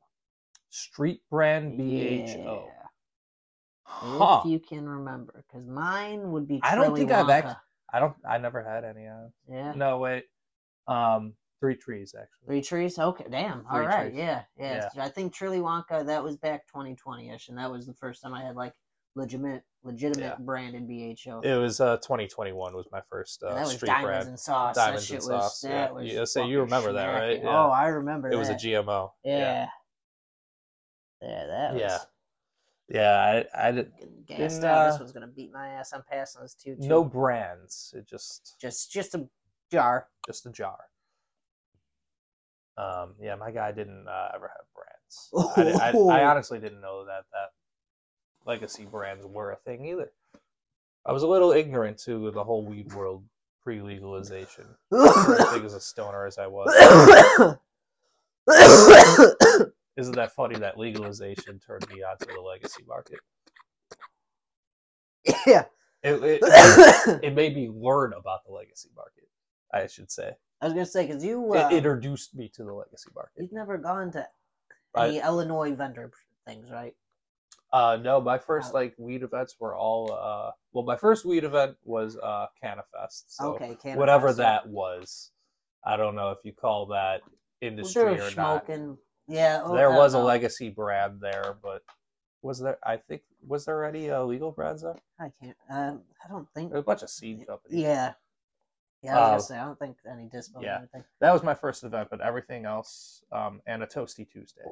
street 0.73 1.21
brand 1.31 1.77
BHO. 1.79 1.85
Yeah. 2.69 2.87
Huh. 3.85 4.43
If 4.45 4.51
you 4.51 4.59
can 4.61 4.89
remember, 4.89 5.45
because 5.47 5.67
mine 5.67 6.31
would 6.33 6.47
be. 6.49 6.61
I 6.63 6.75
don't 6.75 6.97
think 6.97 7.11
I've 7.11 7.27
Wonka. 7.27 7.31
act- 7.45 7.57
I 7.93 7.99
don't. 7.99 8.15
I 8.29 8.39
never 8.39 8.63
had 8.63 8.85
any. 8.85 9.07
Uh, 9.07 9.29
Yeah. 9.49 9.73
no, 9.75 9.99
wait. 9.99 10.27
Um, 10.87 11.35
three 11.61 11.77
trees 11.77 12.15
actually. 12.19 12.47
Three 12.47 12.63
trees. 12.63 12.99
Okay, 12.99 13.27
damn. 13.31 13.65
All 13.71 13.77
Three 13.79 13.87
right. 13.87 14.03
trees. 14.09 14.17
Yeah, 14.19 14.43
yeah. 14.59 14.89
I 14.99 15.09
think 15.09 15.35
Trilly 15.35 15.61
Wonka. 15.61 16.05
That 16.07 16.23
was 16.25 16.37
back 16.37 16.63
2020ish, 16.75 17.49
and 17.49 17.59
that 17.59 17.71
was 17.71 17.87
the 17.87 17.95
first 17.95 18.23
time 18.23 18.35
I 18.35 18.43
had 18.43 18.57
like 18.57 18.73
legitimate, 19.17 19.63
legitimate 19.83 20.25
Yeah. 20.25 20.37
branded 20.41 20.87
BHO. 20.89 21.41
It 21.43 21.57
was 21.57 21.81
uh 21.81 21.97
2021 21.99 22.75
was 22.75 22.87
my 22.93 23.01
first 23.11 23.43
uh, 23.43 23.49
and 23.49 23.57
that 23.59 23.63
was 23.63 23.73
street 23.77 23.89
diamonds 23.89 24.07
brand. 24.07 24.29
and 24.29 24.39
sauce. 24.41 24.77
Diamonds 24.77 25.09
that 25.09 25.15
and 25.15 25.23
shit 25.23 25.31
was. 25.33 25.43
sauce, 25.43 25.61
That 25.61 25.71
yeah. 25.71 25.91
was. 25.93 26.13
Yeah, 26.13 26.25
so 26.25 26.45
you 26.47 26.61
remember 26.61 26.93
that, 26.93 27.07
right? 27.09 27.43
Yeah. 27.43 27.49
Oh, 27.49 27.71
I 27.71 27.87
remember. 27.89 28.31
It 28.31 28.37
was 28.37 28.49
a. 28.49 28.55
GMO. 28.55 29.11
Yeah. 29.25 29.69
Yeah, 31.23 31.47
that 31.47 31.73
was. 31.75 31.81
Yeah. 31.83 31.99
Yeah, 32.93 33.45
I, 33.55 33.69
I 33.69 33.71
did 33.71 33.93
Getting 33.99 34.25
gassed 34.27 34.55
Didn't, 34.57 34.65
out. 34.65 34.79
uh, 34.89 34.91
This 34.93 35.01
was 35.01 35.13
gonna 35.13 35.29
beat 35.29 35.53
my 35.53 35.69
ass. 35.69 35.93
I'm 35.93 36.03
passing 36.11 36.43
this 36.43 36.55
too. 36.55 36.75
no 36.81 37.05
brands. 37.05 37.95
It 37.97 38.09
just 38.09 38.57
Just, 38.61 38.91
just 38.91 39.15
a 39.15 39.29
jar. 39.71 40.09
just 40.27 40.45
a 40.47 40.51
jar. 40.51 40.79
Um, 42.77 43.15
yeah, 43.21 43.35
my 43.35 43.51
guy 43.51 43.73
didn't 43.73 44.07
uh, 44.09 44.29
ever 44.35 44.51
have 44.51 44.67
brands. 44.75 45.79
I, 45.83 45.89
I, 45.89 45.93
Oh. 45.95 46.09
I 46.09 46.25
honestly 46.25 46.59
didn't 46.59 46.81
know 46.81 47.05
that 47.05 47.25
that 47.33 47.51
legacy 48.47 48.85
brands 48.85 49.27
were 49.27 49.51
a 49.53 49.57
thing 49.57 49.87
either. 49.87 50.11
I 51.05 51.13
was 51.13 51.23
a 51.23 51.29
little 51.29 51.53
ignorant 51.53 51.99
to 52.05 52.31
the 52.31 52.45
whole 52.45 52.65
weed 52.65 52.93
world 52.93 53.25
pre-legalization. 53.63 54.65
as 54.93 55.53
big 55.53 55.65
as 55.65 55.75
a 55.75 55.81
stoner 55.81 56.27
as 56.27 56.39
I 56.39 56.47
was. 56.47 56.69
Isn't 59.97 60.15
that 60.15 60.33
funny 60.33 60.59
that 60.59 60.79
legalization 60.79 61.59
turned 61.59 61.87
me 61.91 62.03
onto 62.03 62.33
the 62.33 62.41
legacy 62.41 62.83
market? 62.87 63.19
yeah. 65.47 65.65
It, 66.03 66.23
it, 66.23 67.21
it 67.23 67.35
made 67.35 67.55
me 67.55 67.69
learn 67.69 68.15
about 68.15 68.45
the 68.47 68.53
legacy 68.53 68.89
market. 68.97 69.29
I 69.73 69.87
should 69.87 70.11
say 70.11 70.33
was 70.67 70.75
gonna 70.75 70.87
say 70.87 71.07
because 71.07 71.25
you, 71.25 71.55
it 71.55 71.59
uh, 71.59 71.71
introduced 71.71 72.35
me 72.35 72.51
to 72.55 72.65
the 72.65 72.73
legacy 72.73 73.11
market. 73.15 73.33
you've 73.39 73.53
never 73.53 73.79
gone 73.79 74.11
to 74.13 74.27
I- 74.95 75.09
any 75.09 75.19
Illinois 75.21 75.75
vendor 75.75 76.11
things, 76.47 76.71
right? 76.71 76.95
Uh, 77.73 77.97
no, 78.03 78.21
my 78.21 78.37
first 78.37 78.75
like 78.75 78.95
weed 78.99 79.23
events 79.23 79.55
were 79.61 79.77
all. 79.77 80.13
Uh, 80.13 80.51
well, 80.73 80.85
my 80.85 80.97
first 80.97 81.25
weed 81.25 81.45
event 81.45 81.77
was 81.85 82.17
uh, 82.17 82.47
Canifest. 82.63 83.25
So 83.29 83.55
okay, 83.55 83.77
can't 83.81 83.99
whatever 83.99 84.33
that 84.33 84.67
was, 84.67 85.31
I 85.85 85.97
don't 85.97 86.17
know 86.17 86.31
if 86.31 86.39
you 86.43 86.53
call 86.53 86.87
that 86.87 87.23
industry 87.61 88.03
They're 88.03 88.27
or 88.27 88.31
not. 88.37 88.67
smoking. 88.67 88.99
Yeah, 89.29 89.61
oh, 89.65 89.77
There 89.77 89.93
I 89.93 89.97
was 89.97 90.15
a 90.15 90.19
legacy 90.19 90.69
brand 90.69 91.21
there, 91.21 91.57
but 91.63 91.83
was 92.43 92.59
there? 92.59 92.79
I 92.85 92.97
think 92.97 93.23
was 93.47 93.65
there 93.65 93.85
any 93.85 94.11
uh, 94.11 94.25
legal 94.25 94.51
brands 94.51 94.83
there? 94.83 94.97
I 95.21 95.31
can't. 95.41 95.57
Um, 95.71 96.03
I 96.25 96.29
don't 96.29 96.49
think. 96.55 96.71
There 96.71 96.79
was 96.79 96.85
a 96.85 96.87
bunch 96.87 97.03
of 97.03 97.11
seed 97.11 97.47
companies. 97.47 97.83
Yeah. 97.83 98.15
Yeah, 99.03 99.19
I 99.19 99.35
was 99.35 99.49
gonna 99.49 99.59
say 99.59 99.63
I 99.63 99.65
don't 99.65 99.79
think 99.79 99.97
any 100.11 100.25
dispo 100.25 100.63
yeah. 100.63 100.75
or 100.75 100.79
anything. 100.79 101.05
That 101.21 101.33
was 101.33 101.43
my 101.43 101.55
first 101.55 101.85
event, 101.85 102.09
but 102.11 102.21
everything 102.21 102.67
else, 102.67 103.23
um, 103.33 103.61
and 103.67 103.83
a 103.83 103.87
Toasty 103.87 104.31
Tuesday. 104.31 104.63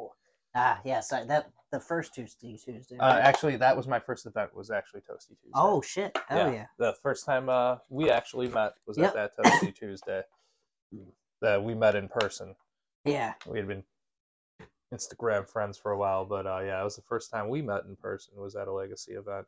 Ah, 0.55 0.81
yeah. 0.85 1.01
Sorry, 1.01 1.25
that 1.27 1.51
the 1.73 1.81
first 1.81 2.15
Tuesday, 2.15 2.57
Tuesday. 2.63 2.99
Uh, 2.99 3.07
right? 3.07 3.21
actually, 3.21 3.57
that 3.57 3.77
was 3.77 3.87
my 3.87 3.99
first 3.99 4.27
event. 4.27 4.55
Was 4.55 4.71
actually 4.71 5.01
Toasty 5.01 5.29
Tuesday. 5.29 5.51
oh 5.55 5.81
shit! 5.81 6.17
Hell 6.29 6.53
yeah. 6.53 6.67
The 6.79 6.95
first 7.03 7.25
time 7.25 7.49
uh, 7.49 7.77
we 7.89 8.11
actually 8.11 8.49
met 8.49 8.75
was 8.87 8.99
Yep. 8.99 9.17
at 9.17 9.37
that 9.37 9.45
Toasty 9.45 9.75
Tuesday. 9.75 10.23
That 11.41 11.63
we 11.63 11.75
met 11.75 11.95
in 11.95 12.09
person. 12.09 12.55
Yeah. 13.05 13.35
We 13.47 13.59
had 13.59 13.69
been 13.69 13.85
Instagram 14.93 15.49
friends 15.49 15.79
for 15.79 15.93
a 15.93 15.99
while, 15.99 16.25
but 16.25 16.47
uh, 16.47 16.61
yeah, 16.61 16.81
it 16.81 16.85
was 16.85 16.97
the 16.97 17.03
first 17.03 17.31
time 17.31 17.49
we 17.49 17.63
met 17.63 17.85
in 17.85 17.97
person. 17.97 18.35
Was 18.37 18.57
at 18.57 18.69
a 18.69 18.73
legacy 18.73 19.13
event. 19.13 19.47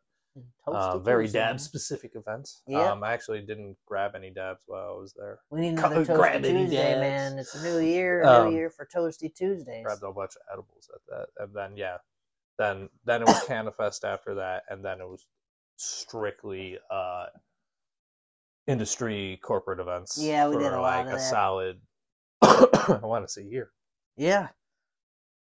Uh, 0.67 0.99
very 0.99 1.27
dab 1.27 1.59
specific 1.61 2.13
events. 2.15 2.63
Yep. 2.69 2.81
Um, 2.93 3.03
I 3.05 3.13
actually 3.13 3.41
didn't 3.41 3.77
grab 3.87 4.15
any 4.15 4.31
dabs 4.31 4.63
while 4.67 4.95
I 4.97 5.01
was 5.01 5.13
there. 5.19 5.41
We 5.51 5.61
need 5.61 5.77
Co- 5.77 5.87
another 5.91 6.05
Toasty 6.05 6.17
grab 6.17 6.45
any 6.45 6.65
Tuesday, 6.65 6.77
dabs. 6.77 7.01
man. 7.01 7.39
It's 7.39 7.55
a 7.55 7.63
new 7.65 7.79
year, 7.87 8.23
a 8.23 8.29
Um, 8.29 8.49
new 8.51 8.55
year 8.57 8.71
for 8.71 8.87
Toasty 8.95 9.35
Tuesdays. 9.35 9.85
Grabbed 9.85 10.03
a 10.05 10.13
bunch 10.13 10.37
of 10.37 10.43
edibles 10.53 10.89
at 10.95 11.01
that, 11.09 11.27
and 11.43 11.55
then 11.55 11.77
yeah, 11.77 11.97
then 12.59 12.89
then 13.05 13.23
it 13.23 13.27
was 13.29 13.43
Canifest 13.49 14.05
after 14.05 14.35
that, 14.37 14.63
and 14.71 14.85
then 14.85 15.01
it 15.01 15.09
was 15.09 15.27
strictly 15.77 16.79
uh, 16.91 17.27
industry 18.67 19.39
corporate 19.43 19.81
events. 19.81 20.17
Yeah, 20.21 20.49
we 20.49 20.55
for, 20.55 20.61
did 20.61 20.73
a 20.73 20.81
lot 20.81 20.99
like 20.99 21.07
of 21.07 21.13
a 21.15 21.17
that. 21.17 21.21
solid. 21.31 21.81
I 22.43 23.01
want 23.03 23.25
to 23.27 23.33
say 23.33 23.43
year. 23.43 23.71
Yeah. 24.17 24.49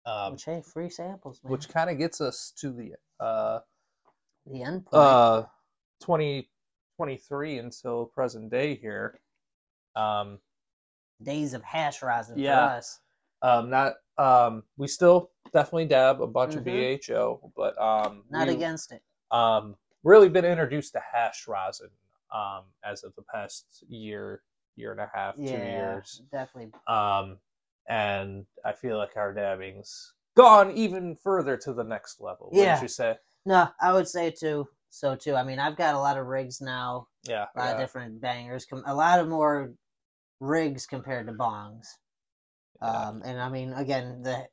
Um, 0.04 0.32
Which 0.32 0.44
hey, 0.44 0.62
free 0.62 0.88
samples, 0.90 1.40
man. 1.42 1.50
which 1.50 1.68
kind 1.68 1.90
of 1.90 1.98
gets 1.98 2.20
us 2.20 2.52
to 2.60 2.70
the 2.70 2.92
uh, 3.18 3.60
the 4.46 4.62
end 4.62 4.84
point. 4.86 4.94
uh, 5.02 5.42
2023 6.00 7.58
until 7.58 8.06
present 8.06 8.50
day 8.50 8.74
here. 8.74 9.20
Um, 9.94 10.38
Days 11.22 11.54
of 11.54 11.62
hash 11.62 12.02
rising 12.02 12.38
yeah. 12.38 12.68
for 12.68 12.74
us. 12.76 13.00
um, 13.42 13.70
not 13.70 13.94
um, 14.18 14.62
we 14.76 14.86
still 14.88 15.30
definitely 15.52 15.86
dab 15.86 16.20
a 16.22 16.26
bunch 16.26 16.54
of 16.56 16.64
Mhm. 16.64 16.98
BHO, 17.06 17.52
but 17.56 17.78
um, 17.80 18.24
Not 18.30 18.48
we, 18.48 18.54
against 18.54 18.92
it. 18.92 19.02
um, 19.30 19.76
really 20.04 20.28
been 20.28 20.44
introduced 20.44 20.92
to 20.92 21.00
hash 21.00 21.46
rosin 21.48 21.88
um, 22.34 22.64
as 22.84 23.02
of 23.04 23.14
the 23.16 23.22
past 23.32 23.84
year, 23.88 24.42
year 24.76 24.92
and 24.92 25.00
a 25.00 25.10
half, 25.14 25.36
two 25.36 25.42
years. 25.42 26.22
definitely. 26.32 26.72
Um, 26.86 27.38
and 27.88 28.44
I 28.64 28.72
feel 28.72 28.96
like 28.98 29.16
our 29.16 29.32
dabbing's 29.32 30.14
gone 30.36 30.70
even 30.72 31.16
further 31.16 31.56
to 31.58 31.72
the 31.72 31.84
next 31.84 32.20
level. 32.20 32.50
Yeah. 32.52 32.60
Wouldn't 32.60 32.82
you 32.82 32.88
say? 32.88 33.16
No, 33.46 33.68
I 33.80 33.92
would 33.92 34.08
say 34.08 34.30
too. 34.30 34.68
So 34.90 35.14
too. 35.16 35.34
I 35.36 35.44
mean, 35.44 35.58
I've 35.58 35.76
got 35.76 35.94
a 35.94 35.98
lot 35.98 36.18
of 36.18 36.26
rigs 36.26 36.60
now, 36.60 37.06
Yeah. 37.24 37.46
a 37.54 37.58
lot 37.58 37.72
of 37.74 37.78
different 37.78 38.20
bangers, 38.20 38.66
a 38.86 38.94
lot 38.94 39.20
of 39.20 39.28
more 39.28 39.72
rigs 40.40 40.86
compared 40.86 41.26
to 41.28 41.32
bongs. 41.32 41.86
Yeah. 42.82 42.88
Um, 42.88 43.22
and 43.24 43.40
I 43.40 43.48
mean, 43.48 43.72
again, 43.72 44.22
the 44.22 44.48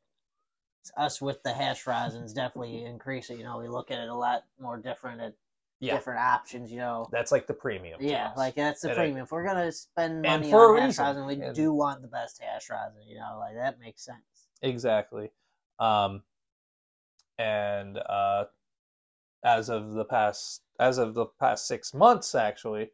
us 0.97 1.21
with 1.21 1.41
the 1.43 1.53
hash 1.53 1.85
rosins 1.85 2.33
definitely 2.33 2.83
increasing. 2.85 3.37
You 3.39 3.45
know, 3.45 3.57
we 3.57 3.67
look 3.67 3.89
at 3.91 3.99
it 3.99 4.09
a 4.09 4.15
lot 4.15 4.43
more 4.59 4.77
different 4.77 5.21
at 5.21 5.33
Yeah. 5.79 5.95
different 5.95 6.19
options. 6.19 6.71
You 6.71 6.77
know, 6.77 7.07
That's 7.11 7.31
like 7.31 7.47
the 7.47 7.53
premium. 7.53 7.99
yeah, 8.01 8.31
like 8.37 8.55
that's 8.55 8.81
the 8.81 8.89
And 8.89 8.97
it- 8.97 9.01
premium. 9.01 9.23
If 9.23 9.31
we're 9.31 9.45
gonna 9.45 9.71
spend 9.71 10.21
money 10.21 10.53
on 10.53 10.75
hash 10.77 10.87
reason. 10.87 11.05
rosin, 11.05 11.25
we 11.25 11.41
And- 11.41 11.55
do 11.55 11.73
want 11.73 12.01
the 12.01 12.07
best 12.09 12.41
hash 12.41 12.69
rosin. 12.69 13.01
You 13.07 13.15
know, 13.19 13.37
like 13.39 13.55
that 13.55 13.79
makes 13.79 14.03
sense. 14.03 14.49
exactly. 14.61 15.31
Um, 15.79 16.23
and 17.39 17.97
uh, 17.97 18.45
as 19.43 19.69
of 19.69 19.93
the 19.93 20.05
past 20.05 20.61
as 20.79 20.97
of 20.97 21.13
the 21.13 21.25
past 21.39 21.67
six 21.67 21.93
months, 21.93 22.33
actually, 22.35 22.89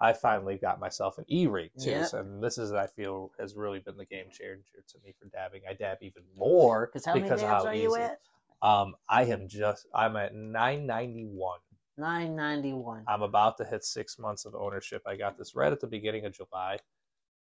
I 0.00 0.12
finally 0.12 0.56
got 0.56 0.80
myself 0.80 1.18
an 1.18 1.24
e 1.28 1.46
rig 1.46 1.70
too, 1.78 1.90
Yep. 1.90 2.12
and 2.14 2.42
this 2.42 2.56
is 2.58 2.72
I 2.72 2.86
feel 2.86 3.32
has 3.38 3.54
really 3.56 3.80
been 3.80 3.96
the 3.96 4.06
game 4.06 4.26
changer 4.30 4.82
to 4.86 4.98
me 5.04 5.12
for 5.18 5.26
dabbing. 5.28 5.62
I 5.68 5.74
dab 5.74 5.98
even 6.02 6.22
more 6.36 6.86
Because 6.86 7.04
how 7.04 7.14
because 7.14 7.42
how 7.42 7.64
are 7.66 7.74
you 7.74 7.90
easy. 7.92 8.00
at? 8.02 8.20
Um, 8.62 8.94
I 9.08 9.24
am 9.24 9.48
just 9.48 9.86
I'm 9.94 10.16
at 10.16 10.34
nine 10.34 10.86
ninety 10.86 11.24
one. 11.24 11.60
Nine 11.96 12.36
ninety 12.36 12.72
one. 12.72 13.04
I'm 13.08 13.22
about 13.22 13.56
to 13.58 13.64
hit 13.64 13.84
six 13.84 14.18
months 14.18 14.44
of 14.44 14.54
ownership. 14.54 15.02
I 15.06 15.16
got 15.16 15.36
this 15.36 15.54
right 15.56 15.72
at 15.72 15.80
the 15.80 15.86
beginning 15.86 16.24
of 16.26 16.32
July 16.32 16.78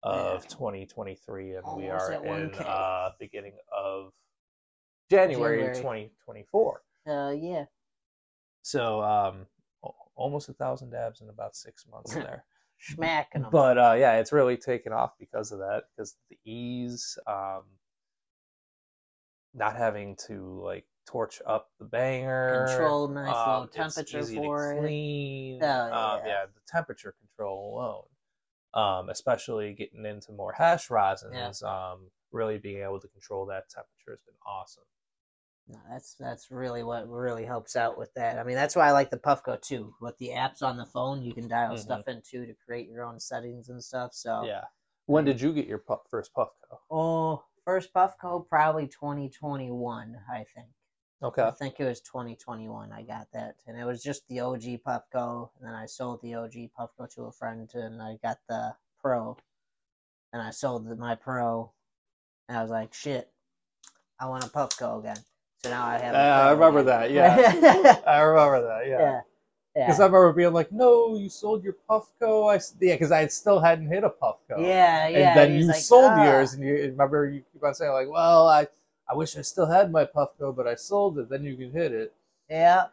of 0.03 0.43
Yeah. 0.43 0.49
2023, 0.49 1.55
and 1.55 1.63
we 1.75 1.89
are 1.89 2.11
at 2.11 2.23
in 2.23 2.53
uh, 2.59 3.09
beginning 3.19 3.57
of 3.75 4.13
January, 5.09 5.57
January. 5.57 5.75
2024. 5.81 6.81
Uh, 7.07 7.31
yeah. 7.31 7.65
So 8.65 9.03
um, 9.03 9.45
almost 10.15 10.49
a 10.49 10.53
thousand 10.53 10.89
dabs 10.89 11.21
in 11.21 11.29
about 11.29 11.55
six 11.55 11.85
months 11.87 12.15
there. 12.15 12.45
Smacking 12.79 13.43
them. 13.43 13.51
But 13.51 13.77
uh, 13.77 13.95
yeah, 13.95 14.13
it's 14.17 14.33
really 14.33 14.57
taken 14.57 14.91
off 14.91 15.11
because 15.19 15.51
of 15.51 15.59
that. 15.59 15.83
Because 15.95 16.15
the 16.31 16.37
ease, 16.45 17.15
um, 17.27 17.61
not 19.53 19.77
having 19.77 20.15
to 20.27 20.61
like 20.63 20.85
torch 21.05 21.43
up 21.45 21.69
the 21.77 21.85
banger, 21.85 22.65
Control 22.65 23.07
nice 23.09 23.35
low 23.35 23.59
um, 23.59 23.69
it's 23.71 23.75
temperature 23.75 24.25
for 24.25 24.73
it. 24.73 24.79
clean. 24.79 25.59
Oh, 25.61 25.67
um, 25.67 25.91
yeah. 25.91 26.27
yeah, 26.27 26.45
the 26.47 26.61
temperature 26.67 27.13
control 27.19 28.09
alone, 28.73 28.83
um, 28.83 29.09
especially 29.09 29.73
getting 29.73 30.07
into 30.07 30.31
more 30.31 30.53
hash 30.53 30.87
rosins, 30.87 31.61
um, 31.63 32.09
really 32.31 32.57
being 32.57 32.81
able 32.81 32.99
to 32.99 33.07
control 33.09 33.45
that 33.45 33.69
temperature 33.69 34.09
has 34.09 34.21
been 34.25 34.33
awesome. 34.43 34.85
No, 35.67 35.79
that's 35.89 36.13
that's 36.19 36.51
really 36.51 36.83
what 36.83 37.09
really 37.09 37.43
helps 37.43 37.75
out 37.75 37.97
with 37.97 38.13
that. 38.13 38.37
I 38.37 38.43
mean, 38.43 38.55
that's 38.55 38.75
why 38.75 38.87
I 38.87 38.91
like 38.91 39.09
the 39.09 39.17
Puffco 39.17 39.59
too. 39.59 39.95
With 39.99 40.15
the 40.19 40.29
apps 40.29 40.61
on 40.61 40.77
the 40.77 40.85
phone, 40.85 41.23
you 41.23 41.33
can 41.33 41.47
dial 41.47 41.73
Mhm. 41.73 41.79
stuff 41.79 42.07
into 42.07 42.45
to 42.45 42.53
create 42.53 42.87
your 42.87 43.03
own 43.03 43.19
settings 43.19 43.69
and 43.69 43.83
stuff. 43.83 44.13
So, 44.13 44.43
Yeah. 44.43 44.65
When 45.07 45.25
did 45.25 45.39
you 45.41 45.53
get 45.53 45.65
your 45.67 45.79
puff, 45.79 46.01
first 46.09 46.33
Puffco? 46.35 46.79
oh, 46.91 47.43
first 47.63 47.91
Puffco 47.93 48.47
probably 48.47 48.87
2021, 48.87 50.23
I 50.29 50.43
think. 50.43 50.69
Okay. 51.23 51.41
I 51.41 51.51
think 51.51 51.79
it 51.79 51.85
was 51.85 52.01
2021 52.01 52.91
I 52.91 53.01
got 53.01 53.31
that. 53.31 53.55
And 53.65 53.75
it 53.77 53.85
was 53.85 54.03
just 54.03 54.27
the 54.27 54.41
OG 54.41 54.77
Puffco. 54.85 55.49
And 55.57 55.67
then 55.67 55.73
I 55.73 55.87
sold 55.87 56.21
the 56.21 56.35
OG 56.35 56.69
Puffco 56.77 57.09
to 57.15 57.23
a 57.25 57.31
friend 57.31 57.73
and 57.73 58.01
I 58.01 58.17
got 58.17 58.37
the 58.47 58.75
Pro. 58.99 59.35
And 60.33 60.41
I 60.41 60.51
sold 60.51 60.85
the, 60.85 60.95
my 60.95 61.15
Pro. 61.15 61.73
And 62.47 62.57
I 62.57 62.61
was 62.61 62.69
like, 62.69 62.93
shit, 62.93 63.33
I 64.19 64.27
want 64.27 64.43
a 64.43 64.47
Puffco 64.49 64.99
again. 64.99 65.23
So 65.65 65.71
now 65.71 65.85
I 65.85 65.97
have 65.97 66.13
Yeah, 66.13 66.47
I 66.47 66.51
remember 66.51 66.83
that, 66.83 67.11
yeah. 67.11 68.01
I 68.07 68.19
remember 68.21 68.61
that. 68.67 68.87
Yeah. 68.87 68.99
yeah. 68.99 69.21
Because 69.73 69.99
Yeah. 69.99 70.05
I 70.05 70.07
remember 70.07 70.33
being 70.33 70.53
like, 70.53 70.71
"No, 70.71 71.17
you 71.17 71.27
sold 71.27 71.63
your 71.63 71.75
Puffco." 71.89 72.49
I 72.49 72.61
yeah, 72.79 72.93
because 72.93 73.11
I 73.11 73.27
still 73.27 73.59
hadn't 73.59 73.87
hit 73.87 74.03
a 74.05 74.09
Puffco. 74.09 74.57
Yeah, 74.57 75.07
yeah. 75.09 75.29
and 75.29 75.37
then 75.37 75.59
you 75.59 75.67
like, 75.67 75.75
sold 75.77 76.11
"Ah." 76.13 76.23
yours, 76.23 76.53
and 76.53 76.63
you 76.63 76.75
remember 76.75 77.27
you 77.29 77.43
keep 77.51 77.61
on 77.63 77.73
saying 77.73 77.91
like, 77.91 78.07
"Well, 78.09 78.47
I, 78.47 78.67
I 79.09 79.15
wish 79.15 79.35
I 79.37 79.41
still 79.41 79.65
had 79.65 79.91
my 79.91 80.05
Puffco, 80.05 80.55
but 80.55 80.65
I 80.65 80.75
sold 80.75 81.19
it. 81.19 81.27
Then 81.29 81.43
you 81.43 81.57
can 81.57 81.71
hit 81.71 81.91
it." 81.91 82.13
Yeah. 82.49 82.85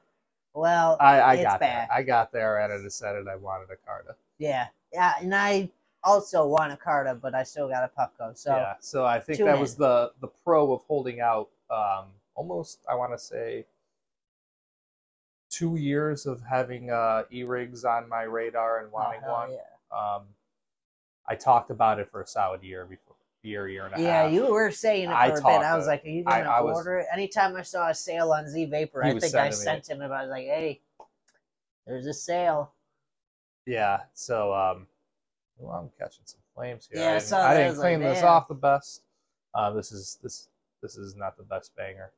Well, 0.54 0.96
I, 0.98 1.20
I 1.22 1.36
got 1.42 1.60
back. 1.60 1.88
there. 1.88 1.96
I 1.98 2.02
got 2.02 2.32
there, 2.32 2.58
and 2.58 2.72
I 2.72 2.82
decided 2.82 3.28
I 3.28 3.36
wanted 3.36 3.68
a 3.70 3.76
Carta. 3.86 4.16
yeah. 4.38 4.66
Yeah. 4.92 5.12
And 5.20 5.34
I 5.34 5.70
also 6.04 6.46
want 6.46 6.72
a 6.72 6.76
Carta, 6.76 7.14
but 7.14 7.32
I 7.34 7.44
still 7.44 7.68
got 7.68 7.84
a 7.84 7.90
Puffco. 7.96 8.36
So, 8.36 8.54
yeah, 8.56 8.74
so 8.80 9.06
I 9.06 9.18
think 9.20 9.38
that 9.38 9.54
in. 9.54 9.60
was 9.60 9.76
the 9.76 10.12
the 10.20 10.28
pro 10.44 10.72
of 10.72 10.82
holding 10.88 11.20
out. 11.20 11.48
Um, 11.70 12.06
almost, 12.34 12.80
I 12.90 12.94
want 12.94 13.12
to 13.12 13.18
say, 13.18 13.66
two 15.50 15.76
years 15.76 16.26
of 16.26 16.40
having 16.48 16.90
uh, 16.90 17.24
e 17.30 17.42
rigs 17.42 17.84
on 17.84 18.08
my 18.08 18.22
radar 18.22 18.78
and 18.78 18.88
oh, 18.88 18.94
wanting 18.94 19.20
hell 19.20 19.32
one. 19.32 19.50
yeah. 19.50 19.96
Um, 20.16 20.22
I 21.28 21.34
talked 21.34 21.70
about 21.70 21.98
it 21.98 22.10
for 22.10 22.22
a 22.22 22.26
solid 22.26 22.62
year 22.62 22.84
before, 22.86 23.14
year, 23.42 23.68
year 23.68 23.86
and 23.86 23.94
a 23.96 24.00
Yeah, 24.02 24.22
half. 24.24 24.32
you 24.32 24.50
were 24.50 24.70
saying 24.70 25.10
it 25.10 25.14
for 25.14 25.38
a 25.38 25.42
bit. 25.42 25.62
I 25.62 25.76
was 25.76 25.86
like, 25.86 26.04
"Are 26.04 26.08
you 26.08 26.24
gonna 26.24 26.48
I 26.48 26.60
was- 26.60 26.76
order 26.76 26.98
it?" 26.98 27.06
Anytime 27.12 27.54
I 27.54 27.62
saw 27.62 27.88
a 27.90 27.94
sale 27.94 28.32
on 28.32 28.48
Z 28.48 28.64
Vapor, 28.66 29.04
I 29.04 29.18
think 29.18 29.34
I 29.34 29.50
sent 29.50 29.88
him. 29.88 30.00
and 30.00 30.12
I 30.12 30.22
was 30.22 30.30
like, 30.30 30.46
"Hey, 30.46 30.80
there's 31.86 32.06
a 32.06 32.14
sale." 32.14 32.72
Yeah, 33.66 34.00
so 34.14 34.52
um, 34.54 34.86
well, 35.58 35.74
I'm 35.74 35.90
catching 35.98 36.24
some 36.24 36.40
flames 36.54 36.88
here. 36.90 37.00
Yeah, 37.02 37.10
I 37.10 37.14
I 37.16 37.18
didn't, 37.20 37.32
I. 37.34 37.50
I 37.50 37.54
didn't 37.54 37.68
was 37.68 37.78
like, 37.78 37.84
clean 37.86 38.00
this 38.00 38.22
off 38.22 38.48
the 38.48 38.54
best. 38.54 39.02
Uh, 39.54 39.70
this 39.70 39.92
is 39.92 40.18
this 40.22 40.48
this 40.82 40.96
is 40.96 41.14
not 41.14 41.36
the 41.36 41.44
best 41.44 41.76
banger 41.76 42.10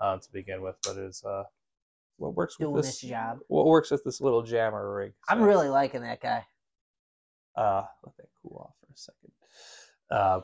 uh, 0.00 0.16
to 0.18 0.32
begin 0.32 0.62
with, 0.62 0.76
but 0.84 0.96
it's 0.96 1.24
uh, 1.24 1.44
what 2.16 2.34
works 2.34 2.58
with 2.58 2.66
Doing 2.66 2.76
this, 2.76 3.00
this 3.00 3.10
job. 3.10 3.38
What 3.48 3.66
works 3.66 3.90
with 3.90 4.02
this 4.04 4.20
little 4.20 4.42
jammer 4.42 4.94
rig? 4.94 5.12
I'm 5.28 5.42
really 5.42 5.68
liking 5.68 6.02
that 6.02 6.20
guy. 6.20 6.44
uh, 7.56 7.84
let 8.04 8.16
that 8.16 8.26
cool 8.42 8.58
off 8.66 8.74
for 8.80 8.92
a 8.92 8.96
second. 8.96 9.32
Uh, 10.10 10.40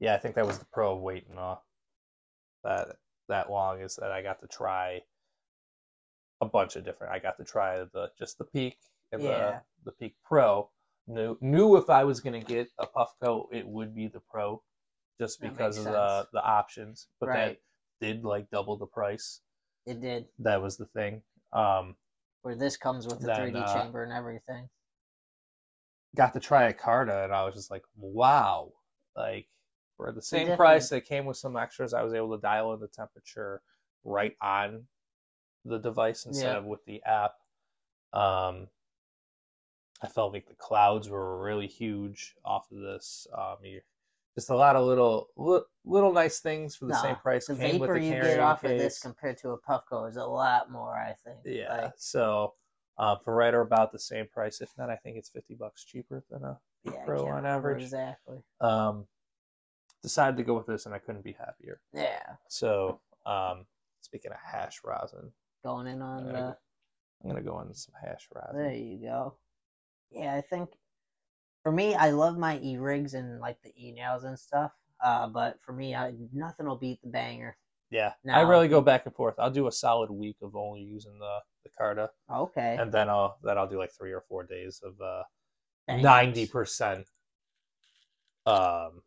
yeah, 0.00 0.14
I 0.14 0.18
think 0.18 0.34
that 0.34 0.46
was 0.46 0.58
the 0.58 0.66
pro 0.66 0.94
of 0.96 1.00
waiting 1.02 1.38
off 1.38 1.62
that 2.64 2.96
that 3.28 3.50
long 3.50 3.80
is 3.80 3.96
that 3.96 4.12
I 4.12 4.22
got 4.22 4.40
to 4.40 4.46
try 4.46 5.00
a 6.40 6.46
bunch 6.46 6.76
of 6.76 6.84
different. 6.84 7.12
I 7.12 7.18
got 7.18 7.36
to 7.38 7.44
try 7.44 7.78
the 7.92 8.10
just 8.18 8.38
the 8.38 8.44
peak 8.44 8.76
and 9.12 9.22
Yeah. 9.22 9.60
the 9.84 9.90
the 9.90 9.92
peak 9.92 10.16
pro. 10.24 10.70
Knew 11.08 11.38
knew 11.40 11.76
if 11.76 11.88
I 11.88 12.04
was 12.04 12.20
gonna 12.20 12.40
get 12.40 12.68
a 12.78 12.86
Puffco, 12.86 13.46
it 13.52 13.66
would 13.66 13.94
be 13.94 14.08
the 14.08 14.20
pro, 14.20 14.62
just 15.18 15.40
That 15.40 15.52
because 15.52 15.78
of 15.78 15.84
makes 15.84 15.94
the 15.94 16.18
sense. 16.18 16.28
the 16.32 16.44
options. 16.44 17.08
But 17.20 17.28
right. 17.28 17.58
that 18.00 18.06
did 18.06 18.24
like 18.24 18.50
double 18.50 18.76
the 18.76 18.86
price. 18.86 19.40
It 19.86 20.00
did. 20.00 20.26
That 20.38 20.60
was 20.62 20.76
the 20.76 20.86
thing. 20.86 21.22
Um, 21.52 21.94
Where 22.42 22.56
this 22.56 22.76
comes 22.76 23.06
with 23.06 23.20
the 23.20 23.28
Then, 23.28 23.54
3D 23.54 23.62
uh, 23.62 23.82
chamber 23.82 24.02
and 24.02 24.12
everything. 24.12 24.68
got 26.16 26.32
to 26.34 26.40
try 26.40 26.64
a 26.64 26.72
Carta, 26.72 27.24
and 27.24 27.32
I 27.32 27.44
was 27.44 27.54
just 27.54 27.70
like, 27.70 27.84
wow! 27.96 28.72
Like 29.14 29.48
for 29.96 30.12
the 30.12 30.22
same 30.22 30.56
price, 30.56 30.88
that 30.90 31.04
came 31.06 31.24
with 31.26 31.36
some 31.36 31.56
extras. 31.56 31.94
I 31.94 32.02
was 32.02 32.14
able 32.14 32.34
to 32.36 32.40
dial 32.40 32.72
in 32.74 32.80
the 32.80 32.88
temperature 32.88 33.62
right 34.04 34.36
on 34.42 34.86
the 35.64 35.78
device 35.78 36.26
instead 36.26 36.52
Yeah. 36.52 36.58
of 36.58 36.64
with 36.64 36.84
the 36.84 37.02
app. 37.04 37.34
Um, 38.12 38.68
I 40.02 40.08
felt 40.08 40.32
like 40.32 40.46
the 40.46 40.54
clouds 40.54 41.08
were 41.08 41.42
really 41.42 41.66
huge 41.66 42.34
off 42.44 42.70
of 42.70 42.78
this. 42.80 43.26
Um, 43.36 43.56
you, 43.62 43.80
just 44.36 44.50
a 44.50 44.54
lot 44.54 44.76
of 44.76 44.86
little 44.86 45.28
li- 45.36 45.64
little 45.84 46.12
nice 46.12 46.40
things 46.40 46.76
for 46.76 46.84
the 46.84 47.00
same 47.00 47.16
price. 47.16 47.46
The 47.46 47.54
vapor 47.54 47.96
you 47.96 48.10
get 48.12 48.38
off 48.38 48.62
of 48.64 48.70
this 48.70 48.98
compared 48.98 49.38
to 49.38 49.50
a 49.50 49.58
Puffco 49.58 50.08
is 50.08 50.16
a 50.16 50.24
lot 50.24 50.70
more, 50.70 50.94
I 50.94 51.14
think. 51.24 51.38
Yeah. 51.44 51.84
Like, 51.84 51.94
so 51.96 52.52
uh, 52.98 53.16
for 53.24 53.34
right 53.34 53.54
or 53.54 53.62
about 53.62 53.92
the 53.92 53.98
same 53.98 54.26
price, 54.28 54.60
if 54.60 54.70
not, 54.76 54.90
I 54.90 54.96
think 54.96 55.16
it's 55.16 55.30
fifty 55.30 55.54
bucks 55.54 55.84
cheaper 55.84 56.22
than 56.30 56.44
a 56.44 56.58
yeah, 56.84 57.04
Pro 57.04 57.26
on 57.26 57.46
average. 57.46 57.82
Exactly. 57.82 58.38
um, 58.60 59.06
decided 60.02 60.36
to 60.36 60.44
go 60.44 60.54
with 60.54 60.66
this, 60.66 60.86
and 60.86 60.94
I 60.94 60.98
couldn't 60.98 61.24
be 61.24 61.32
happier. 61.32 61.80
Yeah. 61.92 62.22
So, 62.48 63.00
um, 63.24 63.64
speaking 64.02 64.30
of 64.30 64.38
hash 64.44 64.80
rosin, 64.84 65.32
Going 65.64 65.86
in 65.88 66.02
on 66.02 66.20
I'm 66.20 66.26
the. 66.26 66.32
gonna 66.32 66.56
I'm 67.24 67.30
gonna 67.30 67.42
go 67.42 67.60
into 67.60 67.74
some 67.74 67.94
hash 68.00 68.28
rosin. 68.34 68.56
There 68.62 68.72
you 68.72 68.98
go. 68.98 69.34
Yeah, 70.10 70.34
I 70.34 70.42
think 70.42 70.70
for 71.66 71.72
me, 71.72 71.96
I 71.96 72.10
love 72.10 72.38
my 72.38 72.60
e 72.62 72.76
rigs 72.76 73.14
and 73.14 73.40
like 73.40 73.60
the 73.64 73.72
e 73.76 73.90
nails 73.90 74.22
and 74.22 74.38
stuff. 74.38 74.70
Uh, 75.04 75.26
but 75.26 75.58
for 75.60 75.72
me, 75.72 75.96
I, 75.96 76.12
nothing 76.32 76.64
will 76.64 76.76
beat 76.76 77.02
the 77.02 77.08
banger. 77.08 77.56
Yeah, 77.90 78.12
I 78.32 78.42
really 78.42 78.68
go 78.68 78.80
back 78.80 79.04
and 79.04 79.12
forth. 79.12 79.34
I'll 79.36 79.50
do 79.50 79.66
a 79.66 79.72
solid 79.72 80.12
week 80.12 80.36
of 80.42 80.54
only 80.54 80.82
using 80.82 81.18
the 81.18 81.38
the 81.64 81.70
Carta, 81.76 82.10
Okay. 82.30 82.76
and 82.78 82.92
then 82.92 83.10
I'll 83.10 83.38
then 83.42 83.58
I'll 83.58 83.66
do 83.68 83.78
like 83.78 83.90
three 83.90 84.12
or 84.12 84.20
four 84.28 84.44
days 84.44 84.80
of 84.84 84.94
uh 85.00 85.24
ninety 85.88 86.46
percent 86.46 87.08
um 88.46 89.02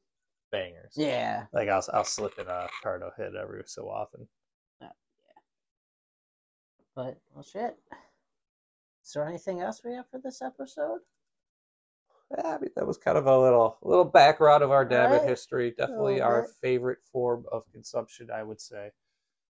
bangers. 0.51 0.95
Yeah. 0.97 1.45
like 1.53 1.69
I'll 1.69 1.85
I'll 1.93 2.03
slip 2.03 2.37
in 2.39 2.47
a 2.47 2.67
Carta 2.83 3.11
hit 3.15 3.35
every 3.35 3.63
so 3.67 3.87
often. 3.87 4.27
Yeah. 4.81 4.89
But 6.93 7.21
well, 7.33 7.43
shit. 7.43 7.77
Is 9.05 9.13
there 9.13 9.25
anything 9.25 9.61
else 9.61 9.81
we 9.81 9.93
have 9.93 10.09
for 10.11 10.19
this 10.21 10.41
episode? 10.41 10.99
Yeah, 12.31 12.55
I 12.55 12.59
mean 12.59 12.69
that 12.75 12.85
was 12.85 12.97
kind 12.97 13.17
of 13.17 13.25
a 13.25 13.39
little 13.39 13.77
little 13.81 14.05
background 14.05 14.63
of 14.63 14.71
our 14.71 14.85
dabbing 14.85 15.21
Right. 15.21 15.29
history. 15.29 15.71
Definitely 15.71 16.21
our 16.21 16.43
bit. 16.43 16.51
favorite 16.61 16.99
form 17.11 17.45
of 17.51 17.63
consumption, 17.71 18.29
I 18.31 18.43
would 18.43 18.61
say. 18.61 18.91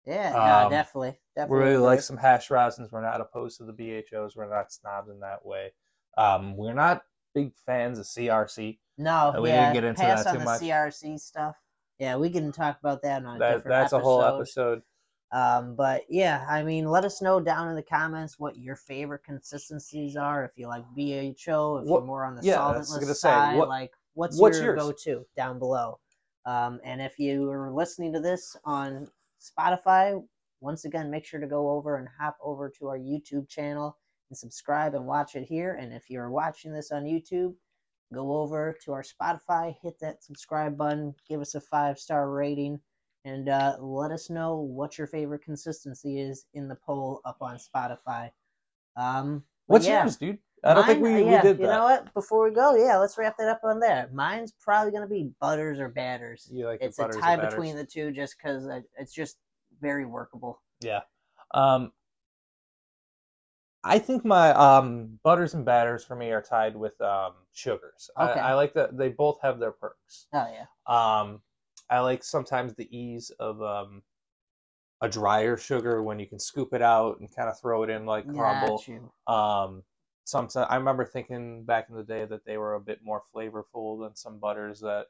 Yeah, 0.05 0.37
no, 0.37 0.65
Um, 0.65 0.69
definitely, 0.69 1.19
We 1.45 1.57
definitely. 1.57 1.59
really 1.59 1.77
like 1.77 2.01
some 2.01 2.17
hash 2.17 2.49
rosins. 2.49 2.91
We're 2.91 3.01
not 3.01 3.21
opposed 3.21 3.57
to 3.57 3.65
the 3.65 3.73
BHOs. 3.73 4.35
We're 4.35 4.49
not 4.49 4.71
snobs 4.71 5.09
in 5.09 5.19
that 5.21 5.45
way. 5.45 5.73
Um, 6.17 6.55
we're 6.57 6.73
not 6.73 7.03
big 7.33 7.53
fans 7.65 7.99
of 7.99 8.05
CRC. 8.07 8.79
No, 8.97 9.35
Uh, 9.35 9.41
we 9.41 9.49
yeah, 9.49 9.61
didn't 9.61 9.73
get 9.73 9.83
into 9.83 10.01
pass 10.01 10.23
that 10.23 10.27
on 10.27 10.33
too 10.33 10.39
the 10.39 10.45
much. 10.45 10.61
CRC 10.61 11.17
stuff. 11.17 11.55
Yeah, 11.97 12.17
we 12.17 12.29
can 12.29 12.51
talk 12.51 12.79
about 12.79 13.01
that 13.03 13.25
on 13.25 13.37
a 13.37 13.39
That, 13.39 13.55
different 13.55 13.67
that's 13.67 13.93
a 13.93 13.99
whole 13.99 14.23
episode. 14.23 14.83
Um, 15.31 15.75
but 15.75 16.03
yeah, 16.09 16.45
I 16.49 16.63
mean, 16.63 16.85
let 16.89 17.05
us 17.05 17.21
know 17.21 17.39
down 17.39 17.67
in 17.69 17.75
the 17.75 17.83
comments 17.83 18.39
what 18.39 18.57
your 18.57 18.75
favorite 18.75 19.23
consistencies 19.23 20.15
are. 20.15 20.43
If 20.43 20.51
you 20.57 20.67
like 20.67 20.83
BHO, 20.95 21.77
if 21.77 21.85
What- 21.87 21.99
you're 21.99 22.01
more 22.05 22.25
on 22.25 22.35
the 22.35 22.41
yeah, 22.43 22.57
solventless 22.57 23.15
side, 23.15 23.57
what- 23.57 23.69
like 23.69 23.93
what's, 24.15 24.39
what's 24.39 24.57
your 24.57 24.75
yours? 24.75 24.79
go-to 24.81 25.25
down 25.35 25.59
below. 25.59 25.99
Um, 26.45 26.79
and 26.83 26.99
if 27.01 27.19
you 27.19 27.49
are 27.51 27.71
listening 27.71 28.11
to 28.13 28.19
this 28.19 28.55
on 28.65 29.07
Spotify, 29.39 30.25
once 30.61 30.85
again, 30.85 31.11
make 31.11 31.25
sure 31.25 31.39
to 31.39 31.47
go 31.47 31.69
over 31.69 31.97
and 31.97 32.07
hop 32.19 32.37
over 32.41 32.69
to 32.69 32.87
our 32.87 32.97
YouTube 32.97 33.47
channel 33.47 33.97
and 34.29 34.37
subscribe 34.37 34.95
and 34.95 35.05
watch 35.05 35.35
it 35.35 35.43
here. 35.43 35.75
And 35.75 35.93
if 35.93 36.09
you're 36.09 36.29
watching 36.31 36.73
this 36.73 36.91
on 36.91 37.03
YouTube, 37.03 37.53
go 38.11 38.35
over 38.37 38.75
to 38.83 38.93
our 38.93 39.03
Spotify, 39.03 39.75
hit 39.81 39.99
that 39.99 40.23
subscribe 40.23 40.75
button, 40.75 41.13
give 41.27 41.39
us 41.39 41.53
a 41.55 41.61
five 41.61 41.99
star 41.99 42.31
rating, 42.31 42.81
and 43.29 43.49
uh, 43.49 43.75
let 43.79 44.11
us 44.11 44.29
know 44.29 44.55
what 44.55 44.97
your 44.97 45.07
favorite 45.07 45.43
consistency 45.43 46.19
is 46.19 46.45
in 46.53 46.67
the 46.67 46.75
poll 46.75 47.21
up 47.25 47.37
on 47.41 47.57
Spotify. 47.57 48.31
Um, 48.95 49.43
What's 49.67 49.85
yeah, 49.85 50.03
yours, 50.03 50.17
dude? 50.17 50.39
I 50.63 50.73
don't 50.73 50.85
think 50.85 51.01
mine- 51.01 51.13
we, 51.25 51.31
yeah, 51.31 51.41
we 51.41 51.47
did 51.47 51.59
You 51.59 51.67
know 51.67 51.83
what? 51.83 52.13
Before 52.13 52.43
we 52.43 52.53
go, 52.53 52.75
yeah, 52.75 52.97
let's 52.97 53.17
wrap 53.17 53.37
that 53.37 53.47
up 53.47 53.61
on 53.63 53.79
there. 53.79 54.09
Mine's 54.13 54.53
probably 54.59 54.91
gonna 54.91 55.07
be 55.07 55.31
butters 55.39 55.79
or 55.79 55.89
batters. 55.89 56.49
You 56.51 56.65
like 56.65 56.81
It's 56.81 56.99
a 56.99 57.07
tie 57.07 57.37
between 57.37 57.75
the 57.75 57.85
two, 57.85 58.11
just 58.11 58.35
because 58.37 58.67
it's 58.97 59.13
just 59.13 59.37
very 59.79 60.05
workable. 60.05 60.61
Yeah. 60.81 61.01
Um, 61.53 61.91
I 63.83 63.99
think 63.99 64.25
my 64.25 64.51
um, 64.51 65.19
butters 65.23 65.53
and 65.53 65.63
batters 65.63 66.03
for 66.03 66.15
me 66.15 66.31
are 66.31 66.41
tied 66.41 66.75
with 66.75 66.99
um, 66.99 67.33
sugars. 67.53 68.09
Okay. 68.19 68.39
I, 68.39 68.51
I 68.51 68.53
like 68.55 68.73
that 68.73 68.97
they 68.97 69.09
both 69.09 69.39
have 69.41 69.59
their 69.59 69.71
perks. 69.71 70.27
Oh 70.33 70.47
yeah. 70.51 70.65
Um, 70.87 71.41
I 71.89 71.99
like 71.99 72.23
sometimes 72.23 72.73
the 72.75 72.95
ease 72.95 73.31
of 73.39 73.61
um, 73.61 74.03
a 75.01 75.09
drier 75.09 75.57
sugar 75.57 76.03
when 76.03 76.19
you 76.19 76.27
can 76.27 76.39
scoop 76.39 76.73
it 76.73 76.81
out 76.81 77.19
and 77.19 77.33
kind 77.33 77.49
of 77.49 77.59
throw 77.59 77.83
it 77.83 77.89
in 77.89 78.05
like 78.05 78.27
crumble. 78.27 78.83
Um, 79.27 79.83
sometimes 80.25 80.55
I 80.55 80.75
remember 80.75 81.05
thinking 81.05 81.63
back 81.63 81.89
in 81.89 81.95
the 81.95 82.03
day 82.03 82.25
that 82.25 82.45
they 82.45 82.57
were 82.57 82.75
a 82.75 82.79
bit 82.81 82.99
more 83.03 83.23
flavorful 83.33 84.01
than 84.03 84.15
some 84.15 84.39
butters 84.39 84.79
that 84.81 85.07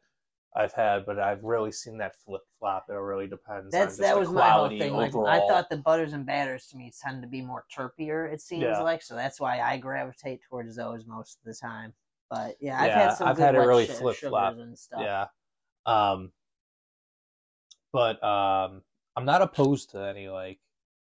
I've 0.55 0.73
had, 0.73 1.05
but 1.05 1.19
I've 1.19 1.43
really 1.43 1.71
seen 1.71 1.97
that 1.99 2.15
flip 2.15 2.41
flop. 2.59 2.85
It 2.89 2.93
really 2.93 3.27
depends. 3.27 3.71
That's 3.71 3.97
that 3.97 4.17
was 4.17 4.29
my 4.29 4.49
whole 4.51 4.69
thing. 4.69 4.93
Like. 4.93 5.13
I 5.15 5.39
thought 5.39 5.69
the 5.69 5.77
butters 5.77 6.13
and 6.13 6.25
batters 6.25 6.67
to 6.67 6.77
me 6.77 6.91
tend 7.01 7.21
to 7.21 7.27
be 7.27 7.41
more 7.41 7.65
terpier. 7.75 8.31
It 8.31 8.41
seems 8.41 8.63
Yeah. 8.63 8.81
like 8.81 9.01
so 9.01 9.15
that's 9.15 9.39
why 9.39 9.59
I 9.59 9.77
gravitate 9.77 10.41
towards 10.49 10.75
those 10.75 11.05
most 11.05 11.39
of 11.39 11.45
the 11.45 11.53
time. 11.53 11.93
But 12.29 12.57
yeah, 12.59 12.81
I've 12.81 12.89
Yeah, 12.89 13.09
had 13.09 13.17
some. 13.17 13.27
I've 13.29 13.35
good 13.37 13.43
had 13.43 13.55
it 13.55 13.59
really 13.59 13.85
flip-flop. 13.85 14.55
and 14.57 14.77
stuff. 14.77 15.01
Yeah. 15.01 15.27
Um, 15.85 16.31
but 17.91 18.21
um, 18.23 18.81
I'm 19.15 19.25
not 19.25 19.41
opposed 19.41 19.91
to 19.91 19.99
any 19.99 20.27
like 20.27 20.59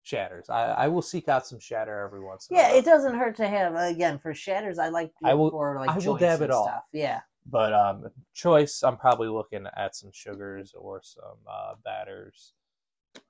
shatters. 0.02 0.48
I, 0.48 0.64
I 0.72 0.88
will 0.88 1.02
seek 1.02 1.28
out 1.28 1.46
some 1.46 1.58
shatter 1.60 2.00
every 2.00 2.20
once. 2.20 2.48
In 2.48 2.56
a 2.56 2.58
while. 2.58 2.66
Yeah, 2.66 2.70
while. 2.72 2.78
it 2.80 2.84
doesn't 2.84 3.18
hurt 3.18 3.36
to 3.36 3.48
have 3.48 3.74
again 3.76 4.18
for 4.18 4.34
shatters. 4.34 4.78
I 4.78 4.88
like 4.88 5.12
I 5.24 5.34
will- 5.34 5.50
for 5.50 5.76
like 5.76 5.90
I 5.90 5.94
will 5.94 6.00
joints 6.00 6.20
dab 6.22 6.40
it 6.40 6.44
and 6.44 6.52
all. 6.52 6.64
stuff. 6.64 6.84
Yeah, 6.92 7.20
But 7.46 7.72
um, 7.74 8.08
choice, 8.34 8.82
I'm 8.82 8.96
probably 8.96 9.28
looking 9.28 9.66
at 9.76 9.94
some 9.96 10.10
sugars 10.12 10.72
or 10.76 11.00
some 11.02 11.38
uh, 11.48 11.74
batters. 11.84 12.52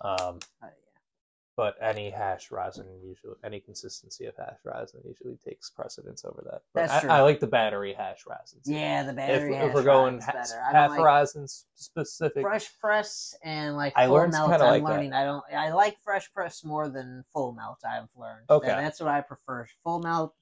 Um, 0.03 0.38
Oh, 0.62 0.68
but 1.57 1.74
any 1.82 2.11
hash 2.11 2.51
rosin 2.51 2.86
usually, 3.05 3.34
any 3.44 3.61
consistency 3.61 4.26
of 4.26 4.34
hash 4.36 4.59
rosin 4.64 5.01
usually 5.05 5.36
takes 5.44 5.70
precedence 5.70 6.24
over 6.24 6.42
that. 6.51 6.62
But 6.72 6.80
That's 6.86 6.92
I, 6.92 7.01
true. 7.01 7.11
I 7.11 7.20
like 7.22 7.40
the 7.40 7.46
battery 7.46 7.92
hash 7.92 8.24
rosins. 8.28 8.62
yeah. 8.64 9.03
The 9.03 9.11
If, 9.11 9.16
battery. 9.16 9.55
if 9.55 9.61
hash 9.62 9.74
we're 9.74 9.82
going 9.82 10.20
ha- 10.20 10.44
half 10.72 10.90
like 10.90 11.01
rosins 11.01 11.64
specific, 11.74 12.42
fresh 12.42 12.70
press 12.80 13.34
and 13.44 13.76
like 13.76 13.92
I 13.96 14.07
full 14.07 14.14
learned 14.16 14.32
melt. 14.32 14.53
I'm 14.53 14.61
like 14.61 14.82
that. 14.82 14.88
learning. 14.90 15.12
I 15.12 15.24
don't. 15.24 15.44
I 15.53 15.72
like 15.72 15.98
fresh 16.03 16.32
press 16.32 16.64
more 16.64 16.88
than 16.88 17.24
full 17.32 17.53
melt. 17.53 17.78
I've 17.84 18.09
learned. 18.16 18.46
Okay. 18.48 18.68
That- 18.68 18.80
that's 18.82 19.01
what 19.01 19.11
I 19.11 19.20
prefer. 19.20 19.66
Full 19.84 20.01
melt. 20.01 20.34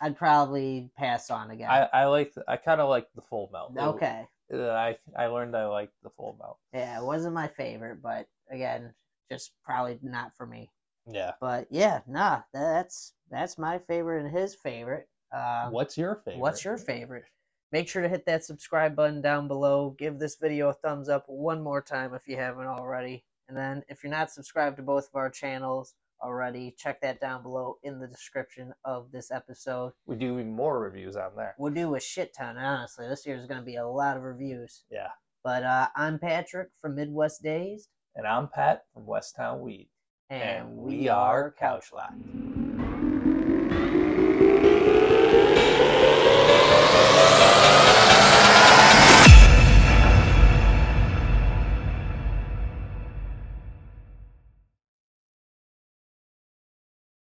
I'd 0.00 0.16
probably 0.16 0.90
pass 0.96 1.30
on 1.30 1.50
again. 1.50 1.70
I, 1.70 1.88
I 1.92 2.04
like 2.06 2.34
the- 2.34 2.44
I 2.48 2.56
kind 2.56 2.80
of 2.80 2.88
like 2.88 3.06
the 3.14 3.22
full 3.22 3.48
melt. 3.52 3.76
Okay. 3.76 4.26
I 4.52 4.96
I 5.16 5.26
learned 5.26 5.56
I 5.56 5.66
liked 5.66 5.94
the 6.02 6.10
full 6.10 6.36
melt. 6.38 6.58
Yeah, 6.72 7.00
it 7.00 7.04
wasn't 7.04 7.34
my 7.34 7.48
favorite, 7.48 8.02
but 8.02 8.26
again, 8.50 8.92
just 9.30 9.52
probably 9.64 9.98
not 10.02 10.36
for 10.36 10.46
me. 10.46 10.70
Yeah. 11.06 11.32
But 11.40 11.66
yeah, 11.70 12.00
nah, 12.06 12.42
that's 12.52 13.12
that's 13.30 13.58
my 13.58 13.78
favorite 13.78 14.24
and 14.24 14.36
his 14.36 14.54
favorite. 14.54 15.08
Um, 15.32 15.72
What's 15.72 15.98
your 15.98 16.16
favorite? 16.24 16.40
What's 16.40 16.64
your 16.64 16.78
favorite? 16.78 17.24
Make 17.72 17.88
sure 17.88 18.02
to 18.02 18.08
hit 18.08 18.24
that 18.26 18.44
subscribe 18.44 18.94
button 18.94 19.20
down 19.20 19.48
below. 19.48 19.96
Give 19.98 20.18
this 20.18 20.36
video 20.36 20.68
a 20.68 20.74
thumbs 20.74 21.08
up 21.08 21.24
one 21.26 21.60
more 21.62 21.82
time 21.82 22.14
if 22.14 22.22
you 22.28 22.36
haven't 22.36 22.66
already. 22.66 23.24
And 23.48 23.56
then 23.56 23.82
if 23.88 24.02
you're 24.02 24.12
not 24.12 24.30
subscribed 24.30 24.76
to 24.76 24.82
both 24.82 25.08
of 25.08 25.16
our 25.16 25.28
channels 25.28 25.94
already, 26.22 26.74
check 26.78 27.00
that 27.00 27.20
down 27.20 27.42
below 27.42 27.78
in 27.82 27.98
the 27.98 28.06
description 28.06 28.72
of 28.84 29.10
this 29.10 29.30
episode. 29.30 29.92
We 30.06 30.16
do 30.16 30.34
even 30.34 30.54
more 30.54 30.78
reviews 30.78 31.16
on 31.16 31.32
there. 31.36 31.54
We'll 31.58 31.74
do 31.74 31.96
a 31.96 32.00
shit 32.00 32.32
ton, 32.32 32.56
honestly. 32.56 33.08
This 33.08 33.26
year's 33.26 33.46
going 33.46 33.60
to 33.60 33.66
be 33.66 33.76
a 33.76 33.86
lot 33.86 34.16
of 34.16 34.22
reviews. 34.22 34.84
Yeah. 34.90 35.08
But 35.42 35.64
uh, 35.64 35.88
I'm 35.96 36.18
Patrick 36.18 36.68
from 36.80 36.94
Midwest 36.94 37.42
Dazed, 37.42 37.88
And 38.16 38.26
I'm 38.26 38.48
Pat 38.48 38.84
from 38.92 39.06
Westtown 39.06 39.60
Weed. 39.60 39.88
and, 40.30 40.42
And 40.42 40.76
we 40.76 41.08
are 41.08 41.50
Couch 41.58 41.92
Locked. 41.92 42.14